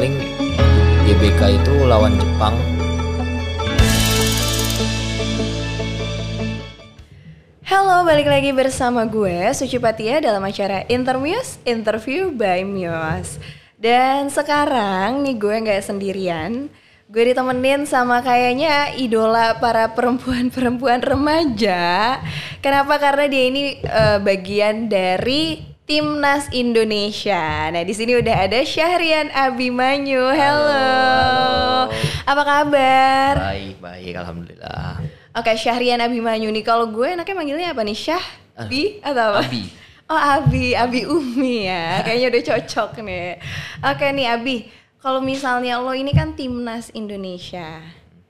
paling 0.00 0.16
GBK 1.04 1.60
itu 1.60 1.74
lawan 1.84 2.16
Jepang 2.16 2.56
Halo, 7.68 8.08
balik 8.08 8.24
lagi 8.24 8.48
bersama 8.56 9.04
gue 9.04 9.52
Suci 9.52 9.76
Patia 9.76 10.24
dalam 10.24 10.40
acara 10.40 10.88
Intermuse 10.88 11.60
Interview 11.68 12.32
by 12.32 12.64
Muse. 12.64 13.44
Dan 13.76 14.32
sekarang 14.32 15.20
nih 15.20 15.36
gue 15.36 15.68
nggak 15.68 15.84
sendirian, 15.84 16.72
gue 17.12 17.22
ditemenin 17.36 17.84
sama 17.84 18.24
kayaknya 18.24 18.96
idola 18.96 19.60
para 19.60 19.92
perempuan-perempuan 19.92 21.04
remaja. 21.04 22.16
Kenapa? 22.64 22.96
Karena 22.96 23.28
dia 23.28 23.44
ini 23.52 23.84
eh, 23.84 24.16
bagian 24.16 24.88
dari 24.88 25.69
Timnas 25.90 26.46
Indonesia. 26.54 27.66
Nah, 27.74 27.82
di 27.82 27.90
sini 27.90 28.14
udah 28.14 28.46
ada 28.46 28.62
Syahrian 28.62 29.26
Abimanyu. 29.34 30.22
Hello. 30.22 31.90
Apa 32.30 32.42
kabar? 32.46 33.34
baik 33.50 33.82
baik 33.82 34.14
alhamdulillah 34.14 35.02
Oke, 35.34 35.50
Syahrian 35.58 35.98
Abimanyu 35.98 36.46
nih. 36.54 36.62
Kalau 36.62 36.86
gue 36.94 37.10
enaknya 37.10 37.34
manggilnya 37.34 37.68
apa 37.74 37.82
nih? 37.82 37.98
Syah? 37.98 38.22
Bi? 38.70 39.02
Atau 39.02 39.34
apa? 39.34 39.42
Abi. 39.42 39.66
Oh, 40.06 40.14
Abi. 40.14 40.78
Abi 40.78 41.10
Umi 41.10 41.66
ya. 41.66 42.06
Kayaknya 42.06 42.26
udah 42.38 42.42
cocok 42.54 42.90
nih. 43.02 43.42
Oke 43.82 44.06
nih, 44.14 44.26
Abi. 44.30 44.56
Kalau 45.02 45.18
misalnya 45.18 45.82
lo 45.82 45.90
ini 45.90 46.14
kan 46.14 46.38
timnas 46.38 46.94
Indonesia, 46.94 47.82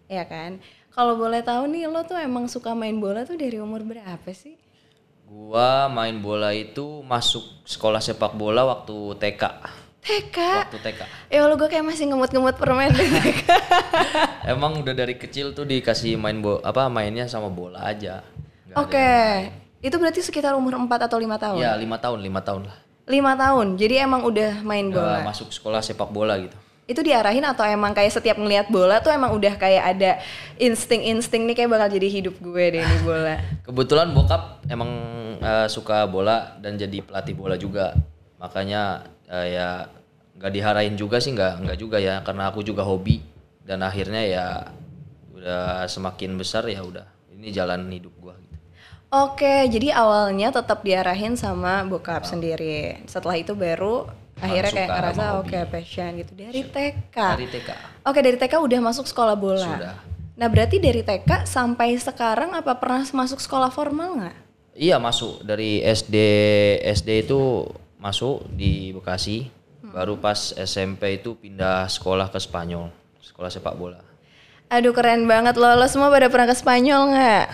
ya 0.08 0.24
kan? 0.24 0.64
Kalau 0.96 1.12
boleh 1.12 1.44
tahu 1.44 1.68
nih, 1.68 1.92
lo 1.92 2.08
tuh 2.08 2.16
emang 2.16 2.48
suka 2.48 2.72
main 2.72 2.96
bola 2.96 3.28
tuh 3.28 3.36
dari 3.36 3.60
umur 3.60 3.84
berapa 3.84 4.32
sih? 4.32 4.56
Gua 5.30 5.86
main 5.86 6.18
bola 6.18 6.50
itu 6.50 7.06
masuk 7.06 7.62
sekolah 7.62 8.02
sepak 8.02 8.34
bola 8.34 8.66
waktu 8.66 9.14
TK 9.14 9.42
TK. 10.02 10.36
waktu 10.66 10.78
TK 10.82 11.00
Ya 11.30 11.46
Allah, 11.46 11.54
gue 11.54 11.68
kayak 11.70 11.86
masih 11.86 12.10
ngemut-ngemut 12.10 12.58
permen 12.58 12.90
di 12.90 13.06
TK. 13.06 13.46
emang 14.58 14.82
udah 14.82 14.90
dari 14.90 15.14
kecil 15.14 15.54
tuh 15.54 15.62
dikasih 15.62 16.18
main 16.18 16.42
bo 16.42 16.58
apa 16.66 16.90
mainnya 16.90 17.30
sama 17.30 17.46
bola 17.46 17.86
aja 17.86 18.26
Oke. 18.74 19.50
Itu 19.82 19.98
berarti 19.98 20.22
sekitar 20.22 20.54
umur 20.54 20.78
4 20.78 20.86
atau 21.10 21.18
lima 21.18 21.34
tahun? 21.38 21.58
ya 21.58 21.74
lima 21.74 21.98
tahun 21.98 22.18
lima 22.22 22.42
tahun 22.42 22.66
lah 22.66 22.78
Lima 23.10 23.34
tahun. 23.34 23.74
Jadi 23.74 23.94
emang 23.98 24.22
udah 24.22 24.62
main 24.62 24.86
bola. 24.86 25.18
Udah 25.18 25.26
masuk 25.26 25.50
sekolah 25.50 25.82
sepak 25.82 26.10
bola 26.14 26.38
gitu 26.38 26.54
itu 26.90 27.06
diarahin 27.06 27.46
atau 27.46 27.62
emang 27.62 27.94
kayak 27.94 28.10
setiap 28.10 28.34
ngelihat 28.34 28.66
bola 28.66 28.98
tuh 28.98 29.14
emang 29.14 29.30
udah 29.30 29.54
kayak 29.54 29.94
ada 29.94 30.10
insting-insting 30.58 31.46
nih 31.46 31.54
kayak 31.54 31.70
bakal 31.70 31.88
jadi 31.94 32.08
hidup 32.10 32.34
gue 32.42 32.64
deh 32.74 32.82
ini 32.82 32.98
bola. 33.06 33.38
kebetulan 33.66 34.10
bokap 34.10 34.66
emang 34.66 34.90
eh, 35.38 35.70
suka 35.70 36.10
bola 36.10 36.58
dan 36.58 36.74
jadi 36.74 36.98
pelatih 37.06 37.38
bola 37.38 37.54
juga 37.54 37.94
makanya 38.42 39.06
eh, 39.30 39.54
ya 39.54 39.86
nggak 40.34 40.50
diharain 40.50 40.94
juga 40.98 41.22
sih 41.22 41.30
nggak 41.30 41.62
nggak 41.62 41.78
juga 41.78 42.02
ya 42.02 42.26
karena 42.26 42.50
aku 42.50 42.66
juga 42.66 42.82
hobi 42.82 43.22
dan 43.62 43.86
akhirnya 43.86 44.22
ya 44.26 44.46
udah 45.30 45.86
semakin 45.86 46.34
besar 46.34 46.66
ya 46.66 46.82
udah 46.82 47.06
ini 47.30 47.54
jalan 47.54 47.86
hidup 47.88 48.12
gua 48.18 48.34
gitu. 48.36 48.56
Oke, 49.10 49.66
jadi 49.72 49.96
awalnya 49.96 50.54
tetap 50.54 50.84
diarahin 50.86 51.34
sama 51.34 51.82
bokap 51.88 52.22
sendiri. 52.22 53.00
Setelah 53.10 53.36
itu 53.40 53.58
baru 53.58 54.06
akhirnya 54.40 54.72
kayak 54.72 54.88
ngerasa 54.88 55.24
oke 55.40 55.58
passion 55.68 56.10
gitu 56.20 56.32
dari 56.34 56.60
TK. 56.64 57.16
dari 57.16 57.46
TK 57.48 57.70
Oke, 58.00 58.24
dari 58.24 58.36
TK 58.40 58.56
udah 58.56 58.80
masuk 58.80 59.04
sekolah 59.04 59.36
bola. 59.36 59.76
Sudah. 59.76 59.96
Nah, 60.40 60.48
berarti 60.48 60.80
dari 60.80 61.04
TK 61.04 61.44
sampai 61.44 62.00
sekarang 62.00 62.56
apa 62.56 62.72
pernah 62.80 63.04
masuk 63.04 63.36
sekolah 63.36 63.68
formal 63.68 64.16
nggak? 64.16 64.36
iya 64.80 64.96
masuk 64.96 65.44
dari 65.44 65.84
SD 65.84 66.16
SD 66.80 67.28
itu 67.28 67.68
masuk 68.00 68.48
di 68.48 68.96
Bekasi 68.96 69.52
baru 69.92 70.16
pas 70.16 70.56
SMP 70.56 71.20
itu 71.20 71.36
pindah 71.36 71.84
sekolah 71.90 72.32
ke 72.32 72.40
Spanyol 72.40 72.88
sekolah 73.20 73.52
sepak 73.52 73.76
bola 73.76 74.00
Aduh 74.70 74.94
keren 74.94 75.26
banget 75.26 75.58
lo, 75.58 75.66
lo 75.74 75.86
semua 75.90 76.14
pada 76.14 76.30
pernah 76.30 76.46
ke 76.46 76.54
Spanyol 76.54 77.10
nggak? 77.10 77.46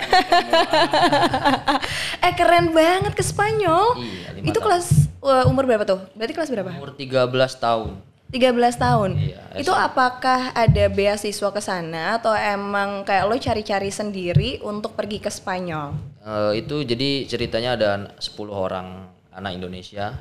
eh 2.28 2.32
keren 2.36 2.76
banget 2.76 3.16
ke 3.16 3.24
Spanyol. 3.24 3.96
Iya, 3.96 4.44
Itu 4.44 4.60
kelas 4.60 5.08
uh, 5.20 5.44
umur 5.48 5.64
berapa 5.68 5.84
tuh? 5.86 6.00
Berarti 6.16 6.32
kelas 6.36 6.50
berapa? 6.52 6.70
umur 6.76 6.92
13 6.96 7.30
tahun 7.56 7.90
13 8.30 8.78
tahun. 8.78 9.10
Iya, 9.18 9.42
itu 9.58 9.74
apakah 9.74 10.54
ada 10.54 10.84
beasiswa 10.86 11.50
ke 11.50 11.58
sana 11.58 12.14
atau 12.14 12.30
emang 12.30 13.02
kayak 13.02 13.26
lo 13.26 13.34
cari-cari 13.34 13.90
sendiri 13.90 14.62
untuk 14.62 14.94
pergi 14.94 15.18
ke 15.18 15.26
Spanyol? 15.26 15.98
Eh, 16.22 16.62
itu 16.62 16.86
jadi 16.86 17.26
ceritanya 17.26 17.74
ada 17.74 17.90
10 18.22 18.54
orang 18.54 19.10
anak 19.34 19.58
Indonesia 19.58 20.14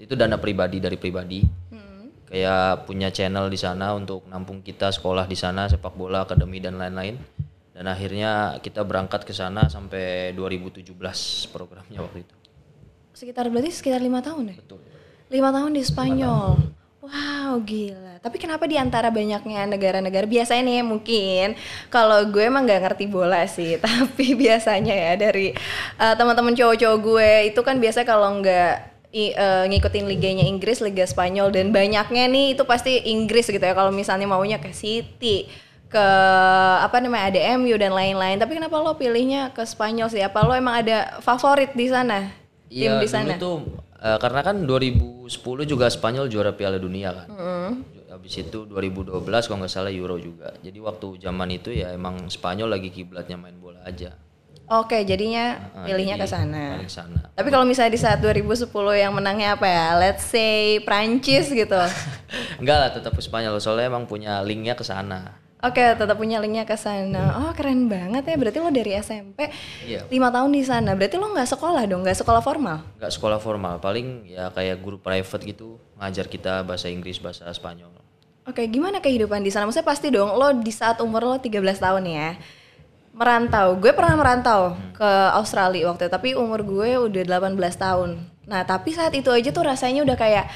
itu 0.00 0.16
dana 0.16 0.40
pribadi 0.40 0.80
dari 0.80 0.96
pribadi 0.96 1.44
kayak 2.30 2.86
punya 2.86 3.10
channel 3.10 3.50
di 3.50 3.58
sana 3.58 3.90
untuk 3.98 4.22
nampung 4.30 4.62
kita 4.62 4.94
sekolah 4.94 5.26
di 5.26 5.34
sana 5.34 5.66
sepak 5.66 5.98
bola 5.98 6.22
akademi 6.22 6.62
dan 6.62 6.78
lain-lain 6.78 7.18
dan 7.74 7.90
akhirnya 7.90 8.62
kita 8.62 8.86
berangkat 8.86 9.26
ke 9.26 9.34
sana 9.34 9.66
sampai 9.66 10.30
2017 10.38 10.94
programnya 11.50 11.98
waktu 11.98 12.22
itu 12.22 12.34
Sekitar 13.20 13.52
berarti 13.52 13.68
sekitar 13.68 14.00
lima 14.00 14.24
tahun 14.24 14.48
ya? 14.48 14.56
betul 14.56 14.80
Lima 15.28 15.52
tahun 15.52 15.76
di 15.76 15.82
Spanyol. 15.84 16.56
Wow, 17.04 17.60
gila. 17.68 18.16
Tapi 18.18 18.36
kenapa 18.40 18.64
di 18.64 18.80
antara 18.80 19.12
banyaknya 19.12 19.68
negara-negara 19.68 20.24
biasanya 20.24 20.64
nih 20.64 20.80
mungkin 20.80 21.52
kalau 21.92 22.24
gue 22.32 22.48
emang 22.48 22.64
nggak 22.64 22.80
ngerti 22.80 23.04
bola 23.06 23.44
sih, 23.44 23.76
tapi 23.84 24.32
biasanya 24.34 24.96
ya 24.96 25.12
dari 25.20 25.52
uh, 26.00 26.16
teman-teman 26.16 26.56
cowok-cowok 26.56 26.98
gue 26.98 27.30
itu 27.52 27.60
kan 27.60 27.76
biasa 27.76 28.08
kalau 28.08 28.40
nggak 28.40 29.04
i- 29.12 29.36
uh, 29.36 29.68
ngikutin 29.68 30.08
liganya 30.08 30.48
Inggris, 30.48 30.80
Liga 30.80 31.04
Spanyol 31.04 31.52
dan 31.52 31.76
banyaknya 31.76 32.24
nih 32.24 32.56
itu 32.56 32.64
pasti 32.64 33.04
Inggris 33.04 33.52
gitu 33.52 33.60
ya. 33.60 33.76
Kalau 33.76 33.92
misalnya 33.92 34.24
maunya 34.26 34.56
ke 34.56 34.72
City, 34.72 35.44
ke 35.92 36.06
apa 36.80 36.96
namanya 37.04 37.36
ada 37.36 37.40
MU 37.60 37.76
dan 37.76 37.92
lain-lain. 37.92 38.40
Tapi 38.40 38.56
kenapa 38.56 38.80
lo 38.80 38.96
pilihnya 38.96 39.52
ke 39.52 39.60
Spanyol 39.60 40.08
sih? 40.08 40.24
Apa 40.24 40.40
lo 40.40 40.56
emang 40.56 40.80
ada 40.80 41.20
favorit 41.20 41.76
di 41.76 41.84
sana? 41.84 42.39
Tim 42.70 42.78
Iya 42.80 42.92
di 42.96 43.04
dulu 43.04 43.10
sana? 43.10 43.34
tuh 43.34 43.56
eh, 43.98 44.18
karena 44.22 44.40
kan 44.40 44.56
2010 44.62 45.26
juga 45.66 45.90
Spanyol 45.90 46.30
juara 46.30 46.54
Piala 46.54 46.78
Dunia 46.78 47.10
kan. 47.10 47.28
Habis 48.08 48.40
itu 48.40 48.62
2012 48.64 49.10
kalau 49.26 49.58
nggak 49.58 49.68
salah 49.68 49.90
Euro 49.90 50.14
juga. 50.16 50.54
Jadi 50.60 50.78
waktu 50.78 51.18
zaman 51.18 51.50
itu 51.50 51.70
ya 51.70 51.90
emang 51.90 52.26
Spanyol 52.26 52.70
lagi 52.70 52.88
kiblatnya 52.88 53.34
main 53.34 53.58
bola 53.58 53.82
aja. 53.82 54.14
Oke, 54.70 55.02
jadinya 55.02 55.58
Nah, 55.74 55.82
pilihnya 55.82 56.14
jadi 56.14 56.22
ke 56.22 56.28
sana. 56.30 56.64
sana. 56.86 57.20
Tapi 57.34 57.50
kalau 57.50 57.66
misalnya 57.66 57.90
di 57.90 57.98
saat 57.98 58.22
2010 58.22 58.70
yang 58.94 59.10
menangnya 59.10 59.58
apa 59.58 59.66
ya? 59.66 59.98
Let's 59.98 60.30
say 60.30 60.78
Prancis 60.86 61.50
gitu. 61.50 61.74
Enggak 62.62 62.78
lah 62.78 62.90
tetap 62.94 63.18
Spanyol 63.18 63.58
soalnya 63.58 63.90
emang 63.90 64.06
punya 64.06 64.38
linknya 64.46 64.78
ke 64.78 64.86
sana. 64.86 65.39
Oke, 65.60 65.84
tetap 65.92 66.16
punya 66.16 66.40
linknya 66.40 66.64
ke 66.64 66.72
sana. 66.72 67.36
Oh, 67.36 67.52
keren 67.52 67.84
banget 67.84 68.24
ya. 68.24 68.36
Berarti 68.40 68.58
lo 68.64 68.72
dari 68.72 68.96
SMP 68.96 69.52
Iya. 69.84 70.08
lima 70.08 70.32
tahun 70.32 70.56
di 70.56 70.64
sana. 70.64 70.96
Berarti 70.96 71.20
lo 71.20 71.28
nggak 71.28 71.48
sekolah 71.52 71.84
dong? 71.84 72.00
Nggak 72.00 72.16
sekolah 72.16 72.40
formal? 72.40 72.80
Nggak 72.96 73.12
sekolah 73.12 73.36
formal, 73.36 73.76
paling 73.76 74.24
ya 74.24 74.48
kayak 74.48 74.80
guru 74.80 74.96
private 74.96 75.44
gitu 75.44 75.76
ngajar 76.00 76.26
kita 76.26 76.64
bahasa 76.64 76.88
Inggris, 76.88 77.20
bahasa 77.20 77.44
Spanyol. 77.52 77.92
Oke, 78.48 78.64
gimana 78.66 79.04
kehidupan 79.04 79.44
di 79.44 79.52
sana? 79.52 79.68
Maksudnya 79.68 79.84
pasti 79.84 80.08
dong 80.08 80.32
lo 80.32 80.48
di 80.56 80.72
saat 80.72 80.96
umur 81.04 81.20
lo 81.22 81.36
13 81.36 81.52
tahun 81.76 82.08
ya. 82.08 82.28
Merantau. 83.12 83.76
Gue 83.76 83.92
pernah 83.92 84.16
merantau 84.16 84.80
ke 84.96 85.10
Australia 85.36 85.92
waktu 85.92 86.08
itu, 86.08 86.10
tapi 86.10 86.28
umur 86.32 86.64
gue 86.64 86.96
udah 86.96 87.22
18 87.36 87.52
tahun. 87.76 88.16
Nah, 88.48 88.64
tapi 88.64 88.96
saat 88.96 89.12
itu 89.12 89.28
aja 89.28 89.52
tuh 89.52 89.62
rasanya 89.62 90.00
udah 90.08 90.16
kayak 90.16 90.48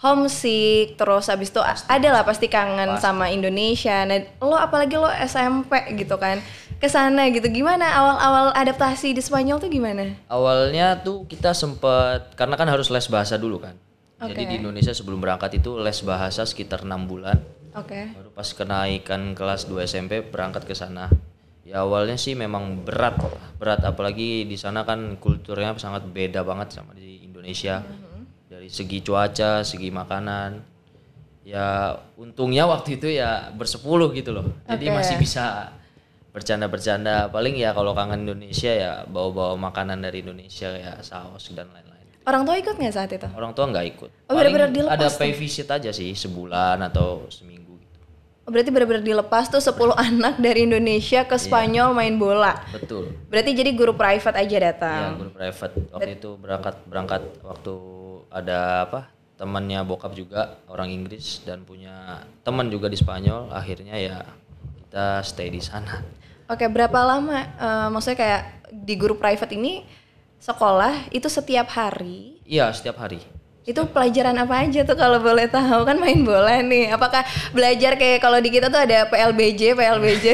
homesick, 0.00 0.96
terus 0.96 1.28
habis 1.28 1.52
itu 1.52 1.60
ada 1.64 2.08
lah 2.08 2.24
pasti 2.24 2.48
kangen 2.48 2.96
sama 2.96 3.28
Indonesia. 3.28 4.08
Nah, 4.08 4.16
lo 4.40 4.56
apalagi 4.56 4.96
lo 4.96 5.08
SMP 5.12 5.76
gitu 6.00 6.16
kan. 6.16 6.40
Ke 6.80 6.88
sana 6.88 7.28
gitu. 7.28 7.44
Gimana 7.52 7.84
awal-awal 7.92 8.56
adaptasi 8.56 9.12
di 9.12 9.20
Spanyol 9.20 9.60
tuh 9.60 9.68
gimana? 9.68 10.16
Awalnya 10.32 11.04
tuh 11.04 11.28
kita 11.28 11.52
sempet 11.52 12.32
karena 12.32 12.56
kan 12.56 12.72
harus 12.72 12.88
les 12.88 13.04
bahasa 13.12 13.36
dulu 13.36 13.60
kan. 13.60 13.76
Jadi 14.20 14.48
di 14.48 14.54
Indonesia 14.60 14.92
sebelum 14.92 15.20
berangkat 15.20 15.60
itu 15.60 15.76
les 15.80 16.00
bahasa 16.00 16.44
sekitar 16.48 16.84
enam 16.84 17.04
bulan. 17.04 17.36
Oke. 17.76 18.16
Baru 18.16 18.32
pas 18.32 18.48
kenaikan 18.56 19.36
kelas 19.36 19.68
2 19.68 19.84
SMP 19.84 20.24
berangkat 20.24 20.64
ke 20.64 20.72
sana. 20.72 21.12
Ya 21.64 21.84
awalnya 21.84 22.16
sih 22.16 22.32
memang 22.32 22.82
berat, 22.82 23.20
berat 23.60 23.84
apalagi 23.84 24.48
di 24.48 24.56
sana 24.56 24.88
kan 24.88 25.20
kulturnya 25.20 25.76
sangat 25.76 26.08
beda 26.08 26.40
banget 26.42 26.72
sama 26.72 26.96
di 26.96 27.24
Indonesia. 27.24 27.84
Dari 28.60 28.68
segi 28.68 29.00
cuaca, 29.00 29.64
segi 29.64 29.88
makanan. 29.88 30.60
Ya 31.48 31.96
untungnya 32.20 32.68
waktu 32.68 33.00
itu 33.00 33.08
ya 33.08 33.48
bersepuluh 33.56 34.12
gitu 34.12 34.36
loh. 34.36 34.52
Jadi 34.68 34.92
masih 34.92 35.16
bisa 35.16 35.72
bercanda-bercanda. 36.36 37.32
Paling 37.32 37.56
ya 37.56 37.72
kalau 37.72 37.96
kangen 37.96 38.28
Indonesia 38.28 38.68
ya 38.68 38.92
bawa-bawa 39.08 39.56
makanan 39.56 40.04
dari 40.04 40.20
Indonesia 40.20 40.76
ya 40.76 41.00
saus 41.00 41.48
dan 41.56 41.72
lain-lain. 41.72 42.04
Orang 42.28 42.44
tua 42.44 42.60
ikut 42.60 42.76
nggak 42.76 42.92
saat 42.92 43.08
itu? 43.08 43.24
Orang 43.32 43.56
tua 43.56 43.64
nggak 43.72 43.86
ikut. 43.96 44.10
Oh, 44.28 44.36
Paling 44.36 44.52
bener-bener 44.52 44.68
dilepas 44.76 45.08
ada 45.08 45.08
pay 45.08 45.32
visit 45.32 45.64
aja 45.72 45.88
sih 45.88 46.12
sebulan 46.12 46.84
atau 46.84 47.32
seminggu 47.32 47.80
gitu. 47.80 47.96
Oh, 48.44 48.52
berarti 48.52 48.68
benar-benar 48.68 49.00
dilepas 49.00 49.48
tuh 49.48 49.64
10 49.64 49.96
anak 49.96 50.36
dari 50.36 50.68
Indonesia 50.68 51.24
ke 51.24 51.40
Spanyol 51.40 51.96
main 51.96 52.20
bola. 52.20 52.60
Betul. 52.76 53.08
Berarti 53.32 53.56
jadi 53.56 53.72
guru 53.72 53.96
private 53.96 54.36
aja 54.36 54.56
datang. 54.68 55.16
guru 55.16 55.32
private 55.32 55.74
waktu 55.96 56.12
itu 56.20 56.30
berangkat 56.36 56.74
berangkat 56.84 57.24
waktu 57.40 57.99
ada 58.30 58.58
apa 58.84 59.00
temannya 59.34 59.80
bokap 59.82 60.12
juga 60.12 60.40
orang 60.66 60.88
Inggris 60.88 61.40
dan 61.42 61.62
punya 61.62 62.20
teman 62.40 62.68
juga 62.68 62.86
di 62.86 62.94
Spanyol 62.94 63.50
akhirnya 63.50 63.96
ya 63.96 64.18
kita 64.78 65.06
stay 65.22 65.48
di 65.48 65.60
sana 65.60 66.02
Oke, 66.46 66.66
berapa 66.66 66.98
lama? 67.00 67.46
eh, 67.46 67.86
maksudnya 67.88 68.18
kayak 68.18 68.42
di 68.74 68.94
guru 68.94 69.14
private 69.14 69.54
ini 69.54 69.86
sekolah 70.36 71.06
itu 71.10 71.26
setiap 71.26 71.70
hari. 71.70 72.42
iya 72.42 72.70
setiap 72.70 72.98
hari 72.98 73.22
Itu 73.62 73.86
pelajaran 73.86 74.34
apa 74.34 74.66
aja 74.66 74.82
tuh 74.82 74.94
kalau 74.94 75.20
boleh 75.20 75.46
tahu 75.46 75.84
kan 75.84 75.94
main 75.94 76.18
bola 76.20 76.58
nih. 76.58 76.90
Apakah 76.90 77.22
belajar 77.50 77.94
kayak 77.94 78.18
kalau 78.18 78.40
di 78.40 78.50
kita 78.50 78.66
tuh 78.66 78.82
ada 78.82 79.06
PLBJ, 79.06 79.78
PLBJ, 79.78 80.26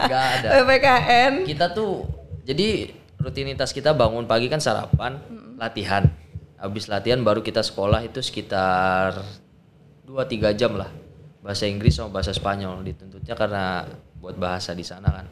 nggak 0.00 0.24
ada 0.38 0.48
PPKN. 0.56 1.32
kita 1.44 1.68
tuh 1.68 2.06
jadi 2.42 2.88
rutinitas 3.16 3.70
kita 3.70 3.92
bangun 3.92 4.24
pagi 4.24 4.48
kan 4.48 4.56
sarapan 4.56 5.20
latihan 5.60 6.08
habis 6.60 6.86
latihan 6.92 7.24
baru 7.24 7.40
kita 7.40 7.64
sekolah 7.64 8.04
itu 8.04 8.20
sekitar 8.20 9.16
2-3 10.04 10.52
jam 10.54 10.76
lah. 10.76 10.92
Bahasa 11.40 11.64
Inggris 11.64 11.96
sama 11.96 12.20
bahasa 12.20 12.36
Spanyol 12.36 12.84
dituntutnya 12.84 13.32
karena 13.32 13.88
buat 14.20 14.36
bahasa 14.36 14.76
di 14.76 14.84
sana 14.84 15.08
kan. 15.08 15.26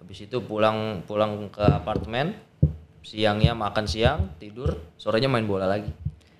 Habis 0.00 0.24
itu 0.24 0.40
pulang 0.40 1.04
pulang 1.04 1.52
ke 1.52 1.62
apartemen 1.62 2.32
siangnya 3.04 3.52
makan 3.52 3.84
siang 3.84 4.32
tidur 4.40 4.80
sorenya 4.96 5.28
main 5.28 5.44
bola 5.44 5.68
lagi. 5.68 5.92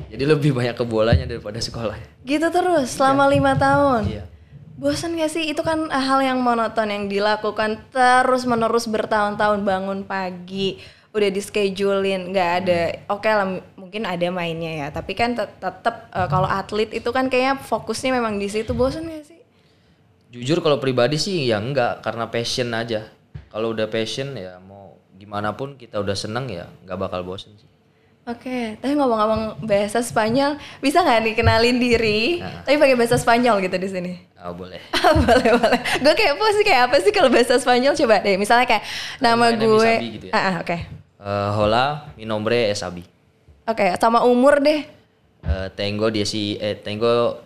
Jadi 0.09 0.25
lebih 0.25 0.57
banyak 0.57 0.77
ke 0.77 0.85
bolanya 0.89 1.29
daripada 1.29 1.61
sekolah. 1.61 2.25
Gitu 2.25 2.49
terus 2.49 2.97
selama 2.97 3.29
lima 3.29 3.53
tahun. 3.55 4.09
iya. 4.09 4.25
Bosan 4.73 5.15
gak 5.21 5.31
sih? 5.31 5.53
Itu 5.53 5.61
kan 5.63 5.93
hal 5.93 6.25
yang 6.25 6.41
monoton 6.41 6.89
yang 6.89 7.05
dilakukan 7.07 7.93
terus 7.93 8.49
menerus 8.49 8.89
bertahun-tahun 8.89 9.63
bangun 9.63 10.09
pagi 10.09 10.81
udah 11.13 11.29
di 11.29 11.41
schedulein 11.45 12.33
nggak 12.33 12.51
ada 12.65 12.81
oke 13.13 13.29
lah 13.29 13.45
m- 13.45 13.65
mungkin 13.77 14.09
ada 14.09 14.25
mainnya 14.33 14.73
ya 14.73 14.87
tapi 14.89 15.13
kan 15.13 15.37
tet- 15.37 15.61
tetap 15.61 16.09
eh, 16.09 16.29
kalau 16.33 16.49
atlet 16.49 16.89
itu 16.89 17.09
kan 17.13 17.29
kayaknya 17.29 17.61
fokusnya 17.61 18.17
memang 18.17 18.41
di 18.41 18.49
situ 18.49 18.73
bosan 18.73 19.05
gak 19.09 19.29
sih 19.29 19.41
Jujur 20.33 20.65
kalau 20.65 20.81
pribadi 20.81 21.21
sih 21.21 21.45
ya 21.45 21.61
enggak 21.61 22.01
karena 22.01 22.25
passion 22.25 22.73
aja. 22.73 23.05
Kalau 23.53 23.77
udah 23.77 23.85
passion 23.85 24.33
ya 24.33 24.57
mau 24.65 24.97
gimana 25.21 25.53
pun 25.53 25.77
kita 25.77 26.01
udah 26.01 26.17
seneng 26.17 26.49
ya 26.49 26.65
nggak 26.89 26.97
bakal 26.97 27.21
bosen 27.21 27.53
sih. 27.61 27.69
Oke, 28.25 28.81
tapi 28.81 28.95
ngomong-ngomong 28.95 29.67
bahasa 29.67 29.99
Spanyol, 29.99 30.55
bisa 30.79 31.03
nggak 31.03 31.21
nih 31.27 31.35
kenalin 31.35 31.77
diri? 31.77 32.39
Tapi 32.63 32.79
pakai 32.79 32.95
bahasa 32.97 33.19
Spanyol 33.19 33.61
gitu 33.61 33.77
di 33.77 33.89
sini. 33.91 34.13
Oh, 34.41 34.55
boleh. 34.55 34.79
boleh 35.27 35.51
boleh. 35.59 35.81
Gue 36.01 36.15
kayak 36.15 36.39
apa 36.39 36.47
sih 36.55 36.65
kayak 36.65 36.83
apa 36.87 36.97
sih 37.03 37.13
kalau 37.13 37.29
bahasa 37.29 37.59
Spanyol 37.59 37.93
coba 37.99 38.23
deh. 38.23 38.39
Misalnya 38.39 38.65
kayak 38.65 38.87
nama 39.19 39.51
is 39.53 39.59
gue. 39.59 39.93
Gitu 40.17 40.27
ya? 40.31 40.33
Ah, 40.33 40.39
ah, 40.39 40.55
oke. 40.63 41.02
Eh, 41.23 41.51
hola, 41.55 42.11
mi 42.19 42.27
nombre 42.27 42.67
es 42.67 42.83
Abi. 42.83 43.07
Oke, 43.63 43.95
sama 44.03 44.27
umur 44.27 44.59
deh. 44.59 44.83
Eh, 45.47 45.69
tengo 45.79 46.11
dieci, 46.11 46.59
eh, 46.59 46.75
tengo 46.75 47.39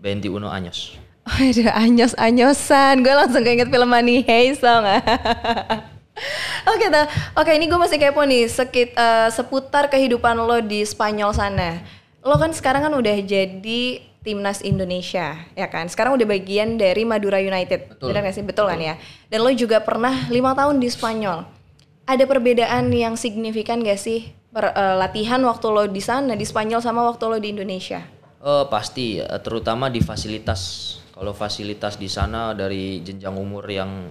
21 0.00 0.48
años. 0.48 0.96
Waduh, 1.28 1.68
anyos-anyosan. 1.76 3.04
Gue 3.04 3.12
langsung 3.12 3.44
keinget 3.44 3.68
film 3.68 3.92
Money 3.92 4.24
Heist 4.24 4.64
tau? 4.64 4.80
Oke, 6.72 6.86
ta- 6.92 7.08
oke 7.34 7.50
ini 7.52 7.66
gue 7.66 7.80
masih 7.80 7.96
kepo 8.00 8.20
nih 8.24 8.48
sekit, 8.48 8.96
eh, 8.96 9.28
seputar 9.32 9.88
kehidupan 9.92 10.36
lo 10.36 10.60
di 10.64 10.80
Spanyol 10.84 11.36
sana. 11.36 11.84
Lo 12.24 12.36
kan 12.40 12.52
sekarang 12.52 12.84
kan 12.84 12.94
udah 12.96 13.16
jadi 13.20 13.82
timnas 14.22 14.64
Indonesia, 14.64 15.36
ya 15.52 15.66
kan? 15.68 15.88
Sekarang 15.88 16.14
udah 16.14 16.24
bagian 16.28 16.80
dari 16.80 17.02
Madura 17.04 17.42
United, 17.42 17.96
Betul. 17.96 18.12
benar 18.12 18.28
nggak 18.28 18.36
sih? 18.38 18.44
Betul 18.44 18.70
kan 18.70 18.78
ya? 18.78 18.94
Dan 19.28 19.42
lo 19.42 19.50
juga 19.52 19.82
pernah 19.84 20.30
lima 20.32 20.56
tahun 20.56 20.78
di 20.78 20.88
Spanyol. 20.88 21.61
Ada 22.02 22.26
perbedaan 22.26 22.90
yang 22.90 23.14
signifikan 23.14 23.80
gak 23.86 23.98
sih 23.98 24.34
per- 24.50 24.74
eh, 24.74 24.96
latihan 24.98 25.38
waktu 25.46 25.66
lo 25.70 25.86
di 25.86 26.02
sana 26.02 26.34
di 26.34 26.42
Spanyol 26.42 26.82
sama 26.82 27.06
waktu 27.06 27.24
lo 27.30 27.38
di 27.38 27.54
Indonesia? 27.54 28.02
Oh 28.42 28.66
pasti, 28.66 29.22
eh, 29.22 29.40
terutama 29.40 29.86
di 29.86 30.02
fasilitas. 30.02 30.94
Kalau 31.14 31.30
fasilitas 31.30 31.94
di 31.96 32.10
sana 32.10 32.58
dari 32.58 32.98
jenjang 33.06 33.38
umur 33.38 33.62
yang 33.70 34.10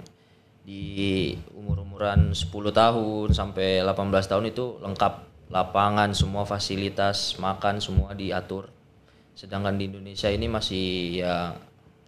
di 0.63 1.33
umur-umuran 1.57 2.31
10 2.31 2.71
tahun 2.71 3.33
sampai 3.33 3.83
18 3.83 4.29
tahun 4.29 4.45
itu 4.53 4.79
lengkap 4.79 5.13
lapangan, 5.51 6.15
semua 6.15 6.47
fasilitas, 6.47 7.35
makan 7.43 7.83
semua 7.83 8.15
diatur. 8.15 8.71
Sedangkan 9.35 9.75
di 9.75 9.91
Indonesia 9.91 10.31
ini 10.31 10.47
masih 10.47 10.85
ya 11.25 11.51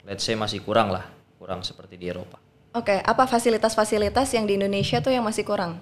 let's 0.07 0.23
say 0.23 0.37
masih 0.39 0.63
kurang 0.63 0.95
lah, 0.95 1.03
kurang 1.35 1.59
seperti 1.65 1.99
di 1.99 2.07
Eropa. 2.07 2.42
Oke, 2.73 2.97
apa 3.05 3.29
fasilitas-fasilitas 3.29 4.33
yang 4.33 4.49
di 4.49 4.57
Indonesia 4.57 4.97
tuh 4.97 5.13
yang 5.13 5.21
masih 5.21 5.45
kurang? 5.45 5.77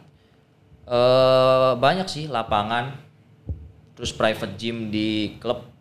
eh 0.92 1.72
banyak 1.80 2.08
sih 2.10 2.26
lapangan, 2.28 2.92
terus 3.96 4.12
private 4.12 4.60
gym 4.60 4.92
di 4.92 5.40
klub 5.40 5.72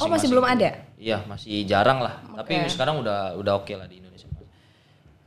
Oh, 0.00 0.08
masih 0.08 0.32
belum 0.32 0.46
ada? 0.48 0.72
Iya, 0.96 1.20
masih 1.28 1.68
jarang 1.68 2.00
lah. 2.00 2.24
Tapi 2.32 2.64
sekarang 2.72 3.04
udah 3.04 3.36
udah 3.36 3.60
oke 3.60 3.76
lah 3.76 3.84
di 3.84 4.00
Indonesia. 4.00 4.24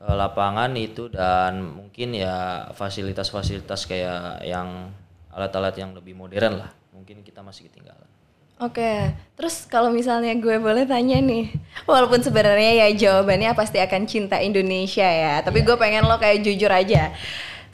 Eh, 0.02 0.16
lapangan 0.18 0.74
itu 0.74 1.06
dan 1.12 1.62
mungkin 1.62 2.18
ya 2.18 2.70
fasilitas-fasilitas 2.74 3.86
kayak 3.86 4.42
yang 4.42 4.90
alat-alat 5.30 5.78
yang 5.78 5.94
lebih 5.94 6.18
modern 6.18 6.66
lah. 6.66 6.72
Mungkin 6.98 7.22
kita 7.22 7.46
masih 7.46 7.70
ketinggalan. 7.70 8.10
Oke, 8.56 9.12
terus 9.36 9.68
kalau 9.68 9.92
misalnya 9.92 10.32
gue 10.32 10.56
boleh 10.64 10.88
tanya 10.88 11.20
nih, 11.20 11.52
walaupun 11.84 12.24
sebenarnya 12.24 12.88
ya 12.88 12.88
jawabannya 12.96 13.52
pasti 13.52 13.84
akan 13.84 14.08
cinta 14.08 14.40
Indonesia 14.40 15.04
ya, 15.04 15.44
tapi 15.44 15.60
gue 15.60 15.76
pengen 15.76 16.08
lo 16.08 16.16
kayak 16.16 16.40
jujur 16.40 16.72
aja. 16.72 17.12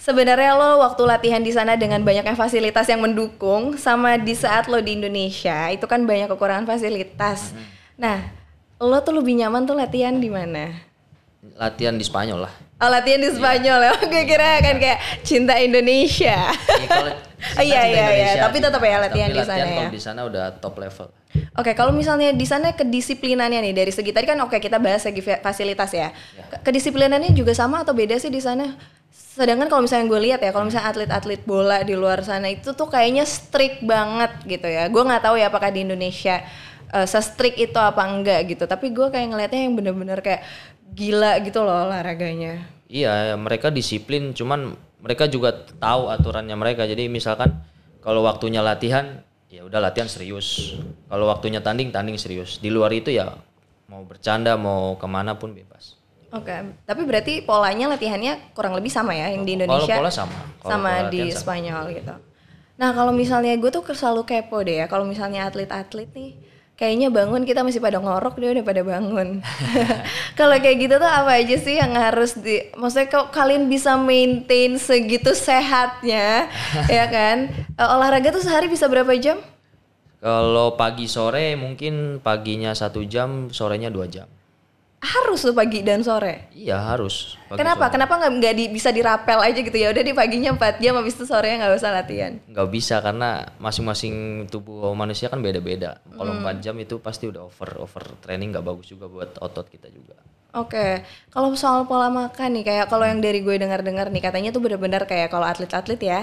Sebenarnya 0.01 0.57
lo 0.57 0.81
waktu 0.81 1.05
latihan 1.05 1.45
di 1.45 1.53
sana 1.53 1.77
dengan 1.77 2.01
banyaknya 2.01 2.33
fasilitas 2.33 2.89
yang 2.89 3.05
mendukung, 3.05 3.77
sama 3.77 4.17
di 4.17 4.33
saat 4.33 4.65
lo 4.65 4.81
di 4.81 4.97
Indonesia 4.97 5.69
itu 5.69 5.85
kan 5.85 6.01
banyak 6.01 6.25
kekurangan 6.33 6.65
fasilitas. 6.65 7.53
Nah, 7.93 8.33
lo 8.81 8.97
tuh 9.05 9.21
lebih 9.21 9.37
nyaman 9.37 9.69
tuh 9.69 9.77
latihan 9.77 10.17
di 10.17 10.33
mana? 10.33 10.73
Latihan 11.61 11.93
di 11.93 12.01
Spanyol 12.01 12.49
lah. 12.49 12.53
Oh 12.81 12.89
latihan 12.89 13.21
di 13.21 13.29
Spanyol 13.29 13.79
ya, 13.85 13.93
gue 14.01 14.23
kira 14.25 14.57
kan 14.65 14.81
kayak 14.81 15.21
cinta 15.21 15.61
Indonesia. 15.61 16.49
Iya, 16.49 16.87
kalau 16.89 17.13
Oh, 17.41 17.63
iya, 17.65 17.81
iya, 17.89 18.05
iya. 18.13 18.31
Tapi 18.45 18.57
tetap 18.61 18.81
ya 18.81 18.97
latihan 19.01 19.29
Tapi 19.29 19.37
di 19.37 19.45
sana 19.45 19.59
ya. 19.59 19.73
kalau 19.73 19.91
di 19.91 20.01
sana 20.01 20.19
udah 20.29 20.45
top 20.61 20.75
level. 20.77 21.07
Oke, 21.55 21.71
kalau 21.73 21.95
misalnya 21.95 22.35
di 22.35 22.43
sana 22.43 22.75
kedisiplinannya 22.75 23.59
nih 23.71 23.73
dari 23.73 23.91
segi 23.91 24.11
tadi 24.11 24.27
kan 24.27 24.37
oke 24.43 24.59
kita 24.59 24.77
bahas 24.77 25.01
segi 25.01 25.23
fa- 25.23 25.39
fasilitas 25.39 25.91
ya. 25.95 26.11
Ke- 26.51 26.69
Kedisiplinannya 26.69 27.31
juga 27.31 27.55
sama 27.55 27.81
atau 27.81 27.95
beda 27.95 28.19
sih 28.19 28.29
di 28.29 28.43
sana? 28.43 28.75
Sedangkan 29.11 29.71
kalau 29.71 29.87
misalnya 29.87 30.11
gue 30.11 30.21
lihat 30.27 30.39
ya, 30.43 30.51
kalau 30.51 30.67
misalnya 30.67 30.91
atlet-atlet 30.91 31.41
bola 31.47 31.81
di 31.81 31.95
luar 31.95 32.19
sana 32.21 32.51
itu 32.51 32.75
tuh 32.75 32.91
kayaknya 32.91 33.23
strict 33.23 33.79
banget 33.81 34.31
gitu 34.43 34.67
ya. 34.67 34.91
Gue 34.91 35.01
nggak 35.07 35.23
tahu 35.23 35.39
ya 35.39 35.47
apakah 35.47 35.71
di 35.71 35.87
Indonesia 35.87 36.43
uh, 36.91 37.07
se-strict 37.07 37.55
itu 37.57 37.79
apa 37.79 38.03
enggak 38.11 38.51
gitu. 38.51 38.67
Tapi 38.67 38.91
gue 38.91 39.07
kayak 39.07 39.27
ngelihatnya 39.31 39.61
yang 39.71 39.73
bener-bener 39.79 40.19
kayak 40.19 40.43
gila 40.91 41.39
gitu 41.47 41.63
loh 41.63 41.87
olahraganya. 41.87 42.59
Iya, 42.91 43.39
mereka 43.39 43.71
disiplin, 43.71 44.35
cuman 44.35 44.75
mereka 45.01 45.25
juga 45.27 45.51
tahu 45.81 46.07
aturannya 46.07 46.53
mereka. 46.55 46.85
Jadi 46.85 47.09
misalkan 47.09 47.65
kalau 47.99 48.21
waktunya 48.25 48.61
latihan, 48.61 49.25
ya 49.49 49.65
udah 49.65 49.81
latihan 49.81 50.07
serius. 50.07 50.77
Kalau 51.09 51.27
waktunya 51.27 51.59
tanding, 51.59 51.89
tanding 51.89 52.15
serius. 52.21 52.61
Di 52.61 52.69
luar 52.69 52.93
itu 52.93 53.09
ya 53.09 53.33
mau 53.89 54.05
bercanda, 54.05 54.55
mau 54.55 54.95
ke 54.95 55.07
mana 55.09 55.35
pun 55.35 55.51
bebas. 55.51 55.99
Oke, 56.31 56.55
tapi 56.87 57.03
berarti 57.03 57.43
polanya 57.43 57.91
latihannya 57.91 58.55
kurang 58.55 58.71
lebih 58.71 58.87
sama 58.87 59.11
ya 59.11 59.35
yang 59.35 59.43
di 59.43 59.59
Kalau 59.59 59.83
Indonesia 59.83 59.95
pola 59.99 60.11
sama. 60.13 60.39
Kalau 60.63 60.71
sama 60.71 60.91
pola 60.95 61.11
di 61.11 61.21
sama. 61.27 61.41
Spanyol 61.43 61.83
gitu. 61.91 62.15
Nah 62.79 62.89
kalau 62.95 63.11
misalnya 63.11 63.51
gue 63.59 63.67
tuh 63.67 63.83
selalu 63.91 64.23
kepo 64.23 64.63
deh 64.63 64.79
ya, 64.79 64.85
kalau 64.87 65.03
misalnya 65.03 65.51
atlet-atlet 65.51 66.07
nih 66.15 66.31
kayaknya 66.81 67.13
bangun 67.13 67.45
kita 67.45 67.61
masih 67.61 67.77
pada 67.77 68.01
ngorok 68.01 68.41
dia 68.41 68.57
udah 68.57 68.65
pada 68.65 68.81
bangun. 68.81 69.45
kalau 70.39 70.57
kayak 70.57 70.77
gitu 70.81 70.95
tuh 70.97 71.05
apa 71.05 71.37
aja 71.37 71.55
sih 71.61 71.77
yang 71.77 71.93
harus 71.93 72.33
di, 72.41 72.73
maksudnya 72.73 73.05
kok 73.05 73.29
kalian 73.29 73.69
bisa 73.69 74.01
maintain 74.01 74.81
segitu 74.81 75.37
sehatnya, 75.37 76.49
ya 76.89 77.05
kan? 77.05 77.53
Eh, 77.53 77.85
olahraga 77.85 78.33
tuh 78.33 78.41
sehari 78.41 78.65
bisa 78.65 78.89
berapa 78.89 79.13
jam? 79.21 79.37
Kalau 80.25 80.73
pagi 80.73 81.05
sore 81.05 81.53
mungkin 81.53 82.17
paginya 82.17 82.73
satu 82.73 83.05
jam, 83.05 83.53
sorenya 83.53 83.93
dua 83.93 84.09
jam. 84.09 84.25
Harus 85.01 85.41
tuh 85.41 85.51
pagi 85.51 85.81
dan 85.81 86.05
sore. 86.05 86.45
Iya 86.53 86.77
harus. 86.77 87.33
Pagi 87.49 87.57
Kenapa? 87.57 87.89
Kenapa 87.89 88.21
nggak 88.21 88.31
nggak 88.37 88.53
di- 88.53 88.69
bisa 88.69 88.93
dirapel 88.93 89.41
aja 89.41 89.57
gitu 89.57 89.73
ya? 89.73 89.89
Udah 89.89 90.05
di 90.05 90.13
paginya 90.13 90.53
4 90.53 90.77
jam, 90.77 90.93
habis 90.93 91.17
itu 91.17 91.25
sorenya 91.25 91.57
nggak 91.57 91.73
usah 91.73 91.89
latihan. 91.91 92.37
nggak 92.45 92.69
bisa 92.69 93.01
karena 93.01 93.49
masing-masing 93.57 94.13
tubuh 94.47 94.93
manusia 94.93 95.25
kan 95.25 95.41
beda-beda. 95.41 95.97
Kalau 96.07 96.31
Hmm. 96.31 96.45
4 96.45 96.61
jam 96.61 96.77
itu 96.77 97.01
pasti 97.01 97.25
udah 97.25 97.41
over 97.43 97.81
over 97.81 98.03
training 98.21 98.53
nggak 98.53 98.61
bagus 98.61 98.87
juga 98.87 99.09
buat 99.09 99.41
otot 99.41 99.65
kita 99.67 99.89
juga. 99.89 100.13
Oke, 100.51 101.01
kalau 101.31 101.55
soal 101.55 101.87
pola 101.87 102.11
makan 102.11 102.59
nih, 102.59 102.63
kayak 102.63 102.85
kalau 102.85 103.07
yang 103.07 103.23
dari 103.23 103.39
gue 103.39 103.55
dengar-dengar 103.55 104.11
nih, 104.11 104.19
katanya 104.19 104.51
tuh 104.51 104.59
benar-benar 104.59 105.07
kayak 105.07 105.31
kalau 105.31 105.47
atlet-atlet 105.47 105.95
ya, 105.97 106.19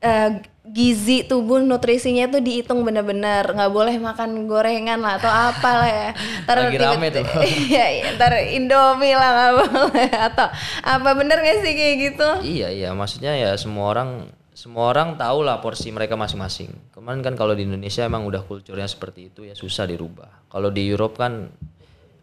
eh, 0.00 0.30
gizi 0.64 1.26
tubuh 1.26 1.58
nutrisinya 1.58 2.30
tuh 2.30 2.38
dihitung 2.38 2.86
benar-benar, 2.86 3.52
nggak 3.52 3.72
boleh 3.72 3.96
makan 3.98 4.46
gorengan 4.46 5.02
lah 5.02 5.18
atau 5.18 5.26
apa 5.28 5.70
lah 5.82 5.90
ya. 5.90 6.08
Ntar 6.46 6.56
Lagi 6.56 6.78
tiba- 6.78 6.90
rame 6.94 7.08
tuh. 7.10 7.24
Iya, 7.68 7.84
iya, 7.90 8.04
ntar 8.14 8.32
Indomie 8.38 9.16
lah 9.16 9.30
nggak 9.34 9.52
boleh 9.56 10.10
atau 10.14 10.46
apa 10.80 11.10
bener 11.12 11.38
gak 11.42 11.58
sih 11.62 11.72
kayak 11.74 11.96
gitu? 11.98 12.28
Iya 12.46 12.68
iya, 12.70 12.88
maksudnya 12.94 13.34
ya 13.34 13.50
semua 13.58 13.90
orang 13.90 14.10
semua 14.54 14.92
orang 14.92 15.16
tahu 15.16 15.40
lah 15.40 15.58
porsi 15.58 15.88
mereka 15.88 16.20
masing-masing. 16.20 16.68
Kemarin 16.92 17.24
kan 17.24 17.32
kalau 17.32 17.56
di 17.56 17.64
Indonesia 17.64 18.04
emang 18.04 18.28
udah 18.28 18.44
kulturnya 18.44 18.84
seperti 18.84 19.32
itu 19.32 19.48
ya 19.48 19.56
susah 19.56 19.88
dirubah. 19.88 20.28
Kalau 20.52 20.68
di 20.68 20.84
Europe 20.84 21.16
kan 21.16 21.48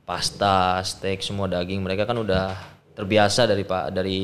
pasta, 0.05 0.79
steak, 0.85 1.19
semua 1.19 1.49
daging 1.51 1.83
mereka 1.83 2.05
kan 2.05 2.15
udah 2.15 2.53
terbiasa 2.97 3.45
dari 3.45 3.61
pak 3.61 3.93
dari 3.93 4.19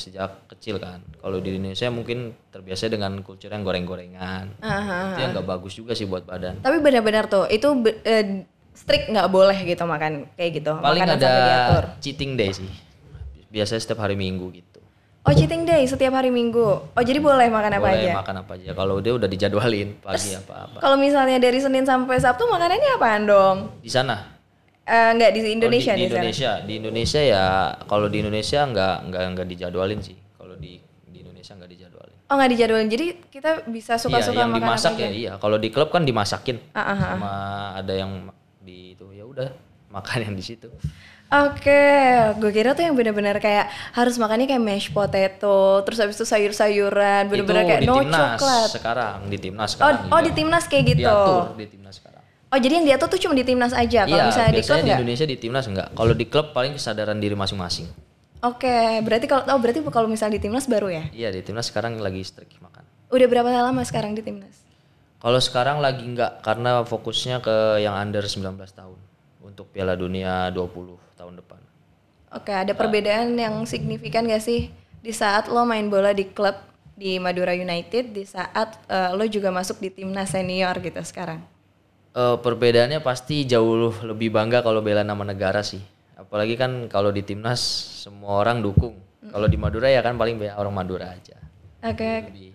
sejak 0.00 0.48
kecil 0.48 0.80
kan. 0.80 1.04
Kalau 1.20 1.44
di 1.44 1.60
Indonesia 1.60 1.92
mungkin 1.92 2.32
terbiasa 2.48 2.88
dengan 2.88 3.20
kultur 3.20 3.52
yang 3.52 3.60
goreng-gorengan. 3.60 4.64
Aha. 4.64 5.12
Itu 5.12 5.20
yang 5.20 5.30
nggak 5.36 5.44
bagus 5.44 5.76
juga 5.76 5.92
sih 5.92 6.08
buat 6.08 6.24
badan. 6.24 6.64
Tapi 6.64 6.80
benar-benar 6.80 7.28
tuh 7.28 7.44
itu 7.52 7.68
be- 7.76 8.00
eh, 8.00 8.48
strict 8.72 9.12
nggak 9.12 9.28
boleh 9.28 9.60
gitu 9.68 9.84
makan 9.84 10.24
kayak 10.40 10.50
gitu. 10.56 10.72
Paling 10.72 11.04
Makanan 11.04 11.20
ada 11.20 11.34
cheating 12.00 12.40
day 12.40 12.48
sih. 12.48 12.70
Biasanya 13.52 13.84
setiap 13.84 14.00
hari 14.00 14.16
Minggu 14.16 14.48
gitu. 14.56 14.80
Oh 15.24 15.32
cheating 15.32 15.68
day 15.68 15.84
setiap 15.84 16.16
hari 16.16 16.32
Minggu. 16.32 16.64
Oh 16.96 17.02
jadi 17.04 17.20
boleh 17.20 17.52
makan 17.52 17.76
apa 17.76 17.92
Boleh 17.92 18.08
aja? 18.08 18.12
makan 18.24 18.34
apa 18.40 18.52
aja. 18.56 18.70
Kalau 18.72 19.04
dia 19.04 19.12
udah 19.12 19.28
dijadwalin 19.28 20.00
pagi 20.00 20.32
apa-apa. 20.32 20.80
Kalau 20.80 20.96
misalnya 20.96 21.36
dari 21.36 21.60
Senin 21.60 21.84
sampai 21.84 22.16
Sabtu 22.16 22.48
makanannya 22.48 22.88
apaan 22.96 23.28
dong? 23.28 23.56
Di 23.84 23.92
sana 23.92 24.33
Eh, 24.84 25.10
nggak 25.16 25.30
di 25.32 25.40
Kalau 25.40 25.54
Indonesia 25.56 25.92
di, 25.92 25.98
di. 25.98 26.04
Indonesia, 26.06 26.50
di 26.60 26.72
Indonesia 26.76 27.20
ya 27.24 27.44
kalau 27.88 28.06
di 28.06 28.20
Indonesia 28.20 28.60
nggak 28.62 28.94
nggak 29.08 29.22
nggak 29.32 29.46
dijadwalin 29.48 30.00
sih. 30.04 30.16
Kalau 30.36 30.54
di 30.60 30.76
di 31.08 31.18
Indonesia 31.24 31.52
nggak 31.56 31.70
dijadwalin. 31.72 32.16
Oh 32.28 32.34
nggak 32.36 32.50
dijadwalin. 32.52 32.88
Jadi 32.92 33.06
kita 33.32 33.50
bisa 33.64 33.96
iya, 33.96 34.02
suka-suka 34.02 34.36
yang 34.38 34.52
makan 34.52 34.60
dimasak 34.60 34.92
apa 34.92 35.00
ya 35.00 35.08
aja. 35.08 35.16
iya. 35.16 35.32
Kalau 35.40 35.56
di 35.56 35.68
klub 35.72 35.88
kan 35.88 36.04
dimasakin 36.04 36.56
ah. 36.76 36.84
sama 37.00 37.32
ada 37.80 37.92
yang 37.96 38.28
di 38.60 38.92
itu 38.92 39.08
ya 39.10 39.24
udah 39.24 39.48
makan 39.96 40.18
yang 40.20 40.34
di 40.36 40.44
situ. 40.44 40.68
Oke, 41.34 41.82
gue 42.38 42.50
kira 42.52 42.76
tuh 42.76 42.84
yang 42.84 42.94
benar-benar 42.94 43.40
kayak 43.42 43.66
harus 43.96 44.20
makannya 44.20 44.46
kayak 44.46 44.60
mashed 44.62 44.92
potato, 44.94 45.82
terus 45.82 45.98
habis 45.98 46.14
itu 46.14 46.22
sayur-sayuran, 46.22 47.26
bener-bener 47.26 47.64
itu 47.64 47.70
kayak 47.74 47.82
di 47.82 47.88
no 47.88 47.96
timnas 47.98 48.38
coklat. 48.38 48.68
sekarang 48.70 49.18
di 49.26 49.38
timnas 49.40 49.66
Oh, 49.66 49.72
sekarang. 49.74 50.12
oh 50.14 50.20
iya. 50.20 50.26
di 50.28 50.30
timnas 50.30 50.64
kayak 50.70 50.84
gitu. 50.94 51.02
Diatur 51.02 51.58
di 51.58 51.66
timnas 51.66 51.94
sekarang. 51.98 52.13
Oh 52.54 52.58
jadi 52.62 52.78
yang 52.78 52.86
diatur 52.86 53.10
tuh 53.10 53.18
cuma 53.18 53.34
di 53.34 53.42
timnas 53.42 53.74
aja. 53.74 54.06
Kalau 54.06 54.14
iya, 54.14 54.30
misalnya 54.30 54.52
di 54.54 54.62
klub 54.62 54.78
biasanya 54.78 54.94
di? 54.94 54.98
Indonesia 55.02 55.26
di 55.26 55.36
timnas 55.42 55.66
enggak. 55.66 55.88
Kalau 55.90 56.14
di 56.14 56.26
klub 56.30 56.46
paling 56.54 56.78
kesadaran 56.78 57.18
diri 57.18 57.34
masing-masing. 57.34 57.90
Oke, 58.46 59.02
berarti 59.02 59.26
kalau 59.26 59.42
oh 59.50 59.58
berarti 59.58 59.82
kalau 59.90 60.06
misalnya 60.06 60.38
di 60.38 60.42
timnas 60.46 60.70
baru 60.70 60.86
ya? 60.86 61.04
Iya, 61.10 61.34
di 61.34 61.42
timnas 61.42 61.66
sekarang 61.66 61.98
lagi 61.98 62.22
strict 62.22 62.54
makan. 62.62 62.86
Udah 63.10 63.26
berapa 63.26 63.50
lama 63.50 63.82
sekarang 63.82 64.14
di 64.14 64.22
timnas? 64.22 64.54
Kalau 65.18 65.40
sekarang 65.42 65.82
lagi 65.82 66.06
enggak 66.06 66.46
karena 66.46 66.86
fokusnya 66.86 67.42
ke 67.42 67.82
yang 67.82 67.98
under 67.98 68.22
19 68.22 68.54
tahun 68.54 68.98
untuk 69.42 69.74
Piala 69.74 69.98
Dunia 69.98 70.54
20 70.54 71.18
tahun 71.18 71.34
depan. 71.42 71.58
Oke, 72.38 72.54
ada 72.54 72.70
perbedaan 72.70 73.34
yang 73.34 73.66
signifikan 73.66 74.30
gak 74.30 74.42
sih 74.46 74.70
di 75.02 75.10
saat 75.10 75.50
lo 75.50 75.66
main 75.66 75.90
bola 75.90 76.14
di 76.14 76.30
klub 76.30 76.54
di 76.94 77.18
Madura 77.18 77.50
United, 77.50 78.14
di 78.14 78.22
saat 78.22 78.78
eh, 78.86 79.10
lo 79.10 79.26
juga 79.26 79.50
masuk 79.50 79.82
di 79.82 79.90
timnas 79.90 80.30
senior 80.30 80.78
gitu 80.78 81.02
sekarang? 81.02 81.53
Eh, 82.14 82.36
perbedaannya 82.38 83.02
pasti 83.02 83.42
jauh 83.42 83.90
lebih 84.06 84.30
bangga 84.30 84.62
kalau 84.62 84.78
bela 84.78 85.02
nama 85.02 85.26
negara 85.26 85.66
sih. 85.66 85.82
Apalagi 86.14 86.54
kan 86.54 86.86
kalau 86.86 87.10
di 87.10 87.26
timnas 87.26 87.58
semua 88.06 88.38
orang 88.38 88.62
dukung. 88.62 88.94
Kalau 89.24 89.50
di 89.50 89.58
Madura 89.58 89.90
ya 89.90 89.98
kan 89.98 90.14
paling 90.14 90.38
banyak 90.38 90.54
orang 90.54 90.70
Madura 90.70 91.10
aja. 91.10 91.34
Oke, 91.82 92.30
Lebih 92.30 92.50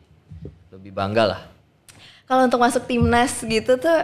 lebih 0.72 0.92
bangga 0.96 1.24
lah. 1.28 1.42
kalau 2.24 2.46
untuk 2.46 2.62
masuk 2.62 2.86
timnas 2.86 3.42
gitu 3.42 3.75
tuh 3.75 4.00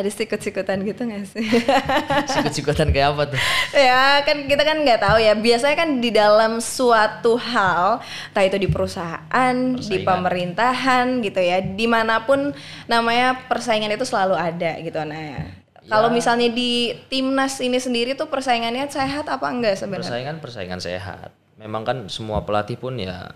ada 0.00 0.10
sikut-sikutan 0.10 0.78
gitu 0.86 1.02
gak 1.06 1.24
sih? 1.26 1.46
Sikut-sikutan 2.32 2.88
kayak 2.94 3.16
apa 3.16 3.22
tuh? 3.34 3.40
ya 3.74 4.22
kan 4.22 4.46
kita 4.46 4.62
kan 4.62 4.78
nggak 4.82 5.00
tahu 5.02 5.18
ya. 5.18 5.34
Biasanya 5.34 5.76
kan 5.76 5.90
di 5.98 6.10
dalam 6.14 6.62
suatu 6.62 7.34
hal, 7.36 8.00
entah 8.30 8.44
itu 8.46 8.56
di 8.58 8.68
perusahaan, 8.70 9.54
di 9.74 9.82
Persaingan. 9.82 10.06
pemerintahan 10.06 11.06
gitu 11.22 11.40
ya, 11.42 11.58
di 11.60 11.86
mana 11.86 12.22
pun 12.24 12.54
namanya 12.86 13.48
persaingan 13.50 13.92
itu 13.92 14.06
selalu 14.06 14.34
ada 14.38 14.78
gitu. 14.80 14.98
Nah, 15.02 15.50
kalau 15.88 16.12
misalnya 16.12 16.52
di 16.52 16.92
timnas 17.08 17.58
ini 17.64 17.80
sendiri 17.80 18.12
tuh 18.12 18.28
persaingannya 18.28 18.86
sehat 18.92 19.24
apa 19.26 19.46
enggak 19.48 19.80
sebenarnya? 19.80 20.08
Persaingan 20.08 20.36
persaingan 20.38 20.80
sehat. 20.84 21.32
Memang 21.58 21.82
kan 21.82 21.98
semua 22.06 22.46
pelatih 22.46 22.78
pun 22.78 22.94
ya 23.00 23.28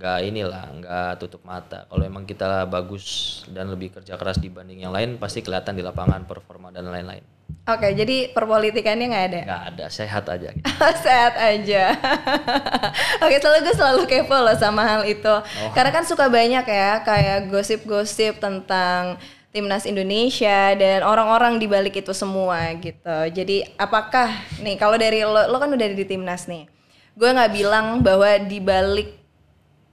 nggak 0.00 0.18
inilah 0.32 0.64
nggak 0.80 1.12
tutup 1.20 1.44
mata. 1.44 1.84
Kalau 1.84 2.00
emang 2.00 2.24
kita 2.24 2.64
bagus 2.64 3.44
dan 3.52 3.68
lebih 3.68 3.92
kerja 3.92 4.16
keras 4.16 4.40
dibanding 4.40 4.88
yang 4.88 4.96
lain 4.96 5.20
pasti 5.20 5.44
kelihatan 5.44 5.76
di 5.76 5.84
lapangan 5.84 6.24
performa 6.24 6.72
dan 6.72 6.88
lain-lain. 6.88 7.20
Oke, 7.68 7.92
jadi 7.92 8.32
perpolitikannya 8.32 9.06
nggak 9.12 9.26
ada. 9.28 9.40
Nggak 9.44 9.64
ada 9.76 9.86
sehat 9.92 10.24
aja. 10.24 10.48
Gitu. 10.56 10.64
Sehat 11.04 11.34
aja. 11.36 11.84
Oke, 13.28 13.36
selalu 13.36 13.58
gue 13.68 13.74
selalu 13.76 14.02
kepo 14.08 14.32
loh 14.32 14.56
sama 14.56 14.82
hal 14.88 15.02
itu. 15.04 15.34
Karena 15.76 15.92
kan 15.92 16.08
suka 16.08 16.32
banyak 16.32 16.64
ya 16.64 17.04
kayak 17.04 17.52
gosip-gosip 17.52 18.40
tentang 18.40 19.20
timnas 19.52 19.84
Indonesia 19.84 20.72
dan 20.78 21.04
orang-orang 21.04 21.60
di 21.60 21.68
balik 21.68 22.00
itu 22.00 22.16
semua 22.16 22.72
gitu. 22.80 23.18
Jadi 23.28 23.68
apakah 23.76 24.32
nih 24.64 24.80
kalau 24.80 24.96
dari 24.96 25.20
lo, 25.20 25.44
lo 25.50 25.60
kan 25.60 25.68
udah 25.68 25.88
di 25.92 26.06
timnas 26.08 26.48
nih. 26.48 26.64
Gue 27.12 27.28
nggak 27.28 27.52
bilang 27.52 28.00
bahwa 28.00 28.30
di 28.40 28.58
balik 28.62 29.19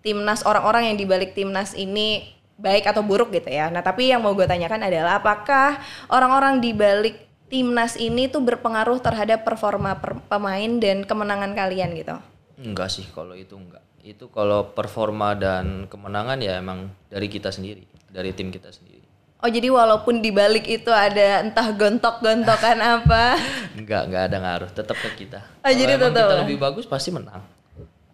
timnas 0.01 0.43
orang-orang 0.43 0.93
yang 0.93 0.97
di 0.97 1.05
balik 1.05 1.31
timnas 1.33 1.73
ini 1.73 2.23
baik 2.57 2.89
atau 2.89 3.05
buruk 3.05 3.29
gitu 3.31 3.47
ya. 3.47 3.69
Nah, 3.69 3.81
tapi 3.81 4.09
yang 4.09 4.21
mau 4.21 4.33
gue 4.33 4.45
tanyakan 4.45 4.81
adalah 4.81 5.21
apakah 5.21 5.77
orang-orang 6.09 6.57
di 6.57 6.73
balik 6.73 7.15
timnas 7.47 7.95
ini 7.95 8.27
tuh 8.27 8.41
berpengaruh 8.41 8.99
terhadap 8.99 9.45
performa 9.45 9.95
per- 9.95 10.19
pemain 10.25 10.71
dan 10.81 11.05
kemenangan 11.05 11.53
kalian 11.53 11.93
gitu? 11.93 12.17
Enggak 12.57 12.89
sih 12.89 13.05
kalau 13.13 13.37
itu 13.37 13.53
enggak. 13.53 13.85
Itu 14.01 14.31
kalau 14.31 14.73
performa 14.73 15.37
dan 15.37 15.85
kemenangan 15.85 16.39
ya 16.39 16.57
emang 16.57 16.89
dari 17.07 17.27
kita 17.27 17.53
sendiri, 17.53 17.85
dari 18.09 18.33
tim 18.33 18.49
kita 18.49 18.73
sendiri. 18.73 19.05
Oh, 19.37 19.45
jadi 19.45 19.69
walaupun 19.69 20.25
di 20.25 20.33
balik 20.33 20.65
itu 20.65 20.89
ada 20.89 21.45
entah 21.45 21.69
gontok-gontokan 21.69 22.81
apa. 22.97 23.37
Enggak, 23.77 24.09
enggak 24.09 24.23
ada 24.33 24.37
ngaruh, 24.41 24.69
tetap 24.73 24.97
ke 24.97 25.09
kita. 25.13 25.45
Oh, 25.61 25.69
jadi 25.69 25.93
Kalau 25.93 26.01
emang 26.01 26.09
tetap 26.09 26.25
kita 26.25 26.33
ya? 26.33 26.41
lebih 26.41 26.57
bagus 26.57 26.85
pasti 26.89 27.13
menang. 27.13 27.45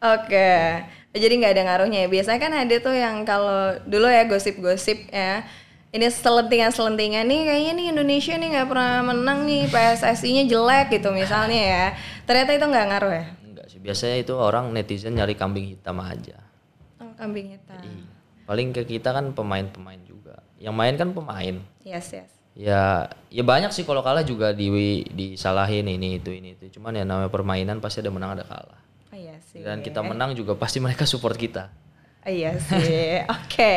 Oke. 0.04 0.52
Jadi 1.14 1.34
nggak 1.40 1.54
ada 1.54 1.64
ngaruhnya 1.70 2.00
ya. 2.06 2.10
Biasanya 2.10 2.40
kan 2.42 2.54
ada 2.58 2.76
tuh 2.82 2.96
yang 2.98 3.22
kalau 3.22 3.78
dulu 3.86 4.10
ya 4.10 4.26
gosip-gosip 4.26 5.14
ya. 5.14 5.46
Ini 5.94 6.10
selentingan-selentingan 6.10 7.22
nih 7.30 7.42
kayaknya 7.46 7.74
nih 7.78 7.88
Indonesia 7.94 8.34
nih 8.34 8.50
nggak 8.58 8.66
pernah 8.66 9.06
menang 9.06 9.46
nih 9.46 9.70
PSSI-nya 9.70 10.50
jelek 10.50 10.90
gitu 10.90 11.14
misalnya 11.14 11.62
ya. 11.62 11.86
Ternyata 12.26 12.52
itu 12.58 12.66
nggak 12.66 12.86
ngaruh 12.90 13.14
ya. 13.14 13.26
Enggak 13.46 13.66
sih, 13.70 13.78
biasanya 13.78 14.18
itu 14.18 14.34
orang 14.34 14.74
netizen 14.74 15.14
nyari 15.14 15.38
kambing 15.38 15.70
hitam 15.70 16.02
aja. 16.02 16.42
Oh, 16.98 17.14
kambing 17.14 17.54
hitam. 17.54 17.78
Iya. 17.78 18.10
Paling 18.50 18.74
ke 18.74 18.82
kita 18.90 19.14
kan 19.14 19.38
pemain-pemain 19.38 20.02
juga. 20.02 20.42
Yang 20.58 20.76
main 20.76 20.96
kan 20.98 21.10
pemain. 21.14 21.56
Yes, 21.86 22.10
yes. 22.10 22.34
Ya, 22.58 23.14
ya 23.30 23.44
banyak 23.46 23.70
sih 23.70 23.86
kalau 23.86 24.02
kalah 24.02 24.26
juga 24.26 24.50
di 24.50 24.70
disalahin 25.14 25.86
ini 25.86 26.18
itu 26.18 26.34
ini 26.34 26.58
itu. 26.58 26.74
Cuman 26.82 26.98
ya 26.98 27.06
namanya 27.06 27.30
permainan 27.30 27.78
pasti 27.78 28.02
ada 28.02 28.10
menang 28.10 28.34
ada 28.34 28.46
kalah. 28.50 28.82
Iya 29.14 29.38
sih. 29.40 29.62
Dan 29.62 29.80
kita 29.80 30.02
menang 30.02 30.34
juga 30.34 30.58
pasti 30.58 30.82
mereka 30.82 31.06
support 31.06 31.38
kita. 31.38 31.70
Iya 32.24 32.56
sih. 32.56 33.20
Oke. 33.36 33.76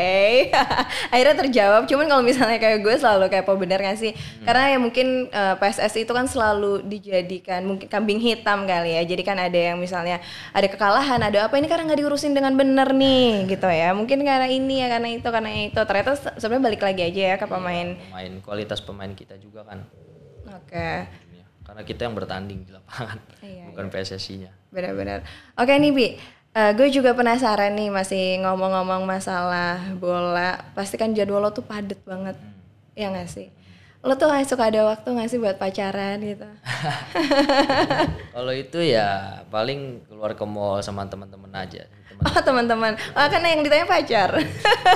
Akhirnya 1.13 1.35
terjawab. 1.35 1.83
Cuman 1.91 2.07
kalau 2.07 2.23
misalnya 2.23 2.63
kayak 2.63 2.79
gue 2.79 2.95
selalu 2.95 3.27
kayak 3.27 3.43
bener 3.59 3.79
gak 3.83 3.99
sih? 3.99 4.15
Karena 4.47 4.71
ya 4.71 4.79
mungkin 4.79 5.27
eh, 5.29 5.55
PSSI 5.59 6.07
itu 6.07 6.15
kan 6.15 6.31
selalu 6.31 6.87
dijadikan 6.87 7.67
mungkin 7.67 7.91
kambing 7.91 8.23
hitam 8.23 8.63
kali 8.63 8.95
ya. 8.95 9.03
Jadi 9.03 9.23
kan 9.27 9.35
ada 9.43 9.59
yang 9.75 9.83
misalnya 9.83 10.23
ada 10.55 10.67
kekalahan, 10.71 11.19
ada 11.27 11.51
apa 11.51 11.59
ini 11.59 11.67
karena 11.67 11.91
nggak 11.91 12.01
diurusin 12.07 12.39
dengan 12.39 12.55
bener 12.55 12.95
nih 12.95 13.51
gitu 13.51 13.67
ya. 13.67 13.91
Mungkin 13.91 14.23
karena 14.23 14.47
ini 14.47 14.79
ya, 14.79 14.95
karena 14.95 15.09
itu, 15.11 15.27
karena 15.27 15.51
itu. 15.67 15.81
Ternyata 15.83 16.11
se- 16.15 16.37
sebenarnya 16.39 16.65
balik 16.71 16.83
lagi 16.87 17.03
aja 17.03 17.23
ya 17.35 17.37
ke 17.37 17.47
pemain. 17.51 17.99
Pemain 17.99 18.33
kualitas 18.47 18.79
pemain 18.79 19.11
kita 19.11 19.35
juga 19.43 19.67
kan. 19.67 19.83
Oke. 20.47 20.79
Ya, 20.79 21.11
Karena 21.67 21.83
kita 21.83 22.07
yang 22.07 22.15
bertanding 22.15 22.63
di 22.63 22.71
lapangan, 22.71 23.19
Iya, 23.43 23.75
bukan 23.75 23.91
PSSI-nya. 23.91 24.55
Benar-benar. 24.71 25.27
Oke 25.59 25.75
nih 25.75 25.91
Bi, 25.91 26.09
Eh, 26.57 26.73
gue 26.73 26.89
juga 26.89 27.13
penasaran 27.13 27.77
nih 27.77 27.93
masih 27.93 28.41
ngomong-ngomong 28.41 29.05
masalah 29.05 29.77
bola. 30.01 30.57
Pasti 30.73 30.97
kan 30.97 31.13
jadwal 31.13 31.45
lo 31.45 31.53
tuh 31.53 31.61
padet 31.61 32.01
banget, 32.09 32.33
ya 32.97 33.13
nggak 33.13 33.29
sih? 33.29 33.53
Lo 34.01 34.17
tuh 34.17 34.33
kayak 34.33 34.49
suka 34.49 34.73
ada 34.73 34.89
waktu 34.89 35.05
nggak 35.05 35.29
sih 35.29 35.37
buat 35.37 35.61
pacaran 35.61 36.17
gitu? 36.25 36.49
Kalau 38.41 38.53
itu 38.57 38.81
ya 38.81 39.45
paling 39.53 40.01
keluar 40.09 40.33
ke 40.33 40.49
mall 40.49 40.81
sama 40.81 41.05
teman-teman 41.05 41.53
aja. 41.53 41.85
Teman 42.09 42.25
oh 42.25 42.41
teman-teman, 42.41 42.93
oh, 42.97 43.27
karena 43.29 43.49
yang 43.53 43.61
ditanya 43.61 43.85
pacar. 43.85 44.31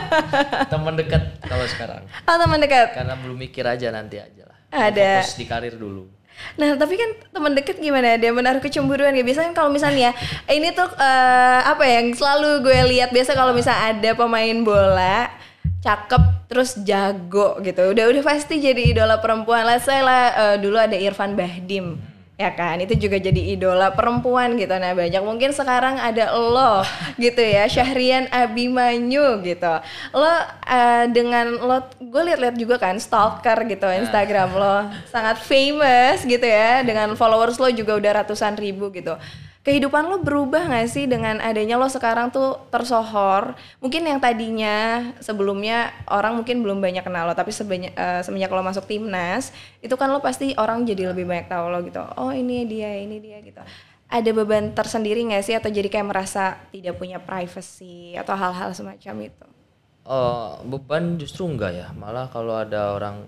teman 0.73 0.97
dekat 0.97 1.45
kalau 1.45 1.69
sekarang. 1.69 2.09
oh 2.25 2.37
teman 2.41 2.57
dekat. 2.57 2.97
Karena 2.97 3.13
belum 3.21 3.37
mikir 3.37 3.69
aja 3.69 3.93
nanti 3.93 4.17
aja 4.17 4.49
lah. 4.49 4.59
Ada. 4.73 5.21
Fokus 5.21 5.37
di 5.37 5.45
karir 5.45 5.77
dulu. 5.77 6.09
Nah 6.59 6.77
tapi 6.77 6.95
kan 6.99 7.11
teman 7.33 7.53
deket 7.55 7.79
gimana? 7.79 8.19
Dia 8.21 8.35
menaruh 8.35 8.61
kecemburuan 8.61 9.15
ya. 9.17 9.25
Biasanya 9.25 9.53
kalau 9.55 9.71
misalnya 9.73 10.13
eh, 10.45 10.55
ini 10.59 10.75
tuh 10.75 10.91
eh, 10.99 11.61
apa 11.65 11.83
ya, 11.87 12.03
yang 12.03 12.13
selalu 12.13 12.67
gue 12.67 12.79
lihat 12.97 13.11
biasa 13.15 13.33
kalau 13.39 13.55
misalnya 13.55 13.97
ada 13.97 14.11
pemain 14.19 14.59
bola 14.61 15.31
cakep 15.81 16.51
terus 16.51 16.77
jago 16.85 17.57
gitu. 17.65 17.95
Udah 17.95 18.05
udah 18.11 18.23
pasti 18.27 18.61
jadi 18.61 18.93
idola 18.93 19.23
perempuan. 19.23 19.65
Lah 19.65 19.79
saya 19.81 20.03
lah 20.03 20.23
eh, 20.35 20.57
dulu 20.61 20.77
ada 20.77 20.99
Irfan 20.99 21.39
Bahdim. 21.39 22.10
Ya 22.41 22.57
kan? 22.57 22.81
Itu 22.81 22.97
juga 22.97 23.21
jadi 23.21 23.53
idola 23.53 23.93
perempuan 23.93 24.57
gitu. 24.57 24.73
Nah 24.73 24.97
banyak 24.97 25.21
mungkin 25.21 25.53
sekarang 25.53 26.01
ada 26.01 26.33
lo 26.33 26.81
gitu 27.21 27.45
ya 27.45 27.69
Syahrian 27.69 28.33
Abimanyu 28.33 29.45
gitu. 29.45 29.75
Lo 30.17 30.25
uh, 30.25 31.05
dengan 31.13 31.61
lo 31.61 31.85
gue 32.01 32.23
liat-liat 32.33 32.57
juga 32.57 32.81
kan 32.81 32.97
stalker 32.97 33.69
gitu 33.69 33.85
Instagram 33.85 34.57
lo. 34.57 34.89
Sangat 35.13 35.45
famous 35.45 36.25
gitu 36.25 36.49
ya 36.49 36.81
dengan 36.81 37.13
followers 37.13 37.61
lo 37.61 37.69
juga 37.69 38.01
udah 38.01 38.25
ratusan 38.25 38.57
ribu 38.57 38.89
gitu 38.97 39.21
kehidupan 39.61 40.09
lo 40.09 40.25
berubah 40.25 40.73
gak 40.73 40.89
sih 40.89 41.05
dengan 41.05 41.37
adanya 41.45 41.77
lo 41.77 41.89
sekarang 41.89 42.33
tuh 42.33 42.57
tersohor? 42.73 43.53
Mungkin 43.85 44.09
yang 44.09 44.17
tadinya 44.17 45.05
sebelumnya 45.21 45.93
orang 46.09 46.41
mungkin 46.41 46.65
belum 46.65 46.81
banyak 46.81 47.05
kenal 47.05 47.29
lo 47.29 47.37
tapi 47.37 47.53
sebanyak, 47.53 47.93
uh, 47.93 48.25
semenjak 48.25 48.49
lo 48.49 48.65
masuk 48.65 48.89
timnas 48.89 49.53
itu 49.85 49.93
kan 50.01 50.09
lo 50.09 50.25
pasti 50.25 50.57
orang 50.57 50.89
jadi 50.89 51.13
lebih 51.13 51.29
banyak 51.29 51.47
tahu 51.53 51.65
lo 51.69 51.79
gitu. 51.85 52.01
Oh 52.17 52.33
ini 52.33 52.65
dia 52.65 52.97
ini 52.97 53.21
dia 53.21 53.39
gitu. 53.45 53.61
Ada 54.11 54.31
beban 54.35 54.75
tersendiri 54.75 55.23
gak 55.29 55.45
sih? 55.47 55.55
Atau 55.55 55.71
jadi 55.71 55.87
kayak 55.87 56.09
merasa 56.09 56.59
tidak 56.75 56.99
punya 56.99 57.23
privacy? 57.23 58.19
Atau 58.19 58.35
hal-hal 58.35 58.75
semacam 58.75 59.31
itu? 59.31 59.47
Oh, 60.03 60.59
beban 60.67 61.15
justru 61.21 61.47
enggak 61.47 61.73
ya. 61.77 61.89
Malah 61.95 62.27
kalau 62.33 62.59
ada 62.59 62.99
orang 62.99 63.23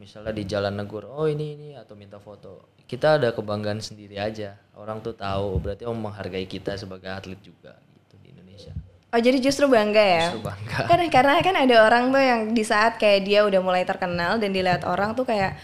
misalnya 0.00 0.32
di 0.32 0.48
jalan 0.48 0.80
negur, 0.80 1.04
oh 1.04 1.28
ini 1.28 1.52
ini 1.58 1.68
atau 1.76 1.92
minta 1.92 2.16
foto, 2.16 2.72
kita 2.88 3.20
ada 3.20 3.36
kebanggaan 3.36 3.84
sendiri 3.84 4.16
aja. 4.16 4.56
Orang 4.74 4.98
tuh 5.00 5.14
tahu, 5.14 5.62
berarti 5.62 5.86
om 5.86 5.94
menghargai 5.94 6.44
kita 6.44 6.74
sebagai 6.74 7.06
atlet 7.06 7.38
juga 7.38 7.78
gitu 7.94 8.14
di 8.18 8.34
Indonesia. 8.34 8.74
Oh 9.14 9.20
jadi 9.22 9.38
justru 9.38 9.70
bangga 9.70 10.02
ya? 10.02 10.26
Justru 10.34 10.42
bangga. 10.42 10.78
Karena 10.90 11.06
karena 11.06 11.32
kan 11.38 11.54
ada 11.54 11.76
orang 11.86 12.04
tuh 12.10 12.22
yang 12.22 12.40
di 12.50 12.64
saat 12.66 12.98
kayak 12.98 13.20
dia 13.22 13.46
udah 13.46 13.60
mulai 13.62 13.86
terkenal 13.86 14.42
dan 14.42 14.50
dilihat 14.50 14.82
orang 14.82 15.14
tuh 15.14 15.22
kayak 15.22 15.54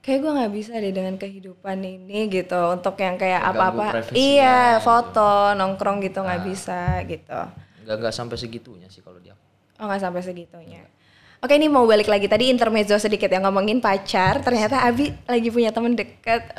kayak 0.00 0.18
gue 0.24 0.32
nggak 0.32 0.52
bisa 0.52 0.72
deh 0.80 0.92
dengan 0.96 1.14
kehidupan 1.20 1.76
ini 1.84 2.26
gitu 2.32 2.56
untuk 2.72 2.96
yang 2.96 3.20
kayak 3.20 3.44
apa-apa 3.44 4.08
iya 4.16 4.80
gitu. 4.80 4.88
foto 4.88 5.52
nongkrong 5.52 6.00
gitu 6.00 6.24
nggak 6.24 6.40
bisa 6.40 7.04
gitu 7.04 7.36
Enggak 7.84 7.96
enggak 8.00 8.14
sampai 8.16 8.36
segitunya 8.40 8.88
sih 8.88 9.04
kalau 9.04 9.20
dia. 9.20 9.36
oh 9.76 9.84
nggak 9.84 10.00
sampai 10.00 10.24
segitunya 10.24 10.82
Oke 11.40 11.56
ini 11.56 11.72
mau 11.72 11.88
balik 11.88 12.04
lagi. 12.04 12.28
Tadi 12.28 12.52
intermezzo 12.52 13.00
sedikit 13.00 13.32
yang 13.32 13.48
ngomongin 13.48 13.80
pacar. 13.80 14.44
Ternyata 14.44 14.84
Abi 14.84 15.08
lagi 15.24 15.48
punya 15.48 15.72
temen 15.72 15.96
deket 15.96 16.52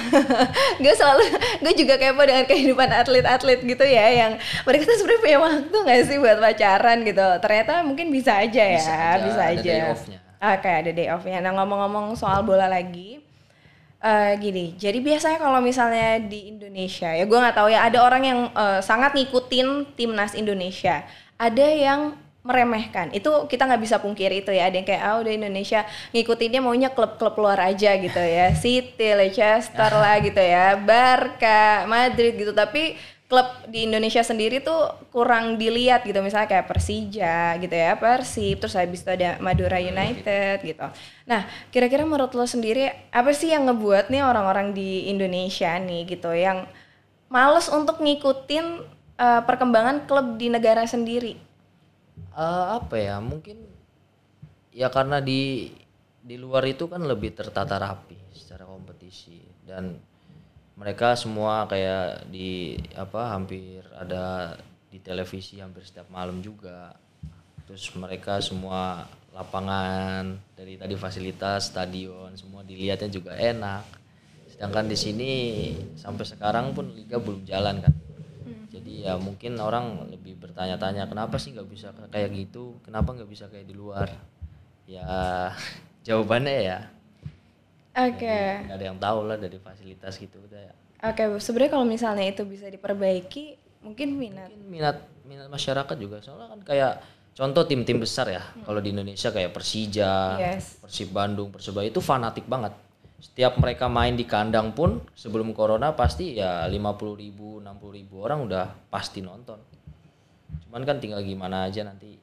gue 0.82 0.94
selalu 0.96 1.28
gue 1.60 1.72
juga 1.76 2.00
kepo 2.00 2.24
dengan 2.24 2.48
kehidupan 2.48 2.88
atlet-atlet 2.88 3.60
gitu 3.68 3.84
ya 3.84 4.08
yang 4.08 4.32
mereka 4.64 4.88
tuh 4.88 4.96
sebenarnya 4.96 5.20
punya 5.20 5.38
waktu 5.44 5.76
nggak 5.76 6.00
sih 6.08 6.16
buat 6.16 6.38
pacaran 6.40 6.98
gitu? 7.04 7.26
Ternyata 7.44 7.72
mungkin 7.84 8.08
bisa 8.08 8.40
aja 8.40 8.64
ya 8.64 8.80
Bisa 8.80 8.96
aja, 8.96 9.24
bisa 9.28 9.42
ada 9.44 9.60
aja, 9.60 9.72
day 9.76 9.80
off-nya. 9.92 10.18
Oke 10.40 10.70
ada 10.72 10.90
day 10.94 11.08
off-nya 11.12 11.38
nah 11.44 11.52
ngomong-ngomong 11.60 12.16
soal 12.16 12.40
bola 12.48 12.64
lagi 12.64 13.20
eh 13.98 14.32
gini, 14.38 14.78
jadi 14.78 15.02
biasanya 15.02 15.42
kalau 15.42 15.58
misalnya 15.58 16.22
di 16.22 16.54
Indonesia 16.54 17.10
ya 17.10 17.26
gue 17.26 17.34
nggak 17.34 17.56
tahu 17.58 17.66
ya 17.66 17.82
ada 17.82 17.98
orang 18.06 18.22
yang 18.22 18.40
eh, 18.54 18.78
sangat 18.78 19.10
ngikutin 19.10 19.98
timnas 19.98 20.38
Indonesia, 20.38 21.02
ada 21.34 21.66
yang 21.66 22.14
meremehkan. 22.48 23.12
Itu 23.12 23.44
kita 23.44 23.68
nggak 23.68 23.82
bisa 23.84 23.96
pungkiri 24.00 24.40
itu 24.40 24.48
ya. 24.48 24.72
Ada 24.72 24.80
yang 24.80 24.88
kayak 24.88 25.02
ah 25.04 25.20
udah 25.20 25.32
Indonesia 25.36 25.84
ngikutinnya 26.16 26.64
maunya 26.64 26.88
klub-klub 26.88 27.36
luar 27.36 27.60
aja 27.60 27.92
gitu 28.00 28.16
ya. 28.16 28.56
City, 28.64 29.12
Leicester 29.12 29.92
lah 29.92 30.16
gitu 30.24 30.40
ya. 30.40 30.80
Barca, 30.80 31.84
Madrid 31.84 32.40
gitu. 32.40 32.56
Tapi 32.56 32.96
klub 33.28 33.44
di 33.68 33.84
Indonesia 33.84 34.24
sendiri 34.24 34.64
tuh 34.64 34.88
kurang 35.12 35.60
dilihat 35.60 36.08
gitu. 36.08 36.24
Misalnya 36.24 36.48
kayak 36.48 36.72
Persija 36.72 37.60
gitu 37.60 37.76
ya. 37.76 38.00
Persib 38.00 38.64
terus 38.64 38.72
habis 38.72 39.04
itu 39.04 39.12
ada 39.12 39.36
Madura 39.44 39.76
United 39.76 40.64
gitu. 40.64 40.88
Nah 41.28 41.44
kira-kira 41.68 42.08
menurut 42.08 42.32
lo 42.32 42.48
sendiri 42.48 42.88
apa 43.12 43.28
sih 43.36 43.52
yang 43.52 43.68
ngebuat 43.68 44.08
nih 44.08 44.24
orang-orang 44.24 44.72
di 44.72 45.12
Indonesia 45.12 45.76
nih 45.76 46.08
gitu 46.08 46.32
yang 46.32 46.64
males 47.28 47.68
untuk 47.68 48.00
ngikutin 48.00 48.66
eh, 49.20 49.42
perkembangan 49.44 50.08
klub 50.08 50.40
di 50.40 50.48
negara 50.48 50.88
sendiri 50.88 51.47
Eh, 52.38 52.66
apa 52.78 52.94
ya? 52.94 53.18
Mungkin 53.18 53.58
ya 54.70 54.88
karena 54.94 55.18
di 55.18 55.72
di 56.22 56.36
luar 56.36 56.62
itu 56.68 56.86
kan 56.86 57.02
lebih 57.02 57.34
tertata 57.34 57.80
rapi 57.80 58.14
secara 58.36 58.68
kompetisi 58.68 59.40
dan 59.64 59.96
mereka 60.78 61.18
semua 61.18 61.66
kayak 61.66 62.30
di 62.30 62.78
apa 62.94 63.34
hampir 63.34 63.82
ada 63.98 64.54
di 64.86 65.02
televisi 65.02 65.58
hampir 65.58 65.82
setiap 65.82 66.06
malam 66.14 66.38
juga. 66.38 66.94
Terus 67.66 67.90
mereka 67.98 68.38
semua 68.40 69.04
lapangan 69.34 70.38
dari 70.56 70.78
tadi 70.80 70.94
fasilitas 70.96 71.74
stadion 71.74 72.32
semua 72.38 72.62
dilihatnya 72.62 73.10
juga 73.10 73.34
enak. 73.34 73.84
Sedangkan 74.54 74.86
di 74.86 74.96
sini 74.96 75.32
sampai 75.98 76.24
sekarang 76.24 76.72
pun 76.72 76.94
liga 76.94 77.18
belum 77.18 77.42
jalan 77.44 77.82
kan. 77.82 77.94
Jadi 78.88 79.04
ya 79.04 79.20
mungkin 79.20 79.52
orang 79.60 80.08
lebih 80.08 80.40
bertanya-tanya 80.40 81.04
kenapa 81.12 81.36
sih 81.36 81.52
nggak 81.52 81.68
bisa 81.68 81.92
kayak 82.08 82.32
gitu, 82.32 82.80
kenapa 82.80 83.12
nggak 83.12 83.28
bisa 83.28 83.44
kayak 83.52 83.68
di 83.68 83.76
luar? 83.76 84.08
Ya 84.88 85.52
jawabannya 86.08 86.56
ya 86.64 86.78
oke 87.92 88.38
nggak 88.64 88.76
ada 88.80 88.86
yang 88.88 88.96
tahu 88.96 89.18
lah 89.28 89.36
dari 89.36 89.58
fasilitas 89.60 90.16
gitu 90.16 90.40
udah 90.40 90.60
ya. 90.72 90.74
oke 91.04 91.22
sebenarnya 91.42 91.72
kalau 91.76 91.86
misalnya 91.86 92.24
itu 92.24 92.42
bisa 92.48 92.64
diperbaiki 92.72 93.58
mungkin 93.84 94.16
minat 94.16 94.48
Mungkin 94.48 94.70
minat 94.72 94.96
minat 95.28 95.48
masyarakat 95.52 95.96
juga 96.00 96.24
soalnya 96.24 96.48
kan 96.56 96.60
kayak 96.64 96.92
contoh 97.36 97.62
tim-tim 97.68 98.00
besar 98.00 98.32
ya 98.32 98.42
kalau 98.64 98.80
di 98.80 98.90
Indonesia 98.90 99.28
kayak 99.30 99.52
Persija, 99.52 100.40
Yes. 100.40 100.80
Persib 100.82 101.12
Bandung, 101.14 101.54
Persebaya 101.54 101.86
itu 101.86 102.02
fanatik 102.02 102.48
banget. 102.50 102.74
Setiap 103.18 103.58
mereka 103.58 103.90
main 103.90 104.14
di 104.14 104.22
kandang 104.22 104.70
pun 104.70 105.02
sebelum 105.10 105.50
corona 105.50 105.90
pasti 105.90 106.38
ya 106.38 106.62
50 106.70 107.18
ribu, 107.18 107.58
60 107.58 107.98
ribu 107.98 108.14
orang 108.22 108.46
udah 108.46 108.66
pasti 108.86 109.18
nonton. 109.18 109.58
Cuman 110.64 110.82
kan 110.86 111.02
tinggal 111.02 111.26
gimana 111.26 111.66
aja 111.66 111.82
nanti 111.82 112.14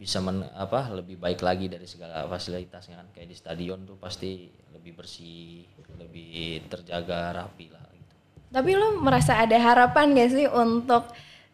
bisa 0.00 0.22
men, 0.22 0.46
apa 0.56 0.88
lebih 0.96 1.20
baik 1.20 1.44
lagi 1.44 1.68
dari 1.68 1.84
segala 1.84 2.24
fasilitasnya 2.24 2.96
kan 2.96 3.08
kayak 3.12 3.28
di 3.28 3.36
stadion 3.36 3.84
tuh 3.84 4.00
pasti 4.00 4.48
lebih 4.72 4.96
bersih, 4.96 5.66
lebih 6.00 6.64
terjaga 6.72 7.36
rapi 7.36 7.68
lah 7.68 7.84
gitu. 7.92 8.14
Tapi 8.54 8.70
lo 8.78 9.02
merasa 9.02 9.36
ada 9.36 9.58
harapan 9.60 10.16
gak 10.16 10.30
sih 10.32 10.46
untuk 10.48 11.10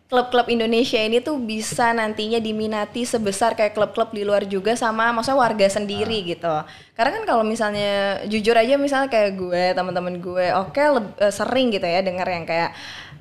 klub-klub 0.07 0.47
Indonesia 0.47 1.03
ini 1.03 1.19
tuh 1.19 1.35
bisa 1.43 1.91
nantinya 1.91 2.39
diminati 2.39 3.03
sebesar 3.03 3.59
kayak 3.59 3.75
klub-klub 3.75 4.15
di 4.15 4.23
luar 4.23 4.47
juga 4.47 4.79
sama 4.79 5.11
maksudnya 5.11 5.39
warga 5.43 5.67
sendiri 5.67 6.23
gitu. 6.23 6.55
Karena 6.95 7.11
kan 7.19 7.25
kalau 7.27 7.43
misalnya 7.43 8.23
jujur 8.31 8.55
aja 8.55 8.79
misalnya 8.79 9.11
kayak 9.11 9.35
gue, 9.35 9.65
teman-teman 9.75 10.23
gue, 10.23 10.47
oke 10.55 10.79
leb- 10.79 11.19
eh, 11.19 11.35
sering 11.35 11.75
gitu 11.75 11.87
ya 11.91 12.01
denger 12.07 12.29
yang 12.31 12.45
kayak 12.47 12.71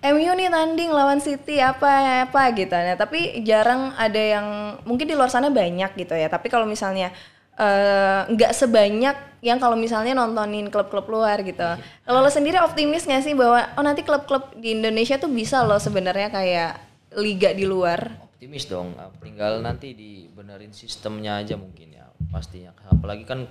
MU 0.06 0.32
nih 0.38 0.54
tanding 0.54 0.92
lawan 0.94 1.18
City 1.18 1.58
apa 1.58 2.30
apa 2.30 2.42
gitu. 2.54 2.78
Nah, 2.78 2.94
tapi 2.94 3.42
jarang 3.42 3.98
ada 3.98 4.22
yang 4.22 4.48
mungkin 4.86 5.10
di 5.10 5.18
luar 5.18 5.34
sana 5.34 5.50
banyak 5.50 5.98
gitu 5.98 6.14
ya. 6.14 6.30
Tapi 6.30 6.54
kalau 6.54 6.70
misalnya 6.70 7.10
eh, 7.56 8.22
nggak 8.30 8.52
sebanyak 8.52 9.16
yang 9.46 9.62
kalau 9.62 9.78
misalnya 9.78 10.18
nontonin 10.18 10.68
klub-klub 10.74 11.06
luar 11.06 11.40
gitu. 11.46 11.66
Kalau 12.04 12.20
lo 12.20 12.30
sendiri 12.30 12.58
optimis 12.60 13.06
nggak 13.06 13.24
sih 13.24 13.34
bahwa 13.38 13.62
oh 13.78 13.84
nanti 13.86 14.02
klub-klub 14.02 14.58
di 14.58 14.74
Indonesia 14.74 15.16
tuh 15.16 15.30
bisa 15.30 15.62
loh 15.62 15.78
sebenarnya 15.78 16.34
kayak 16.34 16.72
liga 17.16 17.54
di 17.54 17.64
luar? 17.64 18.26
optimis 18.46 18.70
dong 18.70 18.94
tinggal 19.26 19.58
nanti 19.58 19.98
dibenerin 19.98 20.70
sistemnya 20.70 21.42
aja 21.42 21.58
mungkin 21.58 21.98
ya 21.98 22.06
pastinya 22.30 22.78
apalagi 22.92 23.26
kan 23.26 23.50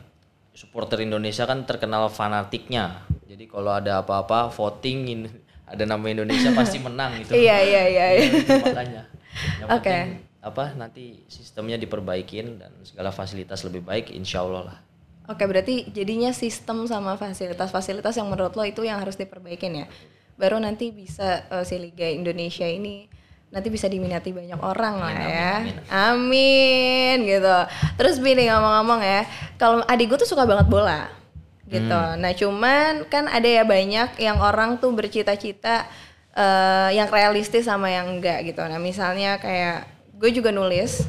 supporter 0.55 1.03
Indonesia 1.03 1.49
kan 1.51 1.67
terkenal 1.67 2.07
fanatiknya 2.07 3.03
jadi 3.27 3.43
kalau 3.51 3.75
ada 3.75 4.07
apa-apa 4.07 4.55
voting 4.55 4.99
in- 5.11 5.35
ada 5.67 5.83
nama 5.83 6.05
Indonesia 6.07 6.55
pasti 6.55 6.79
menang 6.79 7.17
gitu 7.19 7.35
Iya 7.43 7.59
iya 7.59 7.83
iya. 7.91 8.07
iya. 8.13 8.29
Itu 8.39 8.55
makanya 8.61 9.03
Oke. 9.75 9.99
Apa 10.45 10.77
nanti 10.77 11.25
sistemnya 11.33 11.81
diperbaikin 11.81 12.61
dan 12.61 12.73
segala 12.85 13.09
fasilitas 13.09 13.65
lebih 13.65 13.81
baik 13.81 14.13
insya 14.13 14.45
Allah 14.45 14.63
lah 14.69 14.79
Oke 15.25 15.49
berarti 15.49 15.89
jadinya 15.89 16.37
sistem 16.37 16.85
sama 16.85 17.17
fasilitas-fasilitas 17.17 18.13
yang 18.21 18.29
menurut 18.29 18.53
lo 18.53 18.65
itu 18.69 18.85
yang 18.85 19.01
harus 19.01 19.17
diperbaikin 19.17 19.73
ya. 19.73 19.87
Baru 20.37 20.61
nanti 20.61 20.93
bisa 20.93 21.49
eh, 21.49 21.65
si 21.65 21.81
Liga 21.81 22.05
Indonesia 22.05 22.69
ini 22.69 23.09
nanti 23.49 23.73
bisa 23.73 23.89
diminati 23.89 24.37
banyak 24.37 24.61
orang 24.61 25.01
lah 25.01 25.15
ya. 25.17 25.53
Amin, 26.11 27.25
gitu. 27.25 27.57
Terus 27.97 28.21
Bini 28.21 28.51
ngomong-ngomong 28.53 29.01
ya, 29.01 29.25
kalau 29.57 29.81
adik 29.89 30.13
gue 30.13 30.19
tuh 30.21 30.29
suka 30.29 30.45
banget 30.45 30.69
bola 30.69 31.09
gitu. 31.73 32.01
Nah 32.21 32.33
cuman 32.37 33.09
kan 33.09 33.25
ada 33.25 33.49
ya 33.49 33.65
banyak 33.65 34.21
yang 34.21 34.37
orang 34.45 34.77
tuh 34.77 34.93
bercita-cita 34.93 35.89
eh, 36.37 36.91
yang 37.01 37.09
realistis 37.09 37.65
sama 37.65 37.89
yang 37.89 38.13
enggak 38.13 38.45
gitu. 38.45 38.61
Nah 38.61 38.77
misalnya 38.77 39.41
kayak 39.41 39.94
gue 40.19 40.31
juga 40.31 40.51
nulis. 40.55 41.05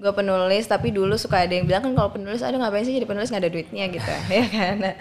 Gue 0.00 0.16
penulis 0.16 0.64
tapi 0.64 0.96
dulu 0.96 1.12
suka 1.20 1.44
ada 1.44 1.52
yang 1.52 1.68
bilang 1.68 1.84
kan 1.84 1.92
kalau 1.92 2.08
penulis 2.08 2.40
aduh 2.40 2.56
ngapain 2.56 2.88
sih 2.88 2.96
jadi 2.96 3.04
penulis? 3.04 3.28
Nggak 3.28 3.42
ada 3.44 3.52
duitnya 3.52 3.84
gitu. 3.92 4.12
Ya 4.32 4.46
kan? 4.48 4.74
Nah, 4.80 4.94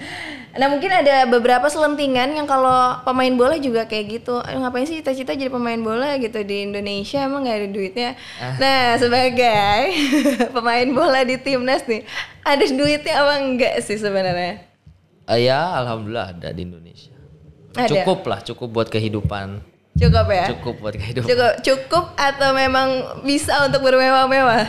nah 0.60 0.68
mungkin 0.68 0.92
ada 0.92 1.24
beberapa 1.24 1.72
selentingan 1.72 2.36
yang 2.36 2.44
kalau 2.44 3.00
pemain 3.08 3.32
bola 3.32 3.56
juga 3.56 3.88
kayak 3.88 4.20
gitu. 4.20 4.44
Aduh 4.44 4.60
ngapain 4.60 4.84
sih 4.84 5.00
cita-cita 5.00 5.39
jadi 5.39 5.48
pemain 5.48 5.80
bola 5.80 6.20
gitu 6.20 6.44
di 6.44 6.68
Indonesia? 6.68 7.24
Emang 7.24 7.48
nggak 7.48 7.58
ada 7.63 7.70
duitnya? 7.72 8.10
Nah 8.60 9.00
sebagai 9.00 9.96
pemain 10.56 10.89
bola 10.92 11.24
di 11.24 11.39
timnas 11.39 11.88
nih 11.88 12.04
ada 12.44 12.65
duitnya 12.68 13.13
apa 13.24 13.34
enggak 13.39 13.74
sih 13.80 13.96
sebenarnya? 13.96 14.68
Eh, 15.30 15.46
ya 15.46 15.78
alhamdulillah 15.80 16.36
ada 16.36 16.50
di 16.52 16.65
Indonesia. 16.65 17.13
Ada. 17.78 18.02
Cukup 18.02 18.26
lah, 18.26 18.42
cukup 18.42 18.68
buat 18.74 18.89
kehidupan. 18.89 19.68
Cukup 19.99 20.25
ya? 20.31 20.45
Cukup 20.55 20.75
buat 20.79 20.95
kehidupan. 20.95 21.27
Cukup, 21.27 21.53
cukup 21.59 22.05
atau 22.15 22.49
memang 22.55 22.88
bisa 23.21 23.67
untuk 23.67 23.83
bermewah-mewah? 23.83 24.63